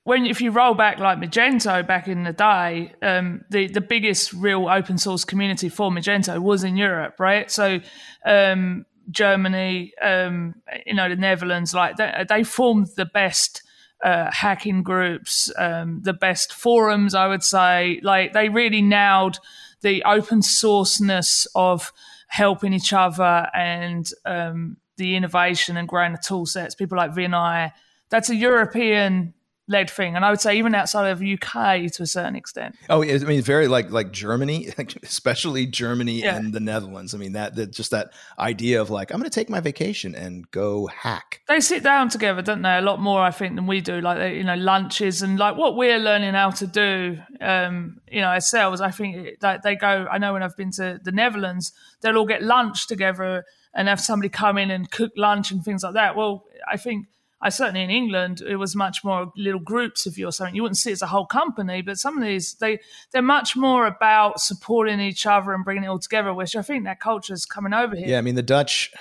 when 0.04 0.26
if 0.26 0.42
you 0.42 0.52
roll 0.52 0.74
back 0.74 1.00
like 1.00 1.20
Magento 1.20 1.86
back 1.88 2.10
in 2.10 2.24
the 2.24 2.34
day, 2.34 2.92
um, 3.02 3.46
the 3.50 3.68
the 3.68 3.80
biggest 3.80 4.34
real 4.34 4.68
open 4.68 4.98
source 4.98 5.24
community 5.24 5.70
for 5.70 5.90
Magento 5.90 6.40
was 6.40 6.66
in 6.66 6.76
Europe, 6.76 7.16
right? 7.20 7.50
So 7.50 7.80
um, 8.26 8.86
Germany, 9.10 9.94
um, 10.02 10.56
you 10.86 10.94
know, 10.94 11.10
the 11.10 11.16
Netherlands, 11.16 11.74
like 11.74 11.98
they, 11.98 12.26
they 12.28 12.44
formed 12.44 12.88
the 12.96 13.06
best 13.06 13.62
uh, 14.04 14.30
hacking 14.32 14.84
groups, 14.84 15.52
um, 15.58 16.02
the 16.04 16.14
best 16.14 16.54
forums, 16.54 17.16
I 17.16 17.28
would 17.28 17.44
say. 17.44 18.00
Like 18.04 18.34
they 18.34 18.50
really 18.50 18.82
nailed 18.82 19.40
the 19.82 20.04
open 20.04 20.42
sourceness 20.42 21.48
of 21.56 21.92
helping 22.28 22.74
each 22.74 22.94
other 22.94 23.48
and 23.54 24.10
um, 24.26 24.78
the 24.98 25.16
innovation 25.16 25.78
and 25.78 25.88
growing 25.88 26.14
the 26.14 26.18
tool 26.18 26.46
sets. 26.46 26.76
People 26.76 26.98
like 26.98 27.12
Vinai. 27.12 27.72
That's 28.10 28.30
a 28.30 28.36
European 28.36 29.34
led 29.68 29.90
thing, 29.90 30.16
and 30.16 30.26
I 30.26 30.30
would 30.30 30.42
say 30.42 30.58
even 30.58 30.76
outside 30.76 31.10
of 31.10 31.22
UK 31.22 31.92
to 31.94 32.04
a 32.04 32.06
certain 32.06 32.36
extent. 32.36 32.76
Oh, 32.90 33.04
I 33.04 33.18
mean, 33.20 33.42
very 33.42 33.68
like 33.68 33.92
like 33.92 34.12
Germany, 34.12 34.74
especially 35.04 35.66
Germany 35.66 36.22
yeah. 36.22 36.36
and 36.36 36.54
the 36.54 36.60
Netherlands. 36.60 37.14
I 37.14 37.18
mean, 37.18 37.34
that, 37.34 37.56
that 37.56 37.72
just 37.72 37.92
that 37.92 38.12
idea 38.38 38.82
of 38.82 38.90
like 38.90 39.12
I'm 39.12 39.20
going 39.20 39.30
to 39.30 39.34
take 39.34 39.50
my 39.50 39.62
vacation 39.62 40.16
and 40.16 40.50
go 40.52 40.88
hack. 40.88 41.42
They 41.48 41.62
sit 41.62 41.84
down 41.84 42.10
together, 42.10 42.42
don't 42.42 42.62
they? 42.62 42.78
A 42.78 42.82
lot 42.82 43.00
more, 43.00 43.22
I 43.22 43.32
think, 43.32 43.56
than 43.56 43.68
we 43.68 43.80
do. 43.80 44.02
Like 44.02 44.18
they, 44.18 44.38
you 44.38 44.44
know, 44.44 44.56
lunches 44.56 45.22
and 45.22 45.40
like 45.40 45.56
what 45.56 45.76
we're 45.76 46.00
learning 46.00 46.34
how 46.34 46.50
to 46.52 46.68
do. 46.68 47.18
Um, 47.40 47.98
you 48.12 48.22
know, 48.22 48.28
ourselves. 48.28 48.82
I 48.82 48.92
think 48.92 49.40
that 49.40 49.64
they 49.64 49.76
go. 49.76 50.08
I 50.12 50.18
know 50.18 50.34
when 50.34 50.44
I've 50.44 50.58
been 50.58 50.72
to 50.72 51.00
the 51.02 51.12
Netherlands, 51.12 51.72
they'll 52.02 52.18
all 52.18 52.26
get 52.26 52.44
lunch 52.44 52.88
together 52.88 53.46
and 53.74 53.88
have 53.88 54.00
somebody 54.00 54.30
come 54.30 54.58
in 54.58 54.70
and 54.70 54.92
cook 54.92 55.12
lunch 55.18 55.52
and 55.52 55.64
things 55.64 55.84
like 55.84 55.94
that. 55.94 56.16
Well, 56.16 56.46
I 56.70 56.78
think 56.78 57.08
I 57.44 57.50
certainly 57.50 57.84
in 57.84 57.90
England 57.90 58.42
it 58.42 58.56
was 58.56 58.74
much 58.74 59.04
more 59.04 59.32
little 59.36 59.60
groups 59.60 60.06
of 60.06 60.18
you 60.18 60.30
or 60.30 60.32
something. 60.32 60.56
You 60.56 60.62
wouldn't 60.62 60.78
see 60.78 60.92
it 60.92 60.94
as 60.94 61.02
a 61.02 61.08
whole 61.08 61.26
company, 61.26 61.82
but 61.82 61.98
some 61.98 62.18
of 62.18 62.24
these 62.24 62.54
they 62.56 62.80
they're 63.12 63.22
much 63.22 63.58
more 63.58 63.86
about 63.86 64.40
supporting 64.40 65.02
each 65.02 65.26
other 65.26 65.54
and 65.54 65.66
bringing 65.66 65.84
it 65.84 65.88
all 65.88 66.00
together. 66.00 66.34
Which 66.34 66.56
I 66.56 66.62
think 66.62 66.86
that 66.86 67.02
culture 67.02 67.34
is 67.34 67.46
coming 67.46 67.74
over 67.74 67.98
here. 67.98 68.08
Yeah, 68.08 68.18
I 68.18 68.22
mean 68.22 68.36
the 68.36 68.42
Dutch. 68.42 68.94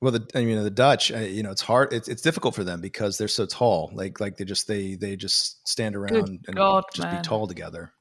Well, 0.00 0.12
the 0.12 0.26
I 0.36 0.44
mean 0.44 0.62
the 0.62 0.70
Dutch, 0.70 1.10
uh, 1.10 1.18
you 1.18 1.42
know, 1.42 1.50
it's 1.50 1.62
hard. 1.62 1.92
It's, 1.92 2.08
it's 2.08 2.22
difficult 2.22 2.54
for 2.54 2.62
them 2.62 2.80
because 2.80 3.18
they're 3.18 3.28
so 3.28 3.44
tall. 3.44 3.90
Like 3.92 4.20
like 4.20 4.36
they 4.36 4.44
just 4.44 4.68
they 4.68 4.94
they 4.94 5.16
just 5.16 5.66
stand 5.68 5.96
around 5.96 6.12
Good 6.12 6.28
and 6.46 6.56
God, 6.56 6.84
just 6.94 7.08
man. 7.08 7.16
be 7.16 7.22
tall 7.22 7.48
together. 7.48 7.92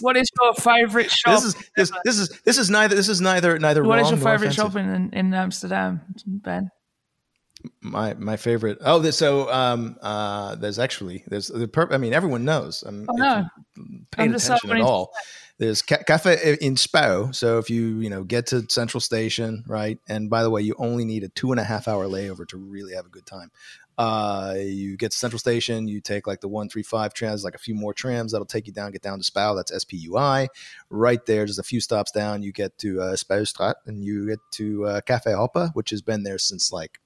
what 0.00 0.16
is 0.16 0.30
your 0.40 0.54
favorite 0.54 1.10
shop? 1.10 1.34
This 1.34 1.44
is 1.44 1.54
this, 1.76 1.92
this 2.04 2.18
is 2.18 2.40
this 2.44 2.58
is 2.58 2.70
neither 2.70 2.94
this 2.94 3.08
is 3.08 3.20
neither 3.20 3.58
neither. 3.58 3.82
What 3.82 3.98
is 3.98 4.08
your 4.08 4.18
favorite 4.18 4.56
offensive. 4.56 4.72
shop 4.72 4.76
in, 4.76 5.10
in 5.12 5.34
Amsterdam, 5.34 6.00
Ben? 6.24 6.70
My 7.80 8.14
my 8.14 8.36
favorite. 8.36 8.78
Oh, 8.80 8.98
this, 8.98 9.18
so 9.18 9.52
um 9.52 9.96
uh 10.02 10.54
there's 10.56 10.78
actually 10.78 11.24
there's 11.26 11.48
the 11.48 11.68
per- 11.68 11.88
I 11.90 11.98
mean 11.98 12.12
everyone 12.12 12.44
knows. 12.44 12.82
Um, 12.86 13.06
Oh, 13.08 13.14
no. 13.14 13.44
Paying 14.10 14.30
I'm 14.30 14.34
attention 14.34 14.70
at 14.72 14.80
all. 14.80 15.12
There's 15.58 15.82
ca- 15.82 16.02
cafe 16.04 16.56
in 16.60 16.74
Spui. 16.74 17.34
So 17.34 17.58
if 17.58 17.70
you 17.70 18.00
you 18.00 18.10
know 18.10 18.24
get 18.24 18.46
to 18.48 18.66
Central 18.68 19.00
Station, 19.00 19.64
right? 19.68 19.98
And 20.08 20.28
by 20.28 20.42
the 20.42 20.50
way, 20.50 20.62
you 20.62 20.74
only 20.78 21.04
need 21.04 21.22
a 21.24 21.28
two 21.28 21.52
and 21.52 21.60
a 21.60 21.64
half 21.64 21.86
hour 21.86 22.06
layover 22.06 22.46
to 22.48 22.56
really 22.56 22.94
have 22.94 23.06
a 23.06 23.10
good 23.10 23.26
time. 23.26 23.50
Uh, 23.98 24.54
you 24.58 24.96
get 24.96 25.12
to 25.12 25.18
Central 25.18 25.38
Station, 25.38 25.86
you 25.86 26.00
take 26.00 26.26
like 26.26 26.40
the 26.40 26.48
one 26.48 26.68
three 26.68 26.82
five 26.82 27.12
trams, 27.12 27.44
like 27.44 27.54
a 27.54 27.58
few 27.58 27.74
more 27.74 27.92
trams 27.92 28.32
that'll 28.32 28.46
take 28.46 28.66
you 28.66 28.72
down, 28.72 28.90
get 28.90 29.02
down 29.02 29.20
to 29.20 29.30
Spui. 29.30 29.54
That's 29.54 29.70
S 29.70 29.84
P 29.84 29.98
U 29.98 30.16
I. 30.16 30.48
Right 30.88 31.24
there, 31.26 31.44
just 31.46 31.58
a 31.58 31.62
few 31.62 31.80
stops 31.80 32.10
down, 32.10 32.42
you 32.42 32.52
get 32.52 32.76
to 32.78 33.00
uh, 33.00 33.16
Spuistraat, 33.16 33.74
and 33.86 34.02
you 34.02 34.26
get 34.26 34.40
to 34.52 34.86
uh, 34.86 35.00
Cafe 35.02 35.30
Hoppe, 35.30 35.70
which 35.74 35.90
has 35.90 36.02
been 36.02 36.22
there 36.22 36.38
since 36.38 36.72
like 36.72 36.98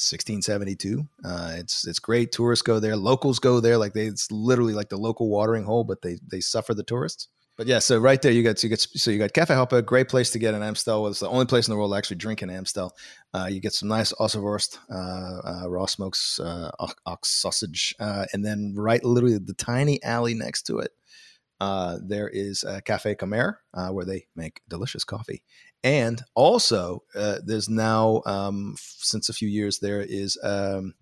1672. 0.00 1.08
Uh, 1.24 1.52
it's 1.56 1.86
it's 1.86 1.98
great. 1.98 2.32
Tourists 2.32 2.62
go 2.62 2.80
there. 2.80 2.96
Locals 2.96 3.38
go 3.38 3.60
there. 3.60 3.78
Like 3.78 3.92
they, 3.92 4.06
it's 4.06 4.30
literally 4.30 4.74
like 4.74 4.88
the 4.88 4.96
local 4.96 5.28
watering 5.28 5.64
hole, 5.64 5.84
but 5.84 6.02
they 6.02 6.18
they 6.30 6.40
suffer 6.40 6.74
the 6.74 6.82
tourists. 6.82 7.28
But 7.58 7.66
yeah, 7.66 7.80
so 7.80 7.98
right 7.98 8.22
there 8.22 8.30
you 8.30 8.44
got 8.44 8.62
you 8.62 8.68
get 8.68 8.78
so 8.80 9.10
you 9.10 9.18
got 9.18 9.32
Cafe 9.32 9.52
Hoppe, 9.52 9.84
great 9.84 10.08
place 10.08 10.30
to 10.30 10.38
get 10.38 10.54
an 10.54 10.62
Amstel. 10.62 11.08
It's 11.08 11.18
the 11.18 11.28
only 11.28 11.44
place 11.44 11.66
in 11.66 11.72
the 11.72 11.76
world 11.76 11.90
to 11.90 11.96
actually 11.96 12.18
drink 12.18 12.40
an 12.40 12.50
Amstel. 12.50 12.96
Uh, 13.34 13.48
you 13.50 13.60
get 13.60 13.72
some 13.72 13.88
nice 13.88 14.12
Ossenworst, 14.12 14.78
uh, 14.88 15.64
uh, 15.64 15.68
raw 15.68 15.86
smokes, 15.86 16.38
uh, 16.38 16.70
ox- 17.04 17.30
sausage, 17.30 17.96
uh, 17.98 18.26
and 18.32 18.46
then 18.46 18.74
right 18.76 19.04
literally 19.04 19.38
the 19.38 19.54
tiny 19.54 20.00
alley 20.04 20.34
next 20.34 20.68
to 20.68 20.78
it, 20.78 20.92
uh, 21.60 21.98
there 22.00 22.28
is 22.28 22.62
a 22.62 22.80
Cafe 22.80 23.16
Comer 23.16 23.58
where 23.90 24.04
they 24.04 24.28
make 24.36 24.60
delicious 24.68 25.02
coffee. 25.02 25.42
And 25.84 26.22
also, 26.34 27.04
uh, 27.14 27.36
there's 27.44 27.68
now 27.68 28.22
um, 28.26 28.74
since 28.78 29.28
a 29.28 29.32
few 29.32 29.48
years 29.48 29.78
there 29.78 30.00
is 30.00 30.38
um, 30.42 30.94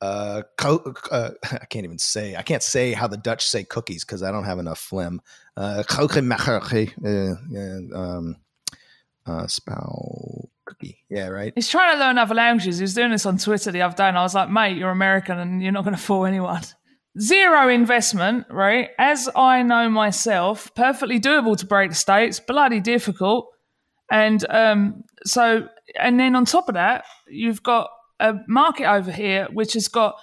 uh, 0.00 0.42
co- 0.56 0.94
uh, 1.10 1.30
I 1.50 1.64
can't 1.66 1.84
even 1.84 1.98
say 1.98 2.36
I 2.36 2.42
can't 2.42 2.62
say 2.62 2.92
how 2.92 3.06
the 3.06 3.16
Dutch 3.16 3.46
say 3.46 3.64
cookies 3.64 4.04
because 4.04 4.22
I 4.22 4.30
don't 4.30 4.44
have 4.44 4.58
enough 4.58 4.78
phlegm. 4.78 5.20
Uh, 5.56 5.82
uh, 5.88 6.18
um, 7.94 8.36
uh, 9.26 9.46
spow 9.46 10.48
cookie, 10.66 10.98
yeah, 11.08 11.28
right. 11.28 11.52
He's 11.54 11.68
trying 11.68 11.94
to 11.94 12.00
learn 12.00 12.18
other 12.18 12.34
languages. 12.34 12.78
He 12.78 12.82
was 12.82 12.94
doing 12.94 13.10
this 13.10 13.26
on 13.26 13.38
Twitter 13.38 13.70
the 13.70 13.82
other 13.82 13.96
day, 13.96 14.08
and 14.08 14.18
I 14.18 14.22
was 14.22 14.34
like, 14.34 14.50
mate, 14.50 14.76
you're 14.76 14.90
American 14.90 15.38
and 15.38 15.62
you're 15.62 15.72
not 15.72 15.84
going 15.84 15.96
to 15.96 16.02
fool 16.02 16.26
anyone. 16.26 16.62
Zero 17.18 17.68
investment, 17.68 18.46
right? 18.50 18.90
As 18.98 19.28
I 19.36 19.62
know 19.62 19.88
myself, 19.88 20.74
perfectly 20.74 21.20
doable 21.20 21.56
to 21.56 21.66
break 21.66 21.90
the 21.90 21.96
states, 21.96 22.40
bloody 22.40 22.80
difficult. 22.80 23.53
And 24.10 24.44
um, 24.50 25.04
so, 25.24 25.68
and 25.98 26.20
then 26.20 26.36
on 26.36 26.44
top 26.44 26.68
of 26.68 26.74
that, 26.74 27.04
you've 27.28 27.62
got 27.62 27.90
a 28.20 28.34
market 28.48 28.90
over 28.90 29.10
here 29.10 29.48
which 29.52 29.72
has 29.74 29.88
got 29.88 30.16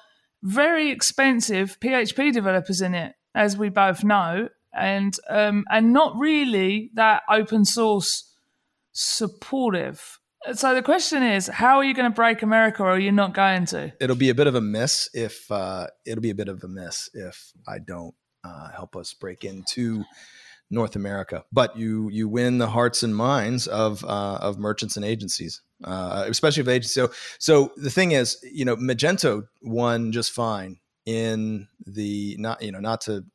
very 0.43 0.89
expensive 0.89 1.79
PHP 1.79 2.33
developers 2.33 2.81
in 2.81 2.95
it, 2.95 3.13
as 3.35 3.57
we 3.57 3.69
both 3.69 4.03
know, 4.03 4.49
and 4.73 5.13
um, 5.29 5.65
and 5.69 5.93
not 5.93 6.17
really 6.17 6.91
that 6.95 7.23
open 7.29 7.65
source 7.65 8.33
supportive. 8.93 10.19
So 10.53 10.73
the 10.73 10.81
question 10.81 11.21
is, 11.21 11.47
how 11.47 11.77
are 11.77 11.83
you 11.83 11.93
going 11.93 12.09
to 12.09 12.15
break 12.15 12.41
America, 12.41 12.81
or 12.81 12.91
are 12.91 12.99
you 12.99 13.11
not 13.11 13.33
going 13.33 13.65
to? 13.67 13.93
It'll 13.99 14.15
be 14.15 14.29
a 14.29 14.35
bit 14.35 14.47
of 14.47 14.55
a 14.55 14.61
miss 14.61 15.09
if 15.13 15.51
uh, 15.51 15.87
it'll 16.05 16.21
be 16.21 16.31
a 16.31 16.35
bit 16.35 16.47
of 16.47 16.63
a 16.63 16.67
miss 16.67 17.09
if 17.13 17.51
I 17.67 17.77
don't 17.77 18.15
uh, 18.43 18.69
help 18.71 18.95
us 18.95 19.13
break 19.13 19.43
into 19.43 20.03
North 20.71 20.95
America. 20.95 21.43
But 21.51 21.77
you 21.77 22.09
you 22.09 22.27
win 22.27 22.57
the 22.57 22.67
hearts 22.67 23.03
and 23.03 23.15
minds 23.15 23.67
of 23.67 24.03
uh, 24.05 24.39
of 24.41 24.57
merchants 24.57 24.95
and 24.95 25.05
agencies, 25.05 25.61
uh, 25.83 26.25
especially 26.27 26.61
of 26.61 26.69
agencies. 26.69 26.93
So 26.93 27.11
so 27.39 27.71
the 27.75 27.91
thing 27.91 28.13
is, 28.13 28.37
you 28.51 28.65
know, 28.65 28.77
Magento 28.77 29.43
won 29.61 30.11
just 30.11 30.31
fine 30.31 30.79
in 31.05 31.67
the 31.85 32.37
not 32.39 32.61
you 32.63 32.71
know 32.71 32.79
not 32.79 33.01
to 33.01 33.25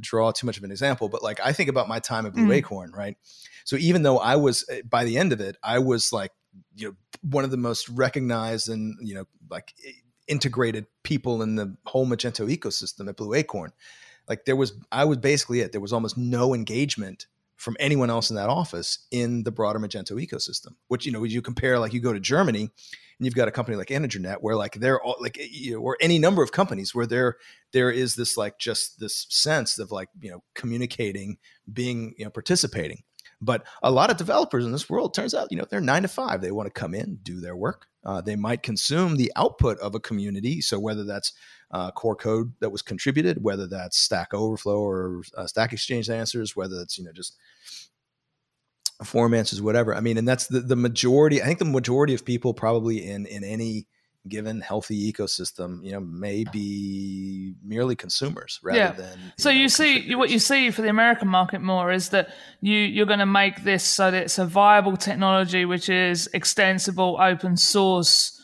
draw 0.00 0.30
too 0.30 0.46
much 0.46 0.56
of 0.56 0.64
an 0.64 0.70
example, 0.70 1.08
but 1.08 1.22
like 1.22 1.40
I 1.44 1.52
think 1.52 1.68
about 1.68 1.88
my 1.88 1.98
time 1.98 2.24
at 2.26 2.32
Blue 2.32 2.46
Mm. 2.46 2.54
Acorn, 2.54 2.92
right? 2.92 3.16
So 3.64 3.76
even 3.76 4.02
though 4.02 4.18
I 4.18 4.36
was 4.36 4.64
eh, 4.70 4.82
by 4.88 5.04
the 5.04 5.18
end 5.18 5.32
of 5.32 5.40
it, 5.40 5.56
I 5.62 5.80
was 5.80 6.12
like 6.12 6.30
you 6.76 6.88
know 6.88 6.94
one 7.22 7.44
of 7.44 7.50
the 7.50 7.56
most 7.56 7.88
recognized 7.88 8.68
and 8.68 8.96
you 9.02 9.14
know 9.16 9.24
like 9.50 9.74
integrated 10.28 10.86
people 11.02 11.42
in 11.42 11.56
the 11.56 11.76
whole 11.86 12.06
Magento 12.06 12.48
ecosystem 12.48 13.08
at 13.08 13.16
Blue 13.16 13.34
Acorn. 13.34 13.72
Like 14.28 14.44
there 14.44 14.56
was, 14.56 14.72
I 14.90 15.04
was 15.04 15.18
basically 15.18 15.60
it. 15.60 15.72
There 15.72 15.80
was 15.80 15.92
almost 15.92 16.16
no 16.16 16.54
engagement 16.54 17.26
from 17.56 17.76
anyone 17.78 18.10
else 18.10 18.30
in 18.30 18.36
that 18.36 18.48
office 18.48 19.06
in 19.10 19.44
the 19.44 19.52
broader 19.52 19.78
Magento 19.78 20.12
ecosystem. 20.12 20.74
Which 20.88 21.06
you 21.06 21.12
know, 21.12 21.24
you 21.24 21.42
compare 21.42 21.78
like 21.78 21.92
you 21.92 22.00
go 22.00 22.12
to 22.12 22.20
Germany 22.20 22.62
and 23.18 23.26
you've 23.26 23.34
got 23.34 23.48
a 23.48 23.52
company 23.52 23.76
like 23.76 23.88
integer_net 23.88 24.38
where 24.40 24.56
like 24.56 24.74
they're 24.74 25.00
all 25.00 25.16
like 25.20 25.38
eh, 25.38 25.46
you 25.50 25.74
know, 25.74 25.80
or 25.80 25.96
any 26.00 26.18
number 26.18 26.42
of 26.42 26.52
companies 26.52 26.94
where 26.94 27.06
there 27.06 27.36
there 27.72 27.90
is 27.90 28.16
this 28.16 28.36
like 28.36 28.58
just 28.58 29.00
this 29.00 29.26
sense 29.30 29.78
of 29.78 29.90
like 29.90 30.08
you 30.20 30.30
know 30.30 30.42
communicating, 30.54 31.38
being 31.72 32.14
you 32.18 32.24
know 32.24 32.30
participating. 32.30 33.02
But 33.40 33.66
a 33.82 33.90
lot 33.90 34.10
of 34.10 34.16
developers 34.16 34.64
in 34.64 34.72
this 34.72 34.88
world 34.88 35.14
turns 35.14 35.34
out, 35.34 35.48
you 35.50 35.56
know, 35.56 35.66
they're 35.68 35.80
nine 35.80 36.02
to 36.02 36.08
five. 36.08 36.40
They 36.40 36.52
want 36.52 36.66
to 36.72 36.80
come 36.80 36.94
in, 36.94 37.18
do 37.22 37.40
their 37.40 37.56
work. 37.56 37.86
Uh, 38.04 38.20
they 38.20 38.36
might 38.36 38.62
consume 38.62 39.16
the 39.16 39.32
output 39.36 39.78
of 39.78 39.94
a 39.94 40.00
community. 40.00 40.60
So 40.60 40.78
whether 40.78 41.04
that's 41.04 41.32
uh, 41.70 41.90
core 41.90 42.16
code 42.16 42.52
that 42.60 42.70
was 42.70 42.82
contributed, 42.82 43.42
whether 43.42 43.66
that's 43.66 43.98
Stack 43.98 44.34
Overflow 44.34 44.78
or 44.78 45.22
uh, 45.36 45.46
Stack 45.46 45.72
Exchange 45.72 46.10
answers, 46.10 46.54
whether 46.54 46.80
it's 46.80 46.98
you 46.98 47.04
know 47.04 47.12
just 47.12 47.36
form 49.02 49.34
answers, 49.34 49.60
whatever. 49.60 49.94
I 49.94 50.00
mean, 50.00 50.18
and 50.18 50.28
that's 50.28 50.46
the 50.46 50.60
the 50.60 50.76
majority. 50.76 51.42
I 51.42 51.46
think 51.46 51.58
the 51.58 51.64
majority 51.64 52.14
of 52.14 52.24
people 52.24 52.54
probably 52.54 53.04
in 53.04 53.26
in 53.26 53.42
any 53.42 53.86
given 54.28 54.60
healthy 54.60 55.12
ecosystem, 55.12 55.84
you 55.84 55.92
know, 55.92 56.00
may 56.00 56.44
be 56.44 57.54
merely 57.62 57.94
consumers 57.94 58.58
rather 58.62 58.78
Yeah. 58.78 58.92
than. 58.92 59.18
So 59.36 59.50
know, 59.50 59.56
you 59.56 59.68
see, 59.68 60.14
what 60.14 60.30
you 60.30 60.38
see 60.38 60.70
for 60.70 60.82
the 60.82 60.88
American 60.88 61.28
market 61.28 61.60
more 61.60 61.92
is 61.92 62.08
that 62.10 62.28
you 62.60 62.76
you're 62.78 63.06
going 63.06 63.18
to 63.18 63.26
make 63.26 63.64
this 63.64 63.84
so 63.84 64.10
that 64.10 64.22
it's 64.22 64.38
a 64.38 64.46
viable 64.46 64.96
technology, 64.96 65.64
which 65.64 65.88
is 65.88 66.28
extensible, 66.32 67.18
open 67.20 67.56
source, 67.56 68.40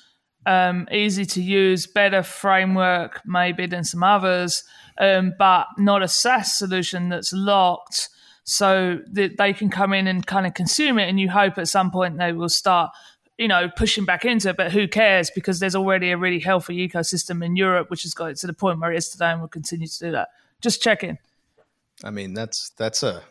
um, 0.46 0.86
easy 0.92 1.24
to 1.24 1.42
use, 1.42 1.86
better 1.86 2.22
framework 2.22 3.20
maybe 3.24 3.66
than 3.66 3.84
some 3.84 4.02
others, 4.02 4.62
um, 4.98 5.32
but 5.38 5.66
not 5.78 6.02
a 6.02 6.08
SaaS 6.08 6.58
solution 6.58 7.08
that's 7.08 7.32
locked. 7.32 8.08
So 8.44 8.98
that 9.12 9.36
they 9.38 9.52
can 9.52 9.70
come 9.70 9.92
in 9.92 10.08
and 10.08 10.26
kind 10.26 10.44
of 10.46 10.54
consume 10.54 10.98
it, 10.98 11.08
and 11.08 11.20
you 11.20 11.30
hope 11.30 11.56
at 11.56 11.68
some 11.68 11.90
point 11.92 12.18
they 12.18 12.32
will 12.32 12.48
start, 12.48 12.90
you 13.40 13.48
know, 13.48 13.70
pushing 13.74 14.04
back 14.04 14.26
into 14.26 14.50
it. 14.50 14.56
But 14.56 14.70
who 14.70 14.86
cares? 14.86 15.30
Because 15.30 15.60
there's 15.60 15.74
already 15.74 16.10
a 16.10 16.16
really 16.18 16.40
healthy 16.40 16.86
ecosystem 16.86 17.42
in 17.44 17.56
Europe, 17.56 17.90
which 17.90 18.02
has 18.02 18.12
got 18.12 18.26
it 18.26 18.36
to 18.36 18.46
the 18.46 18.52
point 18.52 18.78
where 18.78 18.92
it 18.92 18.98
is 18.98 19.08
today, 19.08 19.32
and 19.32 19.40
will 19.40 19.48
continue 19.48 19.86
to 19.86 19.98
do 19.98 20.12
that. 20.12 20.28
Just 20.60 20.82
checking. 20.82 21.16
I 22.04 22.10
mean, 22.10 22.34
that's 22.34 22.70
that's 22.76 23.02
a 23.02 23.22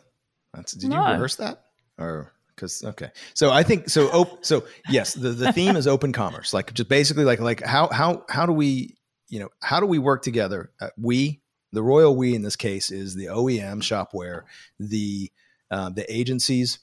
that's. 0.52 0.72
Did 0.72 0.92
you 0.92 0.98
rehearse 0.98 1.36
that 1.36 1.64
or? 1.96 2.32
Because 2.56 2.84
okay, 2.84 3.10
so 3.32 3.50
I 3.50 3.62
think 3.62 3.88
so. 3.88 4.08
Op, 4.08 4.44
so 4.44 4.64
yes, 4.90 5.14
the, 5.14 5.30
the 5.30 5.50
theme 5.50 5.76
is 5.76 5.86
open 5.86 6.12
commerce. 6.12 6.52
Like 6.52 6.74
just 6.74 6.90
basically 6.90 7.24
like 7.24 7.40
like 7.40 7.62
how 7.62 7.88
how 7.88 8.26
how 8.28 8.44
do 8.44 8.52
we 8.52 8.98
you 9.30 9.38
know 9.40 9.48
how 9.62 9.80
do 9.80 9.86
we 9.86 9.98
work 9.98 10.22
together? 10.22 10.70
Uh, 10.78 10.88
we 10.98 11.40
the 11.72 11.82
royal 11.82 12.14
we 12.14 12.34
in 12.34 12.42
this 12.42 12.56
case 12.56 12.90
is 12.90 13.14
the 13.14 13.26
OEM 13.26 13.80
shopware, 13.80 14.42
the 14.78 15.32
uh, 15.70 15.88
the 15.88 16.04
agencies, 16.14 16.80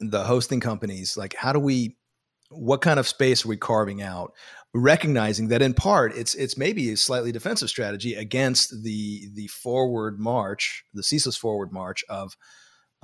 the 0.00 0.24
hosting 0.24 0.60
companies. 0.60 1.14
Like 1.14 1.34
how 1.34 1.52
do 1.52 1.58
we? 1.58 1.96
What 2.56 2.80
kind 2.80 2.98
of 2.98 3.08
space 3.08 3.44
are 3.44 3.48
we 3.48 3.56
carving 3.56 4.02
out? 4.02 4.32
recognizing 4.76 5.46
that 5.48 5.62
in 5.62 5.72
part 5.72 6.16
it's 6.16 6.34
it's 6.34 6.58
maybe 6.58 6.90
a 6.90 6.96
slightly 6.96 7.30
defensive 7.30 7.68
strategy 7.68 8.14
against 8.16 8.82
the 8.82 9.28
the 9.34 9.46
forward 9.46 10.18
march, 10.18 10.84
the 10.92 11.02
ceaseless 11.04 11.36
forward 11.36 11.72
march 11.72 12.04
of 12.08 12.36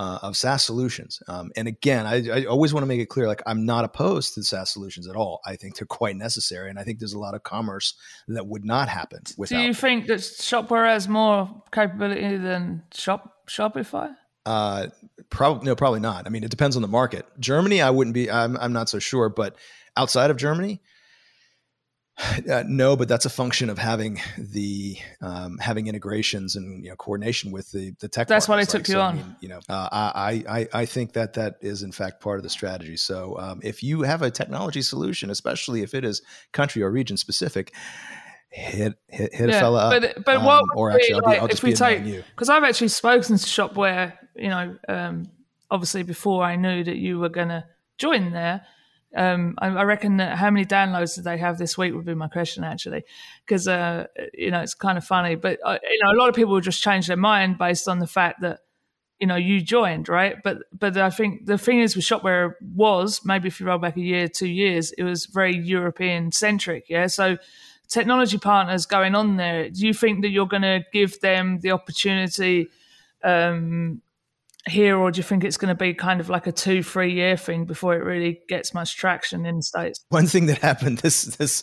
uh, 0.01 0.19
of 0.23 0.35
SaaS 0.35 0.65
solutions. 0.65 1.21
Um, 1.29 1.51
and 1.57 1.69
again, 1.69 2.07
I, 2.07 2.27
I 2.31 2.45
always 2.47 2.73
want 2.73 2.83
to 2.83 2.87
make 2.87 3.01
it 3.01 3.11
clear, 3.11 3.27
like 3.29 3.43
I'm 3.47 3.67
not 3.67 3.85
opposed 3.85 4.33
to 4.35 4.43
SaaS 4.43 4.71
solutions 4.71 5.07
at 5.07 5.15
all. 5.15 5.41
I 5.45 5.57
think 5.57 5.77
they're 5.77 5.87
quite 5.87 6.17
necessary, 6.17 6.71
and 6.71 6.79
I 6.79 6.85
think 6.85 6.99
there's 6.99 7.13
a 7.13 7.19
lot 7.19 7.35
of 7.35 7.43
commerce 7.43 7.95
that 8.29 8.47
would 8.47 8.65
not 8.65 8.89
happen 8.89 9.21
Do 9.25 9.35
you 9.39 9.47
them. 9.47 9.75
think 9.75 10.07
that 10.07 10.21
Shopware 10.21 10.87
has 10.87 11.07
more 11.07 11.63
capability 11.71 12.39
than 12.39 12.83
Shop 12.95 13.47
Shopify? 13.47 14.15
Uh, 14.47 14.89
probably 15.29 15.67
no, 15.67 15.77
probably 15.77 16.01
not. 16.01 16.27
I 16.27 16.31
mean, 16.31 16.45
it 16.45 16.51
depends 16.51 16.77
on 16.77 16.83
the 16.83 16.89
market. 16.89 17.27
Germany, 17.39 17.83
I 17.83 17.91
wouldn't 17.91 18.15
be. 18.15 18.31
I'm, 18.31 18.57
I'm 18.57 18.73
not 18.73 18.89
so 18.89 18.99
sure, 18.99 19.29
but 19.29 19.57
outside 19.97 20.31
of 20.31 20.39
Germany, 20.39 20.81
uh, 22.51 22.65
no. 22.67 22.97
But 22.97 23.09
that's 23.09 23.27
a 23.27 23.31
function 23.31 23.69
of 23.69 23.79
having 23.79 24.21
the 24.39 24.97
um, 25.21 25.59
having 25.59 25.89
integrations 25.89 26.57
and 26.57 26.83
you 26.83 26.91
know 26.91 26.97
coordination 26.97 27.53
with 27.53 27.71
the 27.71 27.93
the 28.01 28.09
tech. 28.09 28.29
That's 28.29 28.49
why 28.49 28.57
they 28.57 28.65
partners. 28.65 28.73
took 28.73 28.81
Like, 28.81 28.89
you 28.89 28.95
so, 28.95 29.01
I 29.01 29.05
on. 29.05 29.17
mean, 29.17 29.37
you 29.41 29.49
know, 29.49 29.61
uh, 29.69 29.89
I, 29.93 30.45
I 30.49 30.69
I 30.73 30.87
think 30.87 31.13
that 31.13 31.35
that 31.35 31.57
is 31.61 31.83
in 31.83 31.93
fact 31.93 32.23
part 32.23 32.39
of 32.39 32.43
the 32.43 32.51
strategy. 32.51 32.97
So 32.97 33.39
um, 33.39 33.61
if 33.63 33.83
you 33.83 34.03
have 34.03 34.23
a 34.23 34.31
technology 34.31 34.83
solution, 34.83 35.31
especially 35.31 35.83
if 35.83 35.93
it 35.95 36.05
is 36.05 36.23
country 36.53 36.83
or 36.83 36.91
region 36.91 37.17
specific. 37.17 37.73
Hit 38.51 38.95
hit, 39.09 39.35
hit 39.35 39.49
yeah, 39.49 39.57
a 39.57 39.61
fella 39.61 39.79
up. 39.79 40.03
But, 40.03 40.25
but 40.25 40.43
what 40.43 40.63
um, 40.63 40.69
or 40.75 40.91
actually, 40.91 41.15
I'll, 41.15 41.21
be, 41.21 41.39
I'll 41.39 41.49
just 41.49 41.61
if 41.61 41.65
we 41.65 41.73
take 41.73 42.05
because 42.05 42.49
I've 42.49 42.65
actually 42.65 42.89
spoken 42.89 43.37
to 43.37 43.45
Shopware, 43.45 44.15
you 44.35 44.49
know, 44.49 44.77
um, 44.89 45.31
obviously 45.71 46.03
before 46.03 46.43
I 46.43 46.57
knew 46.57 46.85
that 46.85 46.97
you 46.97 47.19
were 47.19 47.29
going 47.29 47.49
to 47.49 47.65
join 47.99 48.33
there. 48.33 48.67
Um, 49.17 49.57
I, 49.59 49.69
I, 49.69 49.83
reckon 49.83 50.19
that 50.19 50.39
how 50.39 50.51
many 50.51 50.65
downloads 50.65 51.17
did 51.17 51.25
they 51.25 51.37
have 51.37 51.59
this 51.59 51.77
week 51.77 51.93
would 51.95 52.05
be 52.05 52.15
my 52.15 52.29
question 52.29 52.63
actually, 52.63 53.03
because 53.45 53.67
uh, 53.67 54.07
you 54.35 54.53
know 54.53 54.61
it's 54.61 54.75
kind 54.75 54.97
of 54.97 55.05
funny. 55.05 55.35
But 55.35 55.59
uh, 55.65 55.79
you 55.83 55.99
know, 56.05 56.13
a 56.13 56.19
lot 56.19 56.29
of 56.29 56.35
people 56.35 56.61
just 56.61 56.83
change 56.83 57.09
their 57.09 57.17
mind 57.17 57.59
based 57.59 57.89
on 57.89 57.99
the 57.99 58.07
fact 58.07 58.41
that 58.43 58.61
you 59.19 59.27
know 59.27 59.35
you 59.35 59.63
joined, 59.63 60.09
right? 60.09 60.37
But 60.45 60.59
but 60.73 60.97
I 60.97 61.11
think 61.11 61.47
the 61.47 61.59
thing 61.59 61.81
is 61.81 61.97
with 61.97 62.05
Shopware 62.05 62.53
was 62.61 63.23
maybe 63.25 63.49
if 63.49 63.59
you 63.59 63.67
roll 63.67 63.79
back 63.79 63.97
a 63.97 64.01
year, 64.01 64.29
two 64.29 64.49
years, 64.49 64.93
it 64.93 65.03
was 65.03 65.27
very 65.27 65.57
European 65.57 66.31
centric, 66.31 66.85
yeah. 66.89 67.09
So 67.09 67.37
technology 67.91 68.39
partners 68.39 68.87
going 68.87 69.15
on 69.15 69.37
there, 69.37 69.69
do 69.69 69.87
you 69.87 69.93
think 69.93 70.23
that 70.23 70.31
you're 70.31 70.47
going 70.47 70.63
to 70.63 70.83
give 70.93 71.21
them 71.21 71.59
the 71.61 71.73
opportunity? 71.73 72.69
Um, 73.23 74.01
here, 74.69 74.99
or 74.99 75.11
do 75.11 75.19
you 75.19 75.23
think 75.23 75.43
it's 75.43 75.57
going 75.57 75.71
to 75.71 75.75
be 75.75 75.95
kind 75.95 76.21
of 76.21 76.29
like 76.29 76.47
a 76.47 76.53
two, 76.53 76.83
three 76.83 77.15
year 77.15 77.37
thing 77.37 77.65
before 77.65 77.95
it 77.95 78.05
really 78.05 78.41
gets 78.49 78.75
much 78.75 78.97
traction 78.97 79.47
in 79.47 79.57
the 79.57 79.63
states? 79.63 80.05
One 80.11 80.27
thing 80.27 80.47
that 80.47 80.59
happened 80.59 80.99
this 80.99 81.23
this 81.23 81.63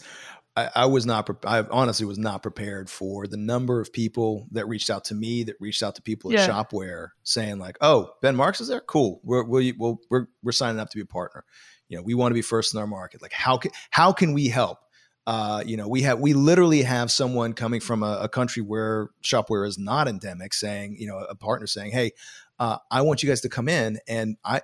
I, 0.56 0.70
I 0.76 0.86
was 0.88 1.06
not 1.06 1.30
I 1.46 1.62
honestly 1.70 2.06
was 2.08 2.18
not 2.18 2.42
prepared 2.42 2.90
for 2.90 3.28
the 3.28 3.38
number 3.38 3.80
of 3.80 3.94
people 3.94 4.48
that 4.52 4.68
reached 4.68 4.90
out 4.90 5.06
to 5.06 5.16
me 5.16 5.44
that 5.44 5.56
reached 5.60 5.84
out 5.84 5.96
to 5.96 6.02
people 6.02 6.32
at 6.32 6.40
yeah. 6.40 6.48
Shopware 6.48 7.10
saying 7.24 7.60
like, 7.60 7.78
"Oh, 7.80 8.12
Ben 8.24 8.36
Marks 8.36 8.60
is 8.60 8.68
there? 8.68 8.82
Cool. 8.82 9.22
We're 9.24 9.44
we 9.44 9.74
will 9.74 10.00
we're 10.10 10.26
we're 10.42 10.52
signing 10.52 10.80
up 10.80 10.90
to 10.90 10.98
be 10.98 11.02
a 11.02 11.06
partner. 11.06 11.46
You 11.90 11.98
know, 11.98 12.04
we 12.04 12.16
want 12.16 12.32
to 12.32 12.34
be 12.36 12.42
first 12.42 12.74
in 12.74 12.80
our 12.80 12.88
market. 12.88 13.22
Like, 13.22 13.32
how 13.32 13.58
can 13.58 13.72
how 13.92 14.12
can 14.12 14.34
we 14.34 14.48
help?" 14.48 14.80
Uh, 15.28 15.62
you 15.66 15.76
know, 15.76 15.90
we 15.90 16.04
have 16.04 16.20
we 16.20 16.34
literally 16.34 16.84
have 16.84 17.12
someone 17.12 17.52
coming 17.52 17.82
from 17.82 18.02
a, 18.02 18.20
a, 18.22 18.30
country 18.30 18.64
where 18.64 19.10
shopware 19.22 19.68
is 19.68 19.78
not 19.78 20.08
endemic, 20.08 20.54
saying, 20.54 20.96
you 20.98 21.06
know, 21.06 21.18
a 21.18 21.36
partner 21.36 21.68
saying, 21.68 21.92
"Hey, 21.92 22.14
uh, 22.60 22.78
I 22.90 23.02
want 23.02 23.22
you 23.22 23.28
guys 23.28 23.42
to 23.42 23.50
come 23.50 23.68
in 23.68 24.00
and 24.08 24.38
I 24.46 24.62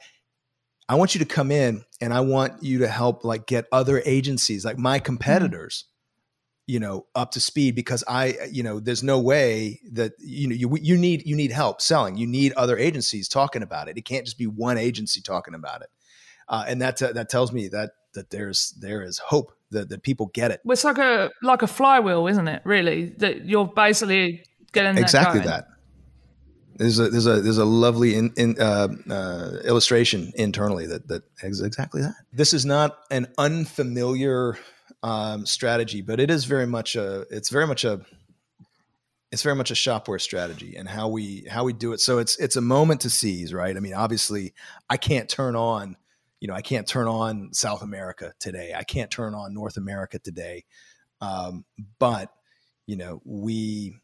I 0.88 0.96
want 0.96 1.16
you 1.16 1.20
to 1.20 1.26
come 1.26 1.52
in 1.52 1.84
and 2.00 2.14
I 2.14 2.22
want 2.22 2.64
you 2.64 2.80
to 2.80 2.88
help 2.88 3.26
like 3.26 3.46
get 3.46 3.66
other 3.74 4.02
agencies 4.06 4.64
like 4.64 4.78
my 4.78 5.00
mm-hmm. 5.00 5.06
competitors 5.06 5.84
you 6.66 6.80
know 6.80 7.08
up 7.14 7.32
to 7.32 7.42
speed 7.42 7.76
because 7.76 8.04
I 8.08 8.38
you 8.50 8.64
know 8.64 8.80
there's 8.80 9.04
no 9.04 9.20
way 9.20 9.82
that 9.92 10.14
you 10.20 10.48
know 10.48 10.56
you 10.56 10.78
you 10.82 10.98
need 10.98 11.24
you 11.26 11.36
need 11.36 11.52
help 11.52 11.82
selling. 11.82 12.18
You 12.18 12.26
need 12.26 12.54
other 12.54 12.78
agencies 12.78 13.28
talking 13.28 13.64
about 13.64 13.90
it. 13.90 13.98
It 13.98 14.06
can't 14.06 14.26
just 14.26 14.38
be 14.38 14.48
one 14.48 14.78
agency 14.78 15.22
talking 15.22 15.56
about 15.56 15.82
it. 15.82 15.90
Uh, 16.48 16.64
and 16.68 16.82
that 16.82 16.98
that 16.98 17.30
tells 17.30 17.52
me 17.52 17.68
that 17.70 17.92
that 18.14 18.30
there's 18.30 18.72
there 18.80 19.04
is 19.04 19.18
hope 19.18 19.52
that, 19.74 19.90
that 19.90 20.04
people 20.04 20.28
get 20.34 20.52
it 20.52 20.62
it's 20.66 20.84
like 20.84 20.98
a 20.98 21.30
like 21.42 21.62
a 21.62 21.68
flywheel 21.68 22.28
isn't 22.28 22.48
it 22.48 22.62
really 22.66 23.10
that 23.18 23.46
you're 23.46 23.68
basically 23.68 24.44
getting 24.72 24.98
exactly 24.98 25.40
that, 25.40 25.46
that 25.46 25.68
there's 26.76 27.00
a 27.00 27.10
there's 27.10 27.28
a 27.28 27.42
there's 27.42 27.58
a 27.58 27.66
lovely 27.66 28.16
in, 28.16 28.34
in, 28.36 28.60
uh, 28.60 28.88
uh, 29.10 29.58
illustration 29.64 30.32
internally 30.36 30.88
that 30.88 31.08
that 31.08 31.24
is 31.44 31.62
exactly 31.62 32.02
that. 32.02 32.14
This 32.32 32.54
is 32.54 32.66
not 32.66 32.98
an 33.12 33.28
unfamiliar 33.38 34.58
um, 35.04 35.46
strategy, 35.46 36.02
but 36.02 36.20
it 36.20 36.32
is 36.32 36.46
very 36.46 36.66
much 36.66 36.96
a 36.96 37.26
it's 37.30 37.50
very 37.50 37.68
much 37.68 37.84
a 37.84 38.02
it's 39.32 39.44
very 39.44 39.56
much 39.56 39.72
a 39.72 39.76
shopware 39.76 40.22
strategy 40.22 40.76
and 40.76 40.88
how 40.88 41.08
we 41.08 41.46
how 41.50 41.64
we 41.64 41.74
do 41.74 41.94
it. 41.94 42.00
So 42.00 42.18
it's 42.18 42.38
it's 42.38 42.56
a 42.56 42.62
moment 42.62 43.02
to 43.02 43.10
seize, 43.10 43.54
right? 43.54 43.76
I 43.76 43.80
mean, 43.80 43.94
obviously, 43.94 44.54
I 44.90 44.98
can't 44.98 45.30
turn 45.30 45.56
on 45.56 45.96
you 46.44 46.48
know 46.50 46.56
I 46.56 46.62
can't 46.62 46.86
turn 46.86 47.08
on 47.08 47.54
South 47.54 47.82
America 47.82 48.34
today. 48.38 48.74
I 48.76 48.84
can't 48.84 49.10
turn 49.10 49.34
on 49.34 49.54
North 49.54 49.78
America 49.78 50.20
today, 50.20 50.66
um, 51.22 51.64
but 52.00 52.34
you 52.86 52.98
know 52.98 53.22
we 53.24 53.96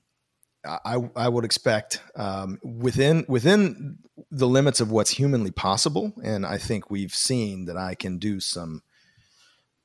I, 0.65 1.09
I 1.17 1.27
would 1.27 1.43
expect 1.43 2.01
um, 2.15 2.57
within 2.63 3.25
within 3.27 3.97
the 4.31 4.47
limits 4.47 4.79
of 4.79 4.89
what's 4.89 5.09
humanly 5.09 5.51
possible, 5.51 6.13
and 6.23 6.45
I 6.45 6.57
think 6.57 6.89
we've 6.89 7.13
seen 7.13 7.65
that 7.65 7.75
I 7.75 7.93
can 7.93 8.19
do 8.19 8.39
some 8.39 8.83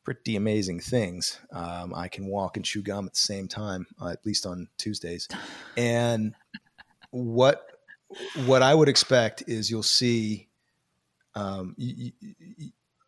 pretty 0.04 0.36
amazing 0.36 0.78
things. 0.78 1.40
Um, 1.50 1.92
I 1.92 2.06
can 2.06 2.28
walk 2.28 2.56
and 2.56 2.64
chew 2.64 2.82
gum 2.82 3.06
at 3.06 3.14
the 3.14 3.18
same 3.18 3.48
time, 3.48 3.88
uh, 4.00 4.10
at 4.10 4.24
least 4.24 4.46
on 4.46 4.68
Tuesdays. 4.78 5.26
And 5.76 6.36
what 7.10 7.68
what 8.46 8.62
I 8.62 8.76
would 8.76 8.88
expect 8.88 9.42
is 9.48 9.72
you'll 9.72 9.82
see 9.82 10.50
um, 11.34 11.74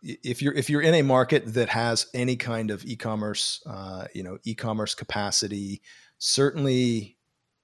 if 0.03 0.43
you're 0.43 0.55
if 0.55 0.71
you're 0.71 0.83
in 0.83 0.95
a 0.95 1.03
market 1.03 1.55
that 1.55 1.69
has 1.71 2.07
any 2.15 2.37
kind 2.37 2.71
of 2.71 2.85
e-commerce, 2.85 3.63
uh, 3.67 4.07
you 4.15 4.23
know, 4.23 4.39
e-commerce 4.45 4.95
capacity, 4.95 5.83
certainly 6.19 7.17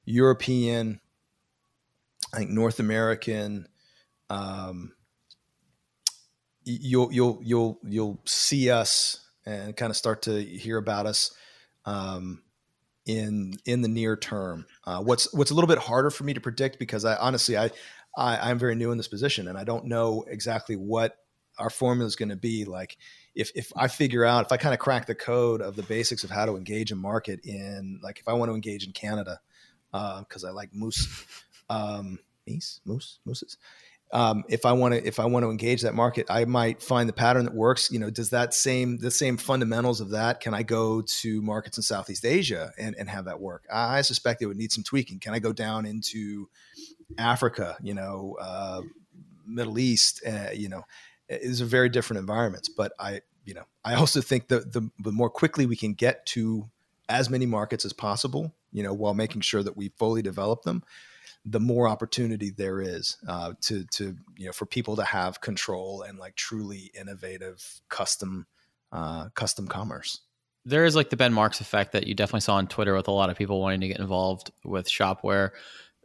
European, 0.05 1.01
I 2.33 2.39
think 2.39 2.51
North 2.51 2.81
American. 2.81 3.69
Um, 4.31 4.93
you'll 6.65 7.13
you'll 7.13 7.41
you'll 7.43 7.79
you'll 7.85 8.21
see 8.25 8.71
us 8.71 9.21
and 9.45 9.77
kind 9.77 9.91
of 9.91 9.97
start 9.97 10.23
to 10.23 10.43
hear 10.43 10.79
about 10.79 11.07
us 11.07 11.35
um, 11.85 12.43
in 13.07 13.55
in 13.67 13.83
the 13.83 13.89
near 13.89 14.17
term. 14.17 14.67
Uh, 14.85 15.03
what's 15.03 15.33
what's 15.35 15.51
a 15.51 15.55
little 15.55 15.69
bit 15.69 15.79
harder 15.79 16.11
for 16.11 16.25
me 16.25 16.35
to 16.35 16.41
predict 16.41 16.79
because 16.79 17.05
I 17.05 17.17
honestly 17.17 17.57
I, 17.57 17.71
I 18.17 18.51
I'm 18.51 18.59
very 18.59 18.75
new 18.75 18.91
in 18.91 18.99
this 18.99 19.09
position 19.09 19.49
and 19.49 19.57
I 19.57 19.65
don't 19.65 19.87
know 19.87 20.25
exactly 20.29 20.77
what 20.77 21.17
our 21.59 21.71
formula 21.71 22.07
is 22.07 22.17
going 22.17 22.31
to 22.31 22.37
be. 22.37 22.65
Like 22.65 22.97
if 23.35 23.51
if 23.55 23.73
I 23.77 23.89
figure 23.89 24.25
out 24.25 24.47
if 24.47 24.53
I 24.53 24.57
kind 24.57 24.75
of 24.75 24.81
crack 24.81 25.07
the 25.07 25.15
code 25.15 25.61
of 25.61 25.77
the 25.77 25.83
basics 25.83 26.25
of 26.25 26.31
how 26.31 26.47
to 26.47 26.57
engage 26.57 26.93
a 26.93 26.97
market 26.97 27.41
in 27.45 28.01
like 28.03 28.19
if 28.19 28.29
I 28.29 28.33
want 28.33 28.51
to 28.51 28.55
engage 28.55 28.87
in 28.87 28.93
Canada 28.93 29.41
because 29.93 30.45
uh, 30.45 30.49
I 30.49 30.51
like 30.51 30.75
moose, 30.75 31.25
um, 31.71 32.19
moose, 32.49 32.81
moose, 32.85 33.19
mooses. 33.25 33.59
Um, 34.13 34.45
if 34.51 34.67
I 34.67 34.73
want 34.73 34.93
to, 34.93 35.07
if 35.07 35.19
I 35.19 35.25
want 35.25 35.45
to 35.45 35.51
engage 35.51 35.83
that 35.83 35.95
market, 35.95 36.27
I 36.29 36.45
might 36.45 36.83
find 36.83 37.09
the 37.09 37.15
pattern 37.15 37.47
that 37.47 37.55
works. 37.55 37.91
You 37.91 37.99
know, 37.99 38.11
does 38.11 38.31
that 38.31 38.53
same 38.53 38.99
the 38.99 39.11
same 39.11 39.39
fundamentals 39.39 40.03
of 40.03 40.11
that? 40.11 40.41
Can 40.41 40.53
I 40.53 40.63
go 40.63 41.01
to 41.01 41.41
markets 41.41 41.79
in 41.79 41.83
Southeast 41.83 42.27
Asia 42.27 42.73
and, 42.79 42.95
and 42.99 43.09
have 43.09 43.25
that 43.25 43.41
work? 43.41 43.65
I 43.73 44.03
suspect 44.03 44.43
it 44.43 44.47
would 44.47 44.59
need 44.59 44.71
some 44.71 44.85
tweaking. 44.85 45.19
Can 45.19 45.33
I 45.33 45.39
go 45.39 45.55
down 45.55 45.87
into 45.87 46.51
Africa? 47.19 47.77
You 47.83 47.95
know, 47.95 48.37
uh, 48.41 48.83
Middle 49.47 49.79
East. 49.79 50.23
Uh, 50.27 50.51
you 50.53 50.69
know, 50.69 50.85
is 51.29 51.61
a 51.61 51.67
very 51.67 51.89
different 51.89 52.21
environments. 52.21 52.69
But 52.69 52.93
I, 52.99 53.21
you 53.45 53.55
know, 53.55 53.65
I 53.85 53.95
also 53.95 54.21
think 54.21 54.49
that 54.49 54.73
the 54.73 54.91
the 54.99 55.13
more 55.13 55.31
quickly 55.31 55.67
we 55.67 55.77
can 55.77 55.95
get 55.95 56.27
to 56.27 56.69
as 57.09 57.29
many 57.29 57.47
markets 57.47 57.85
as 57.85 57.93
possible, 57.93 58.55
you 58.73 58.83
know, 58.83 58.93
while 58.93 59.15
making 59.15 59.43
sure 59.43 59.63
that 59.63 59.77
we 59.77 59.91
fully 59.99 60.23
develop 60.23 60.63
them, 60.63 60.83
the 61.45 61.61
more 61.61 61.89
opportunity 61.89 62.51
there 62.51 62.81
is 62.81 63.17
uh, 63.27 63.53
to 63.63 63.85
to 63.93 64.17
you 64.37 64.47
know 64.47 64.53
for 64.53 64.67
people 64.67 64.97
to 64.97 65.05
have 65.05 65.41
control 65.41 66.03
and 66.03 66.19
like 66.19 66.37
truly 66.37 66.91
innovative 66.99 67.81
custom 67.89 68.47
uh, 68.93 69.29
custom 69.35 69.67
commerce. 69.67 70.21
There 70.65 70.85
is 70.85 70.95
like 70.95 71.11
the 71.11 71.17
Ben 71.17 71.33
Marks 71.33 71.61
effect 71.61 71.91
that 71.93 72.07
you 72.07 72.15
definitely 72.15 72.43
saw 72.43 72.55
on 72.55 72.69
Twitter 72.69 72.95
with 72.95 73.09
a 73.09 73.13
lot 73.13 73.31
of 73.31 73.37
people 73.37 73.61
wanting 73.61 73.81
to 73.81 73.89
get 73.89 73.99
involved 73.99 74.53
with 74.65 74.89
Shopware. 74.89 75.51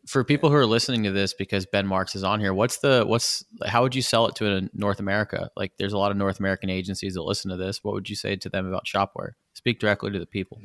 For 0.07 0.23
people 0.23 0.49
who 0.49 0.55
are 0.55 0.65
listening 0.65 1.03
to 1.03 1.11
this 1.11 1.33
because 1.33 1.65
Ben 1.65 1.85
Marks 1.85 2.15
is 2.15 2.23
on 2.23 2.39
here, 2.39 2.53
what's 2.53 2.77
the 2.77 3.03
what's 3.05 3.43
how 3.65 3.83
would 3.83 3.93
you 3.93 4.01
sell 4.01 4.27
it 4.27 4.35
to 4.35 4.55
a 4.55 4.69
North 4.73 4.99
America? 4.99 5.49
Like, 5.55 5.73
there's 5.77 5.93
a 5.93 5.97
lot 5.97 6.11
of 6.11 6.17
North 6.17 6.39
American 6.39 6.69
agencies 6.69 7.15
that 7.15 7.23
listen 7.23 7.51
to 7.51 7.57
this. 7.57 7.83
What 7.83 7.93
would 7.93 8.09
you 8.09 8.15
say 8.15 8.35
to 8.37 8.49
them 8.49 8.65
about 8.65 8.85
Shopware? 8.85 9.31
Speak 9.53 9.79
directly 9.79 10.11
to 10.11 10.19
the 10.19 10.25
people. 10.25 10.61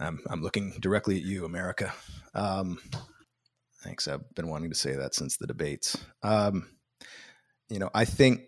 I'm, 0.00 0.20
I'm 0.30 0.40
looking 0.40 0.74
directly 0.80 1.16
at 1.16 1.22
you, 1.22 1.44
America. 1.44 1.92
Um, 2.34 2.78
thanks. 3.82 4.06
I've 4.06 4.34
been 4.34 4.48
wanting 4.48 4.70
to 4.70 4.76
say 4.76 4.94
that 4.94 5.14
since 5.14 5.36
the 5.36 5.46
debates. 5.46 5.96
Um, 6.22 6.68
you 7.68 7.78
know, 7.78 7.90
I 7.94 8.04
think 8.04 8.42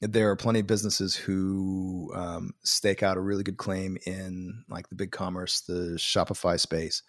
there 0.00 0.30
are 0.30 0.36
plenty 0.36 0.60
of 0.60 0.66
businesses 0.66 1.14
who 1.14 2.10
um, 2.14 2.54
stake 2.64 3.02
out 3.02 3.18
a 3.18 3.20
really 3.20 3.42
good 3.42 3.58
claim 3.58 3.98
in 4.06 4.64
like 4.68 4.88
the 4.88 4.94
big 4.94 5.10
commerce, 5.10 5.60
the 5.60 5.96
Shopify 5.98 6.58
space. 6.58 7.02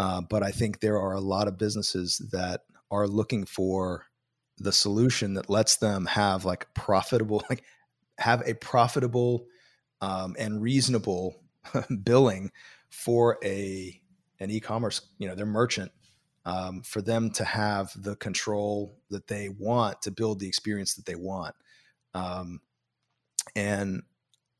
Uh, 0.00 0.22
but 0.22 0.42
I 0.42 0.50
think 0.50 0.80
there 0.80 0.98
are 0.98 1.12
a 1.12 1.20
lot 1.20 1.46
of 1.46 1.58
businesses 1.58 2.26
that 2.32 2.62
are 2.90 3.06
looking 3.06 3.44
for 3.44 4.06
the 4.56 4.72
solution 4.72 5.34
that 5.34 5.50
lets 5.50 5.76
them 5.76 6.06
have 6.06 6.46
like 6.46 6.72
profitable, 6.72 7.44
like 7.50 7.62
have 8.16 8.42
a 8.48 8.54
profitable 8.54 9.46
um, 10.00 10.36
and 10.38 10.62
reasonable 10.62 11.36
billing 12.02 12.50
for 12.88 13.36
a 13.44 14.00
an 14.38 14.50
e-commerce, 14.50 15.02
you 15.18 15.28
know, 15.28 15.34
their 15.34 15.44
merchant, 15.44 15.92
um, 16.46 16.80
for 16.80 17.02
them 17.02 17.30
to 17.32 17.44
have 17.44 17.92
the 18.02 18.16
control 18.16 18.98
that 19.10 19.26
they 19.26 19.50
want 19.50 20.00
to 20.00 20.10
build 20.10 20.40
the 20.40 20.48
experience 20.48 20.94
that 20.94 21.04
they 21.04 21.14
want. 21.14 21.54
Um, 22.14 22.62
and 23.54 24.02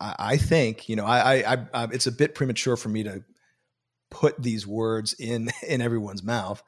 I, 0.01 0.15
I, 0.19 0.37
think, 0.37 0.87
you 0.91 0.97
know, 0.97 1.07
I, 1.07 1.55
I, 1.55 1.67
I, 1.73 1.85
it's 1.93 2.07
a 2.07 2.13
bit 2.13 2.35
premature 2.35 2.77
for 2.77 2.91
me 2.91 3.05
to 3.05 3.25
put 4.11 4.43
these 4.43 4.67
words 4.67 5.15
in 5.15 5.51
in 5.67 5.81
everyone's 5.81 6.23
mouth, 6.23 6.63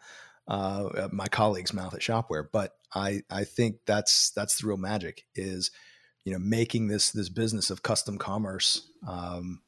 uh, 0.49 1.09
my 1.13 1.27
colleague's 1.27 1.73
mouth 1.73 1.95
at 1.95 2.01
Shopware, 2.01 2.47
but 2.51 2.75
I, 2.95 3.23
I 3.31 3.45
think 3.45 3.77
that's 3.87 4.31
that's 4.31 4.61
the 4.61 4.67
real 4.67 4.77
magic 4.77 5.25
is, 5.35 5.71
you 6.25 6.33
know, 6.33 6.39
making 6.39 6.89
this 6.89 7.11
this 7.11 7.29
business 7.29 7.71
of 7.71 7.83
custom 7.83 8.19
commerce, 8.19 8.89
um, 9.07 9.61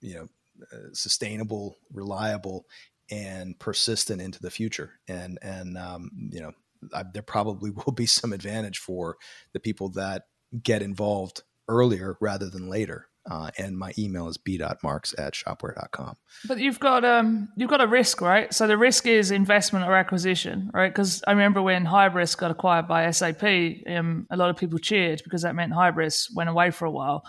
you 0.00 0.14
know, 0.14 0.28
uh, 0.72 0.92
sustainable, 0.92 1.76
reliable, 1.92 2.66
and 3.10 3.58
persistent 3.58 4.20
into 4.20 4.40
the 4.40 4.50
future. 4.50 4.92
And 5.08 5.38
and 5.42 5.78
um, 5.78 6.10
you 6.30 6.40
know, 6.40 6.52
I, 6.92 7.04
there 7.12 7.22
probably 7.22 7.70
will 7.86 7.92
be 7.92 8.06
some 8.06 8.32
advantage 8.32 8.78
for 8.78 9.16
the 9.52 9.60
people 9.60 9.90
that 9.90 10.24
get 10.62 10.82
involved 10.82 11.42
earlier 11.68 12.16
rather 12.20 12.48
than 12.50 12.68
later. 12.68 13.08
Uh, 13.28 13.50
and 13.58 13.76
my 13.76 13.92
email 13.98 14.28
is 14.28 14.36
b.marks 14.36 15.14
at 15.18 15.34
shopware.com. 15.34 16.16
But 16.46 16.58
you've 16.58 16.78
got 16.78 17.04
um 17.04 17.48
you've 17.56 17.70
got 17.70 17.80
a 17.80 17.86
risk, 17.86 18.20
right? 18.20 18.52
So 18.54 18.66
the 18.66 18.78
risk 18.78 19.06
is 19.06 19.30
investment 19.30 19.84
or 19.84 19.96
acquisition, 19.96 20.70
right? 20.72 20.92
Because 20.92 21.24
I 21.26 21.32
remember 21.32 21.60
when 21.60 21.84
Hybris 21.84 22.36
got 22.36 22.50
acquired 22.50 22.86
by 22.86 23.10
SAP, 23.10 23.42
um, 23.88 24.26
a 24.30 24.36
lot 24.36 24.50
of 24.50 24.56
people 24.56 24.78
cheered 24.78 25.22
because 25.24 25.42
that 25.42 25.56
meant 25.56 25.72
Hybris 25.72 26.28
went 26.34 26.50
away 26.50 26.70
for 26.70 26.84
a 26.84 26.90
while. 26.90 27.24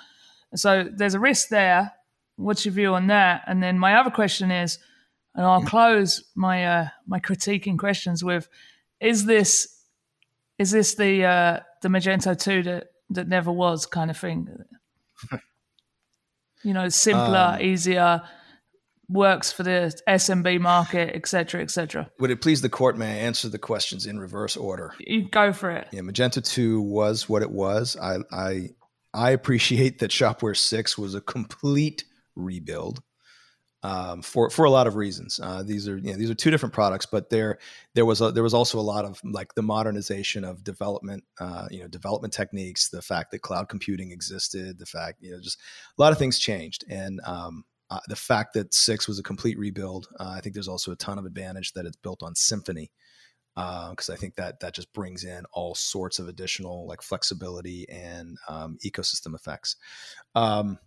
So 0.55 0.87
there's 0.93 1.15
a 1.15 1.19
risk 1.19 1.49
there. 1.49 1.93
What's 2.35 2.65
your 2.65 2.73
view 2.73 2.93
on 2.93 3.07
that? 3.07 3.43
And 3.47 3.63
then 3.63 3.79
my 3.79 3.95
other 3.95 4.11
question 4.11 4.51
is, 4.51 4.77
and 5.33 5.45
I'll 5.45 5.63
close 5.63 6.23
my 6.35 6.65
uh, 6.65 6.87
my 7.07 7.19
critiquing 7.19 7.77
questions 7.77 8.23
with, 8.23 8.47
is 8.99 9.25
this 9.25 9.81
is 10.59 10.71
this 10.71 10.95
the 10.95 11.25
uh, 11.25 11.59
the 11.81 11.89
Magento 11.89 12.39
two 12.39 12.61
that 12.63 12.89
that 13.09 13.27
never 13.27 13.51
was 13.51 13.85
kind 13.87 14.11
of 14.11 14.17
thing? 14.17 14.47
you 16.67 16.73
know, 16.73 16.89
simpler, 16.89 17.53
um, 17.55 17.61
easier, 17.61 18.21
works 19.07 19.53
for 19.53 19.63
the 19.63 19.97
SMB 20.05 20.59
market, 20.59 21.15
etc., 21.15 21.61
etc. 21.61 22.11
Would 22.19 22.29
it 22.29 22.41
please 22.41 22.61
the 22.61 22.67
court? 22.67 22.97
May 22.97 23.07
I 23.07 23.19
answer 23.19 23.47
the 23.47 23.57
questions 23.57 24.05
in 24.05 24.19
reverse 24.19 24.57
order? 24.57 24.93
You 24.99 25.29
go 25.29 25.53
for 25.53 25.71
it. 25.71 25.87
Yeah, 25.93 26.01
Magento 26.01 26.43
two 26.43 26.81
was 26.81 27.29
what 27.29 27.41
it 27.41 27.51
was. 27.51 27.95
I 27.95 28.17
I 28.33 28.69
I 29.13 29.31
appreciate 29.31 29.99
that 29.99 30.11
Shopware 30.11 30.57
6 30.57 30.97
was 30.97 31.15
a 31.15 31.21
complete 31.21 32.03
rebuild 32.35 33.01
um, 33.83 34.21
for 34.21 34.49
for 34.49 34.65
a 34.65 34.69
lot 34.69 34.87
of 34.87 34.95
reasons. 34.95 35.39
Uh, 35.41 35.63
these 35.63 35.87
are 35.87 35.97
you 35.97 36.11
know, 36.11 36.17
these 36.17 36.29
are 36.29 36.35
two 36.35 36.51
different 36.51 36.73
products, 36.73 37.05
but 37.05 37.29
there 37.29 37.59
there 37.93 38.05
was 38.05 38.21
a, 38.21 38.31
there 38.31 38.43
was 38.43 38.53
also 38.53 38.79
a 38.79 38.81
lot 38.81 39.05
of 39.05 39.21
like 39.23 39.53
the 39.55 39.61
modernization 39.61 40.43
of 40.43 40.63
development, 40.63 41.23
uh, 41.39 41.67
you 41.69 41.81
know, 41.81 41.87
development 41.87 42.33
techniques. 42.33 42.89
The 42.89 43.01
fact 43.01 43.31
that 43.31 43.41
cloud 43.41 43.69
computing 43.69 44.11
existed, 44.11 44.79
the 44.79 44.85
fact 44.85 45.21
you 45.21 45.31
know, 45.31 45.39
just 45.41 45.59
a 45.97 46.01
lot 46.01 46.11
of 46.11 46.17
things 46.17 46.39
changed, 46.39 46.85
and 46.89 47.21
um, 47.25 47.65
uh, 47.89 47.99
the 48.07 48.15
fact 48.15 48.53
that 48.53 48.73
six 48.73 49.07
was 49.07 49.19
a 49.19 49.23
complete 49.23 49.59
rebuild. 49.59 50.07
Uh, 50.19 50.33
I 50.35 50.41
think 50.41 50.55
there's 50.55 50.67
also 50.67 50.91
a 50.91 50.97
ton 50.97 51.19
of 51.19 51.25
advantage 51.25 51.73
that 51.73 51.85
it's 51.85 51.97
built 51.97 52.23
on 52.23 52.33
Symfony. 52.33 52.89
because 53.55 54.09
uh, 54.09 54.13
I 54.13 54.15
think 54.15 54.35
that 54.35 54.59
that 54.61 54.73
just 54.73 54.91
brings 54.91 55.23
in 55.23 55.43
all 55.53 55.75
sorts 55.75 56.17
of 56.17 56.27
additional 56.27 56.87
like 56.87 57.03
flexibility 57.03 57.87
and 57.89 58.37
um, 58.49 58.79
ecosystem 58.83 59.35
effects. 59.35 59.75
Um, 60.33 60.79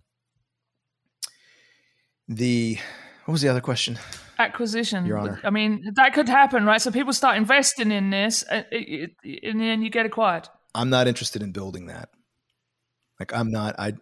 the 2.31 2.79
what 3.25 3.33
was 3.33 3.43
the 3.43 3.49
other 3.49 3.61
question? 3.61 3.99
Acquisition. 4.39 5.05
Your 5.05 5.19
Honor. 5.19 5.41
I 5.45 5.51
mean, 5.51 5.93
that 5.97 6.15
could 6.15 6.29
happen, 6.29 6.65
right? 6.65 6.81
So 6.81 6.91
people 6.91 7.13
start 7.13 7.37
investing 7.37 7.91
in 7.91 8.09
this, 8.09 8.43
and, 8.45 8.65
and 8.73 9.61
then 9.61 9.83
you 9.83 9.91
get 9.91 10.07
acquired. 10.07 10.49
I'm 10.75 10.89
not 10.89 11.09
interested 11.09 11.43
in 11.43 11.53
building 11.53 11.87
that. 11.87 12.09
Like 13.19 13.35
I'm 13.35 13.51
not. 13.51 13.75
I 13.79 13.95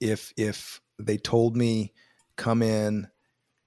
if 0.00 0.32
if 0.36 0.80
they 0.98 1.16
told 1.16 1.56
me 1.56 1.92
come 2.36 2.62
in, 2.62 3.06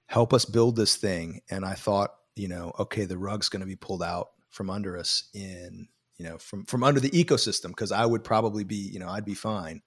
help 0.06 0.34
us 0.34 0.44
build 0.44 0.76
this 0.76 0.96
thing, 0.96 1.40
and 1.50 1.64
I 1.64 1.74
thought 1.74 2.10
you 2.36 2.48
know, 2.48 2.72
okay, 2.78 3.04
the 3.04 3.18
rug's 3.18 3.48
going 3.48 3.60
to 3.60 3.66
be 3.66 3.76
pulled 3.76 4.02
out 4.02 4.28
from 4.50 4.70
under 4.70 4.96
us 4.96 5.28
in 5.32 5.88
you 6.16 6.24
know 6.24 6.38
from 6.38 6.64
from 6.64 6.82
under 6.82 7.00
the 7.00 7.10
ecosystem 7.10 7.68
because 7.68 7.92
I 7.92 8.04
would 8.04 8.24
probably 8.24 8.64
be 8.64 8.76
you 8.76 8.98
know 8.98 9.08
I'd 9.08 9.24
be 9.24 9.34
fine 9.34 9.82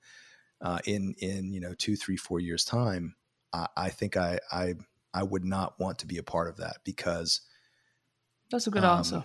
uh, 0.61 0.79
in 0.85 1.13
in 1.19 1.51
you 1.53 1.59
know 1.59 1.73
two 1.73 1.95
three 1.95 2.17
four 2.17 2.39
years 2.39 2.63
time. 2.63 3.15
I, 3.53 3.67
I 3.75 3.89
think 3.89 4.17
I 4.17 4.39
I 4.51 4.75
I 5.13 5.23
would 5.23 5.45
not 5.45 5.79
want 5.79 5.99
to 5.99 6.07
be 6.07 6.17
a 6.17 6.23
part 6.23 6.49
of 6.49 6.57
that 6.57 6.77
because 6.83 7.41
that's 8.49 8.67
a 8.67 8.71
good 8.71 8.83
um, 8.83 8.99
answer. 8.99 9.23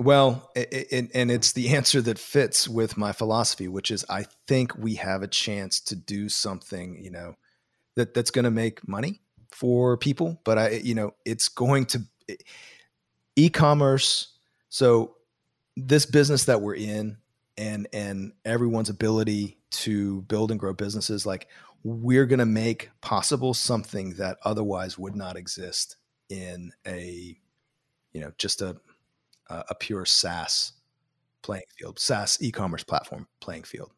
Well, 0.00 0.50
it, 0.54 0.86
it, 0.90 1.10
and 1.12 1.30
it's 1.30 1.52
the 1.52 1.74
answer 1.74 2.00
that 2.02 2.18
fits 2.18 2.68
with 2.68 2.96
my 2.96 3.12
philosophy, 3.12 3.66
which 3.66 3.90
is 3.90 4.04
I 4.08 4.26
think 4.46 4.76
we 4.78 4.94
have 4.94 5.22
a 5.22 5.28
chance 5.28 5.80
to 5.80 5.96
do 5.96 6.28
something, 6.28 7.02
you 7.02 7.10
know, 7.10 7.34
that 7.96 8.14
that's 8.14 8.30
going 8.30 8.44
to 8.44 8.50
make 8.50 8.86
money 8.86 9.20
for 9.50 9.96
people, 9.96 10.40
but 10.44 10.58
I, 10.58 10.70
you 10.70 10.94
know, 10.94 11.14
it's 11.24 11.48
going 11.48 11.86
to. 11.86 12.02
E-commerce 13.36 14.36
so 14.68 15.14
this 15.76 16.06
business 16.06 16.44
that 16.46 16.60
we're 16.60 16.74
in 16.74 17.16
and 17.56 17.86
and 17.92 18.32
everyone's 18.44 18.90
ability 18.90 19.58
to 19.70 20.22
build 20.22 20.50
and 20.50 20.58
grow 20.58 20.72
businesses 20.72 21.24
like 21.24 21.46
we're 21.88 22.26
going 22.26 22.38
to 22.38 22.46
make 22.46 22.90
possible 23.00 23.54
something 23.54 24.14
that 24.14 24.36
otherwise 24.44 24.98
would 24.98 25.16
not 25.16 25.36
exist 25.36 25.96
in 26.28 26.72
a 26.86 27.36
you 28.12 28.20
know 28.20 28.32
just 28.38 28.60
a 28.60 28.76
a 29.50 29.74
pure 29.74 30.04
SaaS 30.04 30.72
playing 31.40 31.64
field, 31.78 31.98
SaaS 31.98 32.36
e-commerce 32.42 32.84
platform 32.84 33.26
playing 33.40 33.62
field. 33.62 33.90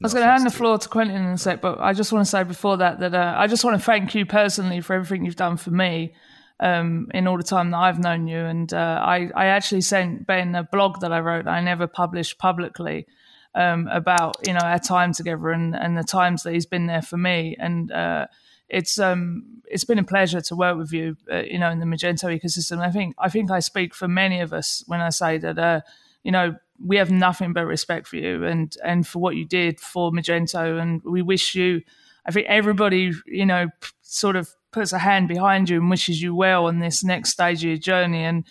No 0.00 0.04
I 0.04 0.06
was 0.06 0.14
going 0.14 0.26
to 0.26 0.30
hand 0.30 0.44
the 0.44 0.50
floor 0.50 0.76
to 0.76 0.88
Quentin 0.88 1.16
in 1.16 1.32
a 1.32 1.38
sec, 1.38 1.62
but 1.62 1.80
I 1.80 1.94
just 1.94 2.12
want 2.12 2.26
to 2.26 2.30
say 2.30 2.42
before 2.42 2.76
that 2.76 3.00
that 3.00 3.14
uh, 3.14 3.34
I 3.36 3.46
just 3.46 3.64
want 3.64 3.78
to 3.78 3.84
thank 3.84 4.14
you 4.14 4.26
personally 4.26 4.82
for 4.82 4.92
everything 4.92 5.24
you've 5.24 5.36
done 5.36 5.56
for 5.56 5.70
me 5.70 6.14
um, 6.60 7.08
in 7.14 7.26
all 7.26 7.38
the 7.38 7.42
time 7.42 7.70
that 7.70 7.78
I've 7.78 7.98
known 7.98 8.28
you. 8.28 8.38
And 8.38 8.72
uh, 8.72 9.00
I, 9.02 9.30
I 9.34 9.46
actually 9.46 9.80
sent 9.80 10.26
Ben 10.26 10.54
a 10.54 10.62
blog 10.62 11.00
that 11.00 11.12
I 11.12 11.20
wrote. 11.20 11.46
I 11.46 11.60
never 11.60 11.86
published 11.86 12.38
publicly 12.38 13.06
um, 13.54 13.88
about 13.88 14.36
you 14.46 14.52
know 14.52 14.60
our 14.60 14.78
time 14.78 15.12
together 15.12 15.50
and, 15.50 15.74
and 15.74 15.96
the 15.96 16.04
times 16.04 16.42
that 16.42 16.52
he's 16.52 16.66
been 16.66 16.86
there 16.86 17.02
for 17.02 17.16
me. 17.16 17.56
And 17.58 17.90
uh, 17.90 18.26
it's 18.68 18.98
um, 18.98 19.62
it's 19.66 19.84
been 19.84 19.98
a 19.98 20.04
pleasure 20.04 20.40
to 20.40 20.56
work 20.56 20.76
with 20.76 20.92
you. 20.92 21.16
Uh, 21.30 21.42
you 21.42 21.58
know, 21.58 21.70
in 21.70 21.78
the 21.78 21.86
Magento 21.86 22.24
ecosystem. 22.24 22.80
I 22.80 22.90
think 22.90 23.14
I 23.18 23.28
think 23.28 23.50
I 23.50 23.60
speak 23.60 23.94
for 23.94 24.08
many 24.08 24.40
of 24.40 24.52
us 24.52 24.82
when 24.86 25.00
I 25.00 25.10
say 25.10 25.38
that. 25.38 25.58
Uh, 25.58 25.80
you 26.24 26.32
know, 26.32 26.56
we 26.84 26.96
have 26.96 27.10
nothing 27.10 27.52
but 27.52 27.64
respect 27.64 28.06
for 28.06 28.16
you 28.16 28.44
and 28.44 28.76
and 28.84 29.06
for 29.06 29.18
what 29.18 29.36
you 29.36 29.44
did 29.44 29.80
for 29.80 30.10
Magento, 30.10 30.80
and 30.80 31.02
we 31.04 31.22
wish 31.22 31.54
you. 31.54 31.82
I 32.26 32.30
think 32.30 32.46
everybody, 32.48 33.12
you 33.24 33.46
know, 33.46 33.68
sort 34.02 34.36
of 34.36 34.50
puts 34.70 34.92
a 34.92 34.98
hand 34.98 35.28
behind 35.28 35.70
you 35.70 35.80
and 35.80 35.88
wishes 35.88 36.20
you 36.20 36.34
well 36.34 36.66
on 36.66 36.78
this 36.78 37.02
next 37.02 37.30
stage 37.30 37.64
of 37.64 37.68
your 37.68 37.78
journey. 37.78 38.24
And 38.24 38.44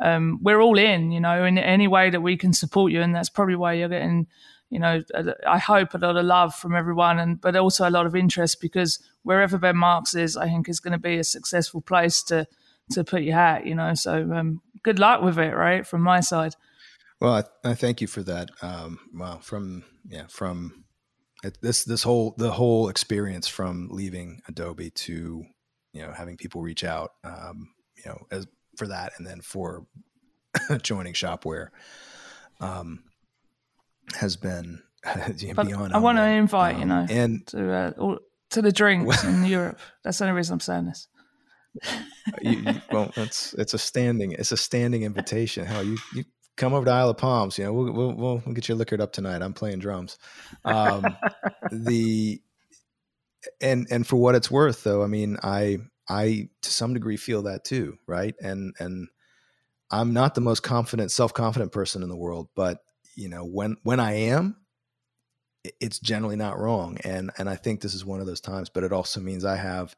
um, 0.00 0.38
we're 0.42 0.60
all 0.60 0.78
in, 0.78 1.12
you 1.12 1.20
know, 1.20 1.44
in 1.44 1.58
any 1.58 1.88
way 1.88 2.10
that 2.10 2.20
we 2.20 2.36
can 2.36 2.52
support 2.52 2.92
you. 2.92 3.00
And 3.00 3.14
that's 3.14 3.28
probably 3.28 3.56
why 3.56 3.74
you're 3.74 3.88
getting, 3.88 4.26
you 4.70 4.78
know, 4.78 5.02
I 5.46 5.58
hope 5.58 5.94
a 5.94 5.98
lot 5.98 6.16
of 6.16 6.24
love 6.24 6.54
from 6.54 6.74
everyone, 6.74 7.18
and 7.18 7.40
but 7.40 7.56
also 7.56 7.88
a 7.88 7.90
lot 7.90 8.06
of 8.06 8.16
interest 8.16 8.60
because 8.60 8.98
wherever 9.22 9.58
Ben 9.58 9.76
Marks 9.76 10.14
is, 10.14 10.36
I 10.36 10.46
think 10.46 10.68
is 10.68 10.80
going 10.80 10.92
to 10.92 10.98
be 10.98 11.18
a 11.18 11.24
successful 11.24 11.80
place 11.80 12.22
to 12.24 12.46
to 12.90 13.04
put 13.04 13.22
your 13.22 13.36
hat, 13.36 13.66
you 13.66 13.74
know. 13.74 13.94
So 13.94 14.30
um, 14.32 14.60
good 14.82 14.98
luck 14.98 15.22
with 15.22 15.38
it, 15.38 15.54
right, 15.54 15.86
from 15.86 16.02
my 16.02 16.20
side. 16.20 16.54
Well, 17.20 17.44
I, 17.64 17.70
I 17.70 17.74
thank 17.74 18.00
you 18.00 18.06
for 18.06 18.22
that. 18.24 18.50
Um, 18.62 18.98
well, 19.14 19.38
from 19.40 19.84
yeah, 20.08 20.26
from 20.28 20.84
this 21.60 21.84
this 21.84 22.02
whole 22.02 22.34
the 22.38 22.52
whole 22.52 22.88
experience 22.88 23.48
from 23.48 23.88
leaving 23.90 24.40
Adobe 24.48 24.90
to 24.90 25.44
you 25.92 26.02
know 26.02 26.12
having 26.12 26.36
people 26.36 26.62
reach 26.62 26.84
out 26.84 27.12
um, 27.22 27.70
you 27.96 28.10
know 28.10 28.26
as 28.30 28.46
for 28.78 28.86
that 28.88 29.12
and 29.16 29.26
then 29.26 29.40
for 29.40 29.86
joining 30.82 31.12
shopware 31.12 31.68
um, 32.60 33.04
has 34.14 34.36
been 34.36 34.82
beyond 35.40 35.92
i 35.92 35.98
want 35.98 36.18
to 36.18 36.24
invite 36.24 36.76
um, 36.76 36.80
you 36.80 36.86
know 36.86 37.06
and 37.10 37.46
to 37.46 37.72
uh, 37.72 38.16
to 38.50 38.62
the 38.62 38.72
drinks 38.72 39.24
in 39.24 39.44
europe 39.46 39.78
that's 40.02 40.18
the 40.18 40.24
only 40.24 40.36
reason 40.36 40.54
i'm 40.54 40.60
saying 40.60 40.86
this 40.86 41.08
you, 42.40 42.52
you, 42.52 42.74
well 42.90 43.12
it's 43.16 43.52
it's 43.54 43.74
a 43.74 43.78
standing 43.78 44.32
it's 44.32 44.52
a 44.52 44.56
standing 44.56 45.02
invitation 45.02 45.64
hell 45.66 45.84
you 45.84 45.98
you 46.14 46.24
come 46.56 46.72
over 46.72 46.84
to 46.84 46.90
Isle 46.92 47.10
of 47.10 47.18
Palms. 47.18 47.58
You 47.58 47.64
know, 47.64 47.72
we'll 47.72 47.92
we'll 47.92 48.12
we'll, 48.12 48.42
we'll 48.46 48.54
get 48.54 48.68
you 48.68 48.76
liquored 48.76 49.00
up 49.00 49.12
tonight. 49.12 49.42
I'm 49.42 49.54
playing 49.54 49.80
drums. 49.80 50.18
Um, 50.64 51.04
the 51.72 52.40
and 53.60 53.86
and 53.90 54.06
for 54.06 54.16
what 54.16 54.34
it's 54.34 54.50
worth 54.50 54.84
though 54.84 55.02
i 55.02 55.06
mean 55.06 55.36
i 55.42 55.78
i 56.08 56.48
to 56.62 56.70
some 56.70 56.94
degree 56.94 57.16
feel 57.16 57.42
that 57.42 57.64
too 57.64 57.96
right 58.06 58.34
and 58.40 58.74
and 58.78 59.08
i'm 59.90 60.12
not 60.12 60.34
the 60.34 60.40
most 60.40 60.62
confident 60.62 61.10
self-confident 61.10 61.72
person 61.72 62.02
in 62.02 62.08
the 62.08 62.16
world 62.16 62.48
but 62.54 62.78
you 63.16 63.28
know 63.28 63.44
when 63.44 63.76
when 63.82 64.00
i 64.00 64.12
am 64.12 64.56
it's 65.80 65.98
generally 65.98 66.36
not 66.36 66.58
wrong 66.58 66.98
and 67.04 67.30
and 67.38 67.48
i 67.48 67.56
think 67.56 67.80
this 67.80 67.94
is 67.94 68.04
one 68.04 68.20
of 68.20 68.26
those 68.26 68.40
times 68.40 68.68
but 68.68 68.84
it 68.84 68.92
also 68.92 69.20
means 69.20 69.44
i 69.44 69.56
have 69.56 69.96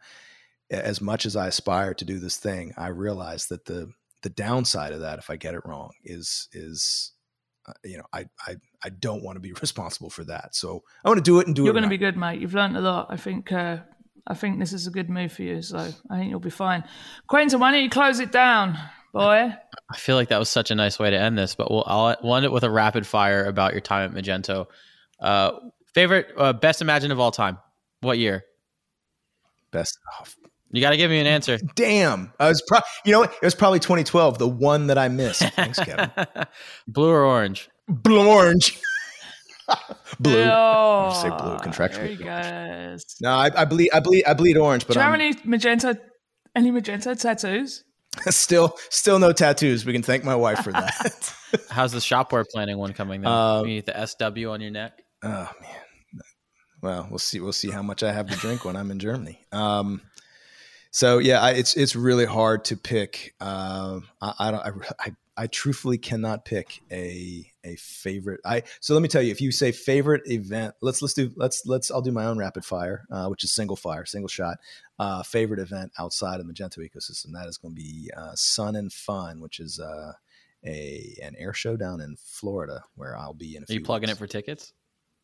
as 0.70 1.00
much 1.00 1.26
as 1.26 1.36
i 1.36 1.48
aspire 1.48 1.94
to 1.94 2.04
do 2.04 2.18
this 2.18 2.36
thing 2.36 2.72
i 2.76 2.88
realize 2.88 3.46
that 3.46 3.64
the 3.64 3.90
the 4.22 4.30
downside 4.30 4.92
of 4.92 5.00
that 5.00 5.18
if 5.18 5.28
i 5.30 5.36
get 5.36 5.54
it 5.54 5.62
wrong 5.64 5.90
is 6.04 6.48
is 6.52 7.12
uh, 7.68 7.72
you 7.84 7.96
know, 7.96 8.04
I, 8.12 8.26
I, 8.46 8.56
I 8.84 8.88
don't 8.90 9.22
want 9.22 9.36
to 9.36 9.40
be 9.40 9.52
responsible 9.60 10.10
for 10.10 10.24
that. 10.24 10.54
So 10.54 10.82
I 11.04 11.08
want 11.08 11.18
to 11.18 11.22
do 11.22 11.40
it 11.40 11.46
and 11.46 11.56
do 11.56 11.62
You're 11.62 11.70
it. 11.70 11.74
You're 11.74 11.80
going 11.80 11.82
to 11.82 11.88
be 11.88 11.98
good, 11.98 12.16
mate. 12.16 12.40
You've 12.40 12.54
learned 12.54 12.76
a 12.76 12.80
lot. 12.80 13.08
I 13.10 13.16
think, 13.16 13.52
uh, 13.52 13.78
I 14.26 14.34
think 14.34 14.58
this 14.58 14.72
is 14.72 14.86
a 14.86 14.90
good 14.90 15.08
move 15.08 15.32
for 15.32 15.42
you. 15.42 15.62
So 15.62 15.78
I 15.78 16.16
think 16.18 16.30
you'll 16.30 16.40
be 16.40 16.50
fine. 16.50 16.84
Quentin, 17.28 17.60
why 17.60 17.70
don't 17.72 17.82
you 17.82 17.90
close 17.90 18.18
it 18.20 18.32
down, 18.32 18.76
boy? 19.12 19.52
I 19.90 19.96
feel 19.96 20.16
like 20.16 20.28
that 20.28 20.38
was 20.38 20.48
such 20.48 20.70
a 20.70 20.74
nice 20.74 20.98
way 20.98 21.10
to 21.10 21.18
end 21.18 21.38
this, 21.38 21.54
but 21.54 21.70
we'll, 21.70 21.84
I'll 21.86 22.34
end 22.36 22.44
it 22.44 22.50
with 22.52 22.64
a 22.64 22.70
rapid 22.70 23.06
fire 23.06 23.44
about 23.44 23.72
your 23.72 23.80
time 23.80 24.16
at 24.16 24.24
Magento. 24.24 24.66
Uh, 25.20 25.52
favorite, 25.94 26.28
uh, 26.36 26.52
best 26.52 26.82
Imagine 26.82 27.12
of 27.12 27.20
all 27.20 27.30
time. 27.30 27.58
What 28.00 28.18
year? 28.18 28.44
Best. 29.70 29.98
Oh, 30.20 30.24
You 30.72 30.80
got 30.80 30.90
to 30.90 30.96
give 30.96 31.10
me 31.10 31.20
an 31.20 31.26
answer. 31.26 31.58
damn. 31.76 32.32
I 32.40 32.48
was 32.48 32.62
pro- 32.66 32.80
you 33.04 33.12
know 33.12 33.20
what? 33.20 33.32
It 33.32 33.44
was 33.44 33.54
probably 33.54 33.78
2012, 33.80 34.38
the 34.38 34.48
one 34.48 34.88
that 34.88 34.98
I 34.98 35.08
missed. 35.08 35.42
Thanks, 35.54 35.78
Kevin. 35.78 36.10
Blue 36.88 37.10
or 37.10 37.24
orange? 37.24 37.68
Blue 37.88 38.28
orange. 38.28 38.78
blue. 40.20 40.42
Oh, 40.44 41.18
say 41.22 41.28
blue 41.28 41.56
contractually. 41.58 41.94
There 41.94 42.06
you 42.06 42.16
go. 42.18 42.96
No, 43.20 43.30
I, 43.30 43.50
I 43.62 43.64
bleed. 43.64 43.90
I 43.92 44.00
bleed. 44.00 44.24
I 44.26 44.34
bleed 44.34 44.56
orange, 44.56 44.86
but 44.86 44.94
Do 44.94 45.00
you 45.00 45.04
have 45.04 45.14
I'm 45.14 45.20
any 45.20 45.34
Magento, 45.34 45.98
any 46.54 46.70
Magento 46.70 47.20
tattoos? 47.20 47.84
still, 48.30 48.76
still 48.90 49.18
no 49.18 49.32
tattoos. 49.32 49.84
We 49.84 49.92
can 49.92 50.02
thank 50.02 50.24
my 50.24 50.34
wife 50.34 50.60
for 50.60 50.72
that. 50.72 51.34
How's 51.70 51.92
the 51.92 51.98
shopware 51.98 52.44
planning 52.50 52.78
one 52.78 52.92
coming? 52.94 53.20
Then 53.20 53.30
Uh, 53.30 53.60
you 53.62 53.66
need 53.66 53.86
the 53.86 54.06
SW 54.06 54.48
on 54.50 54.60
your 54.60 54.70
neck. 54.70 54.92
oh 55.22 55.28
man. 55.60 55.70
Well, 56.82 57.06
we'll 57.10 57.18
see. 57.18 57.40
We'll 57.40 57.52
see 57.52 57.70
how 57.70 57.82
much 57.82 58.02
I 58.02 58.12
have 58.12 58.28
to 58.28 58.36
drink 58.36 58.64
when 58.64 58.76
I'm 58.76 58.90
in 58.90 58.98
Germany. 58.98 59.40
Um, 59.50 60.02
so 60.96 61.18
yeah, 61.18 61.42
I, 61.42 61.50
it's 61.50 61.76
it's 61.76 61.94
really 61.94 62.24
hard 62.24 62.64
to 62.66 62.76
pick. 62.78 63.34
Um, 63.38 64.04
I, 64.22 64.32
I 64.38 64.50
don't. 64.50 64.60
I, 64.64 64.70
I 64.98 65.10
I 65.36 65.46
truthfully 65.46 65.98
cannot 65.98 66.46
pick 66.46 66.80
a 66.90 67.44
a 67.64 67.76
favorite. 67.76 68.40
I 68.46 68.62
so 68.80 68.94
let 68.94 69.02
me 69.02 69.08
tell 69.08 69.20
you. 69.20 69.30
If 69.30 69.42
you 69.42 69.52
say 69.52 69.72
favorite 69.72 70.22
event, 70.24 70.74
let's 70.80 71.02
let's 71.02 71.12
do 71.12 71.30
let's 71.36 71.66
let's. 71.66 71.90
I'll 71.90 72.00
do 72.00 72.12
my 72.12 72.24
own 72.24 72.38
rapid 72.38 72.64
fire, 72.64 73.04
uh, 73.12 73.26
which 73.26 73.44
is 73.44 73.54
single 73.54 73.76
fire, 73.76 74.06
single 74.06 74.28
shot. 74.28 74.56
Uh, 74.98 75.22
favorite 75.22 75.60
event 75.60 75.92
outside 75.98 76.40
of 76.40 76.46
Magento 76.46 76.78
ecosystem. 76.78 77.32
That 77.34 77.46
is 77.46 77.58
going 77.58 77.74
to 77.74 77.78
be 77.78 78.10
uh, 78.16 78.32
Sun 78.34 78.74
and 78.74 78.90
Fun, 78.90 79.42
which 79.42 79.60
is 79.60 79.78
uh, 79.78 80.12
a 80.64 81.14
an 81.22 81.34
air 81.36 81.52
show 81.52 81.76
down 81.76 82.00
in 82.00 82.16
Florida 82.18 82.84
where 82.94 83.18
I'll 83.18 83.34
be 83.34 83.54
in. 83.54 83.64
A 83.64 83.66
Are 83.70 83.74
you 83.74 83.82
plugging 83.82 84.08
weeks. 84.08 84.16
it 84.16 84.18
for 84.18 84.26
tickets? 84.26 84.72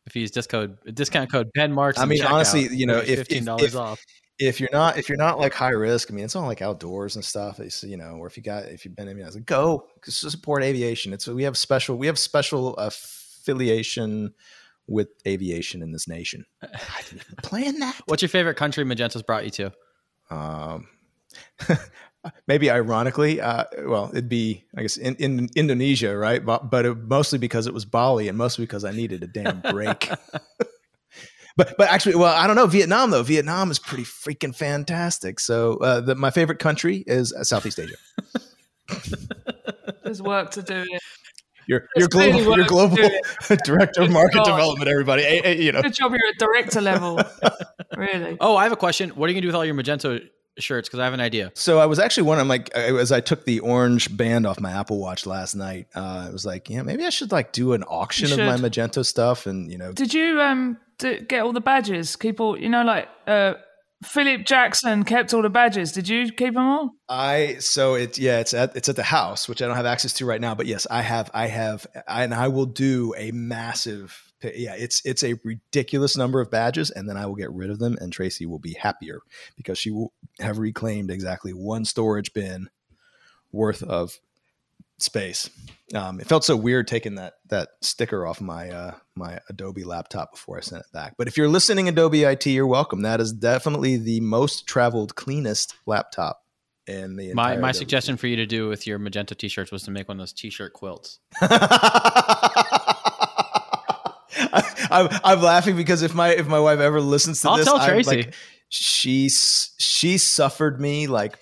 If 0.04 0.16
you 0.16 0.20
use 0.20 0.32
discount 0.32 0.94
discount 0.94 1.32
code 1.32 1.48
Ben 1.54 1.72
Marks, 1.72 1.98
I 1.98 2.04
mean, 2.04 2.22
honestly, 2.22 2.68
you 2.70 2.84
know, 2.84 2.98
if- 2.98 3.06
fifteen 3.06 3.38
if- 3.38 3.44
dollars 3.46 3.74
off. 3.74 4.04
If 4.46 4.60
you're 4.60 4.70
not 4.72 4.98
if 4.98 5.08
you're 5.08 5.18
not 5.18 5.38
like 5.38 5.54
high 5.54 5.70
risk, 5.70 6.10
I 6.10 6.14
mean, 6.14 6.24
it's 6.24 6.36
all 6.36 6.46
like 6.46 6.62
outdoors 6.62 7.16
and 7.16 7.24
stuff. 7.24 7.60
It's 7.60 7.82
you 7.82 7.96
know, 7.96 8.16
or 8.18 8.26
if 8.26 8.36
you 8.36 8.42
got 8.42 8.66
if 8.66 8.84
you've 8.84 8.96
been 8.96 9.08
immunized, 9.08 9.44
go 9.46 9.88
support 10.04 10.62
aviation. 10.62 11.12
It's 11.12 11.26
we 11.26 11.44
have 11.44 11.56
special 11.56 11.96
we 11.96 12.06
have 12.06 12.18
special 12.18 12.74
affiliation 12.76 14.34
with 14.86 15.08
aviation 15.26 15.82
in 15.82 15.92
this 15.92 16.08
nation. 16.08 16.44
I 16.62 16.66
didn't 17.08 17.22
even 17.24 17.36
plan 17.42 17.78
that. 17.80 18.00
What's 18.06 18.22
your 18.22 18.28
favorite 18.28 18.56
country 18.56 18.84
Magento's 18.84 19.22
brought 19.22 19.44
you 19.44 19.50
to? 19.50 19.72
Um, 20.30 20.88
maybe 22.46 22.70
ironically, 22.70 23.40
uh, 23.40 23.64
well, 23.84 24.10
it'd 24.12 24.28
be 24.28 24.64
I 24.76 24.82
guess 24.82 24.96
in, 24.96 25.14
in 25.16 25.48
Indonesia, 25.56 26.16
right? 26.16 26.44
But, 26.44 26.70
but 26.70 26.86
it, 26.86 26.98
mostly 26.98 27.38
because 27.38 27.66
it 27.66 27.74
was 27.74 27.84
Bali, 27.84 28.28
and 28.28 28.38
mostly 28.38 28.64
because 28.64 28.84
I 28.84 28.92
needed 28.92 29.22
a 29.22 29.26
damn 29.26 29.60
break. 29.60 30.10
but 31.56 31.74
but 31.78 31.88
actually, 31.88 32.16
well, 32.16 32.34
I 32.34 32.46
don't 32.46 32.56
know 32.56 32.66
Vietnam 32.66 33.10
though. 33.10 33.22
Vietnam 33.22 33.70
is 33.70 33.78
pretty 33.78 34.04
freaking 34.04 34.54
fantastic. 34.54 35.40
So 35.40 35.76
uh, 35.78 36.00
the, 36.00 36.14
my 36.14 36.30
favorite 36.30 36.58
country 36.58 37.04
is 37.06 37.32
uh, 37.32 37.44
Southeast 37.44 37.78
Asia. 37.78 37.96
There's 40.04 40.22
work 40.22 40.50
to 40.52 40.62
do. 40.62 40.84
Here. 40.88 40.98
Your 41.68 41.88
There's 41.94 42.02
your 42.02 42.08
global 42.08 42.32
clearly 42.32 42.44
your 42.44 42.56
work 42.58 42.68
global 42.68 42.96
director 43.64 44.02
of 44.02 44.10
market 44.10 44.38
God. 44.38 44.44
development. 44.46 44.90
Everybody, 44.90 45.22
Eh, 45.22 45.40
eh, 45.44 45.52
you 45.52 45.70
know. 45.72 45.80
Good 45.80 45.94
job 45.94 46.10
you're 46.12 46.28
at 46.28 46.38
director 46.38 46.80
level. 46.80 47.20
really. 47.96 48.36
Oh, 48.40 48.56
I 48.56 48.64
have 48.64 48.72
a 48.72 48.76
question. 48.76 49.10
What 49.10 49.26
are 49.26 49.28
you 49.32 49.34
gonna 49.34 49.42
do 49.42 49.48
with 49.48 49.54
all 49.54 49.64
your 49.64 49.76
Magento 49.76 50.20
shirts? 50.58 50.88
Because 50.88 50.98
I 50.98 51.04
have 51.04 51.14
an 51.14 51.20
idea. 51.20 51.52
So 51.54 51.78
I 51.78 51.86
was 51.86 52.00
actually 52.00 52.24
wondering, 52.24 52.48
like, 52.48 52.70
as 52.70 53.12
I 53.12 53.20
took 53.20 53.44
the 53.44 53.60
orange 53.60 54.14
band 54.16 54.44
off 54.44 54.58
my 54.58 54.72
Apple 54.72 54.98
Watch 54.98 55.24
last 55.24 55.54
night, 55.54 55.86
uh, 55.94 56.26
I 56.28 56.30
was 56.30 56.44
like, 56.44 56.68
yeah, 56.68 56.82
maybe 56.82 57.04
I 57.04 57.10
should 57.10 57.30
like 57.30 57.52
do 57.52 57.74
an 57.74 57.84
auction 57.84 58.32
of 58.32 58.38
my. 58.38 58.56
Magento 58.68 59.06
stuff, 59.06 59.46
and 59.46 59.70
you 59.70 59.78
know, 59.78 59.92
Did 59.92 60.12
you 60.12 60.40
um 60.40 60.78
d 61.02 61.20
get 61.20 61.42
all 61.42 61.52
the 61.52 61.60
badges? 61.60 62.16
Keep 62.16 62.40
all 62.40 62.58
you 62.58 62.68
know, 62.68 62.84
like 62.84 63.08
uh, 63.26 63.54
Philip 64.04 64.44
Jackson 64.44 65.04
kept 65.04 65.32
all 65.34 65.42
the 65.42 65.50
badges. 65.50 65.92
Did 65.92 66.08
you 66.08 66.32
keep 66.32 66.54
them 66.54 66.68
all? 66.68 66.90
I 67.08 67.56
so 67.60 67.94
it 67.94 68.18
yeah, 68.18 68.40
it's 68.40 68.54
at 68.54 68.74
it's 68.76 68.88
at 68.88 68.96
the 68.96 69.02
house, 69.02 69.48
which 69.48 69.62
I 69.62 69.66
don't 69.66 69.76
have 69.76 69.86
access 69.86 70.12
to 70.14 70.26
right 70.26 70.40
now, 70.40 70.54
but 70.54 70.66
yes, 70.66 70.86
I 70.90 71.02
have 71.02 71.30
I 71.34 71.46
have, 71.46 71.86
and 72.08 72.34
I 72.34 72.48
will 72.48 72.66
do 72.66 73.14
a 73.16 73.30
massive. 73.32 74.32
Yeah, 74.42 74.74
it's 74.76 75.02
it's 75.04 75.22
a 75.22 75.34
ridiculous 75.44 76.16
number 76.16 76.40
of 76.40 76.50
badges, 76.50 76.90
and 76.90 77.08
then 77.08 77.16
I 77.16 77.26
will 77.26 77.36
get 77.36 77.52
rid 77.52 77.70
of 77.70 77.78
them, 77.78 77.96
and 78.00 78.12
Tracy 78.12 78.44
will 78.44 78.58
be 78.58 78.74
happier 78.74 79.20
because 79.56 79.78
she 79.78 79.92
will 79.92 80.12
have 80.40 80.58
reclaimed 80.58 81.10
exactly 81.10 81.52
one 81.52 81.84
storage 81.84 82.32
bin 82.32 82.68
worth 83.52 83.82
of 83.84 84.18
space. 85.02 85.50
Um, 85.94 86.20
it 86.20 86.26
felt 86.26 86.44
so 86.44 86.56
weird 86.56 86.88
taking 86.88 87.16
that 87.16 87.34
that 87.50 87.68
sticker 87.82 88.26
off 88.26 88.40
my 88.40 88.70
uh, 88.70 88.94
my 89.14 89.40
Adobe 89.50 89.84
laptop 89.84 90.32
before 90.32 90.56
I 90.56 90.60
sent 90.60 90.80
it 90.80 90.92
back. 90.92 91.14
But 91.18 91.28
if 91.28 91.36
you're 91.36 91.48
listening, 91.48 91.88
Adobe 91.88 92.24
IT, 92.24 92.46
you're 92.46 92.66
welcome. 92.66 93.02
That 93.02 93.20
is 93.20 93.32
definitely 93.32 93.98
the 93.98 94.20
most 94.20 94.66
traveled, 94.66 95.14
cleanest 95.14 95.74
laptop 95.84 96.42
in 96.86 97.16
the 97.16 97.34
My 97.34 97.56
my 97.56 97.68
Adobe 97.70 97.78
suggestion 97.78 98.16
for 98.16 98.26
you 98.26 98.36
to 98.36 98.46
do 98.46 98.68
with 98.68 98.86
your 98.86 98.98
Magento 98.98 99.36
t-shirts 99.36 99.70
was 99.70 99.82
to 99.84 99.90
make 99.90 100.08
one 100.08 100.16
of 100.16 100.22
those 100.22 100.32
t-shirt 100.32 100.72
quilts. 100.72 101.18
I, 104.54 104.62
I'm, 104.90 105.08
I'm 105.24 105.42
laughing 105.42 105.76
because 105.76 106.02
if 106.02 106.14
my 106.14 106.30
if 106.30 106.46
my 106.46 106.58
wife 106.58 106.80
ever 106.80 107.00
listens 107.00 107.40
to 107.42 107.50
I'll 107.50 107.56
this, 107.56 107.66
tell 107.66 107.78
I'm 107.78 107.88
Tracy. 107.88 108.16
like, 108.16 108.34
she's 108.72 109.72
she 109.78 110.16
suffered 110.16 110.80
me 110.80 111.06
like 111.06 111.38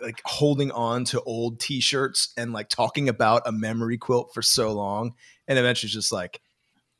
like 0.00 0.20
holding 0.24 0.70
on 0.70 1.04
to 1.06 1.20
old 1.22 1.58
T-shirts 1.58 2.32
and 2.36 2.52
like 2.52 2.68
talking 2.68 3.08
about 3.08 3.42
a 3.46 3.52
memory 3.52 3.98
quilt 3.98 4.32
for 4.32 4.40
so 4.40 4.72
long, 4.72 5.14
and 5.48 5.58
eventually 5.58 5.90
just 5.90 6.12
like 6.12 6.40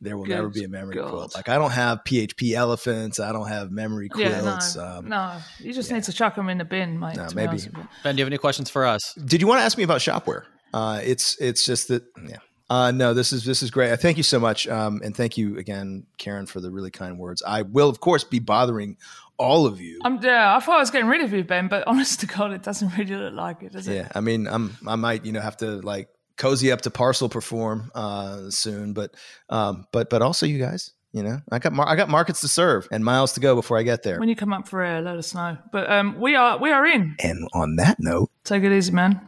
there 0.01 0.17
will 0.17 0.27
never 0.27 0.49
be 0.49 0.65
a 0.65 0.69
memory 0.69 0.97
God. 0.97 1.11
quilt. 1.11 1.35
Like 1.37 1.49
I 1.49 1.57
don't 1.57 1.71
have 1.71 2.01
PHP 2.05 2.55
elephants, 2.55 3.21
I 3.21 3.33
don't 3.33 3.49
have 3.49 3.71
memory 3.71 4.09
Yeah, 4.17 4.41
quilts. 4.41 4.75
no, 4.75 4.85
um, 4.85 5.09
no. 5.09 5.37
You 5.61 5.73
just 5.73 5.93
need 5.93 6.03
to 6.05 6.13
chuck 6.13 6.35
them 6.35 6.49
in 6.49 6.59
the 6.59 6.65
bin, 6.65 6.99
mate. 6.99 7.17
No, 7.17 7.29
maybe. 7.35 7.49
honest 7.49 7.67
with 7.69 7.77
you. 7.77 7.89
Ben, 8.03 8.17
do 8.17 8.21
you 8.21 8.25
have 8.25 8.33
any 8.33 8.39
questions 8.39 8.69
for 8.69 8.85
us? 8.85 9.15
Did 9.15 9.41
you 9.41 9.47
want 9.47 9.61
to 9.61 9.65
ask 9.65 9.79
me 9.79 9.85
about 9.85 10.01
shopware? 10.01 10.45
Uh, 10.75 11.01
it's 11.05 11.37
it's 11.41 11.65
just 11.65 11.89
that 11.89 12.03
yeah. 12.27 12.39
Uh, 12.71 12.93
no, 12.93 13.13
this 13.13 13.33
is 13.33 13.45
this 13.45 13.65
is 13.65 13.71
great. 13.73 13.91
Uh, 13.91 13.97
Thank 13.97 14.17
you 14.17 14.23
so 14.23 14.39
much, 14.39 14.69
um, 14.69 15.01
and 15.05 15.15
thank 15.15 15.37
you 15.37 15.59
again, 15.59 16.07
Karen, 16.19 16.47
for 16.47 16.61
the 16.61 16.71
really 16.71 16.93
kind 16.93 17.19
words. 17.19 17.43
I 17.45 17.63
will, 17.63 17.89
of 17.89 17.99
course, 17.99 18.23
be 18.23 18.39
bothering 18.39 18.97
all 19.39 19.67
of 19.67 19.81
you. 19.81 19.99
I'm, 20.05 20.23
yeah, 20.23 20.57
I 20.57 20.61
thought 20.61 20.77
I 20.77 20.81
was 20.81 20.91
getting 20.93 21.09
rid 21.09 21.21
of 21.21 21.33
you, 21.33 21.43
Ben, 21.43 21.67
but 21.67 21.85
honest 21.89 22.21
to 22.21 22.27
God, 22.27 22.53
it 22.53 22.63
doesn't 22.63 22.97
really 22.97 23.17
look 23.17 23.35
like 23.35 23.65
it, 23.65 23.73
does 23.73 23.89
it? 23.89 23.95
yeah, 23.95 24.09
I 24.15 24.21
mean, 24.21 24.47
I'm 24.47 24.77
I 24.87 24.95
might 24.95 25.25
you 25.25 25.33
know 25.33 25.41
have 25.41 25.57
to 25.59 25.81
like 25.81 26.09
cozy 26.37 26.71
up 26.71 26.83
to 26.83 26.91
parcel 26.91 27.29
perform 27.29 27.91
uh, 27.95 28.51
soon, 28.51 28.93
but 28.93 29.15
um, 29.49 29.87
but 29.91 30.09
but 30.09 30.23
also 30.23 30.47
you 30.47 30.61
guys, 30.61 30.93
you 31.13 31.25
know, 31.25 31.41
I 31.51 31.59
got 31.59 31.73
mar- 31.73 31.89
I 31.89 31.97
got 31.97 32.09
markets 32.09 32.41
to 32.43 32.49
serve 32.49 32.87
and 32.93 33.05
miles 33.05 33.33
to 33.33 33.41
go 33.41 33.57
before 33.57 33.79
I 33.79 33.83
get 33.83 34.05
there. 34.05 34.21
When 34.21 34.29
you 34.29 34.37
come 34.37 34.53
up 34.53 34.69
for 34.69 34.81
air, 34.81 35.03
let 35.03 35.17
us 35.17 35.35
know. 35.35 35.59
But 35.73 35.91
um, 35.91 36.21
we 36.21 36.37
are 36.37 36.57
we 36.59 36.71
are 36.71 36.87
in. 36.87 37.17
And 37.19 37.49
on 37.53 37.75
that 37.77 37.97
note, 37.99 38.31
Take 38.45 38.63
it 38.63 38.71
easy, 38.71 38.93
man. 38.93 39.27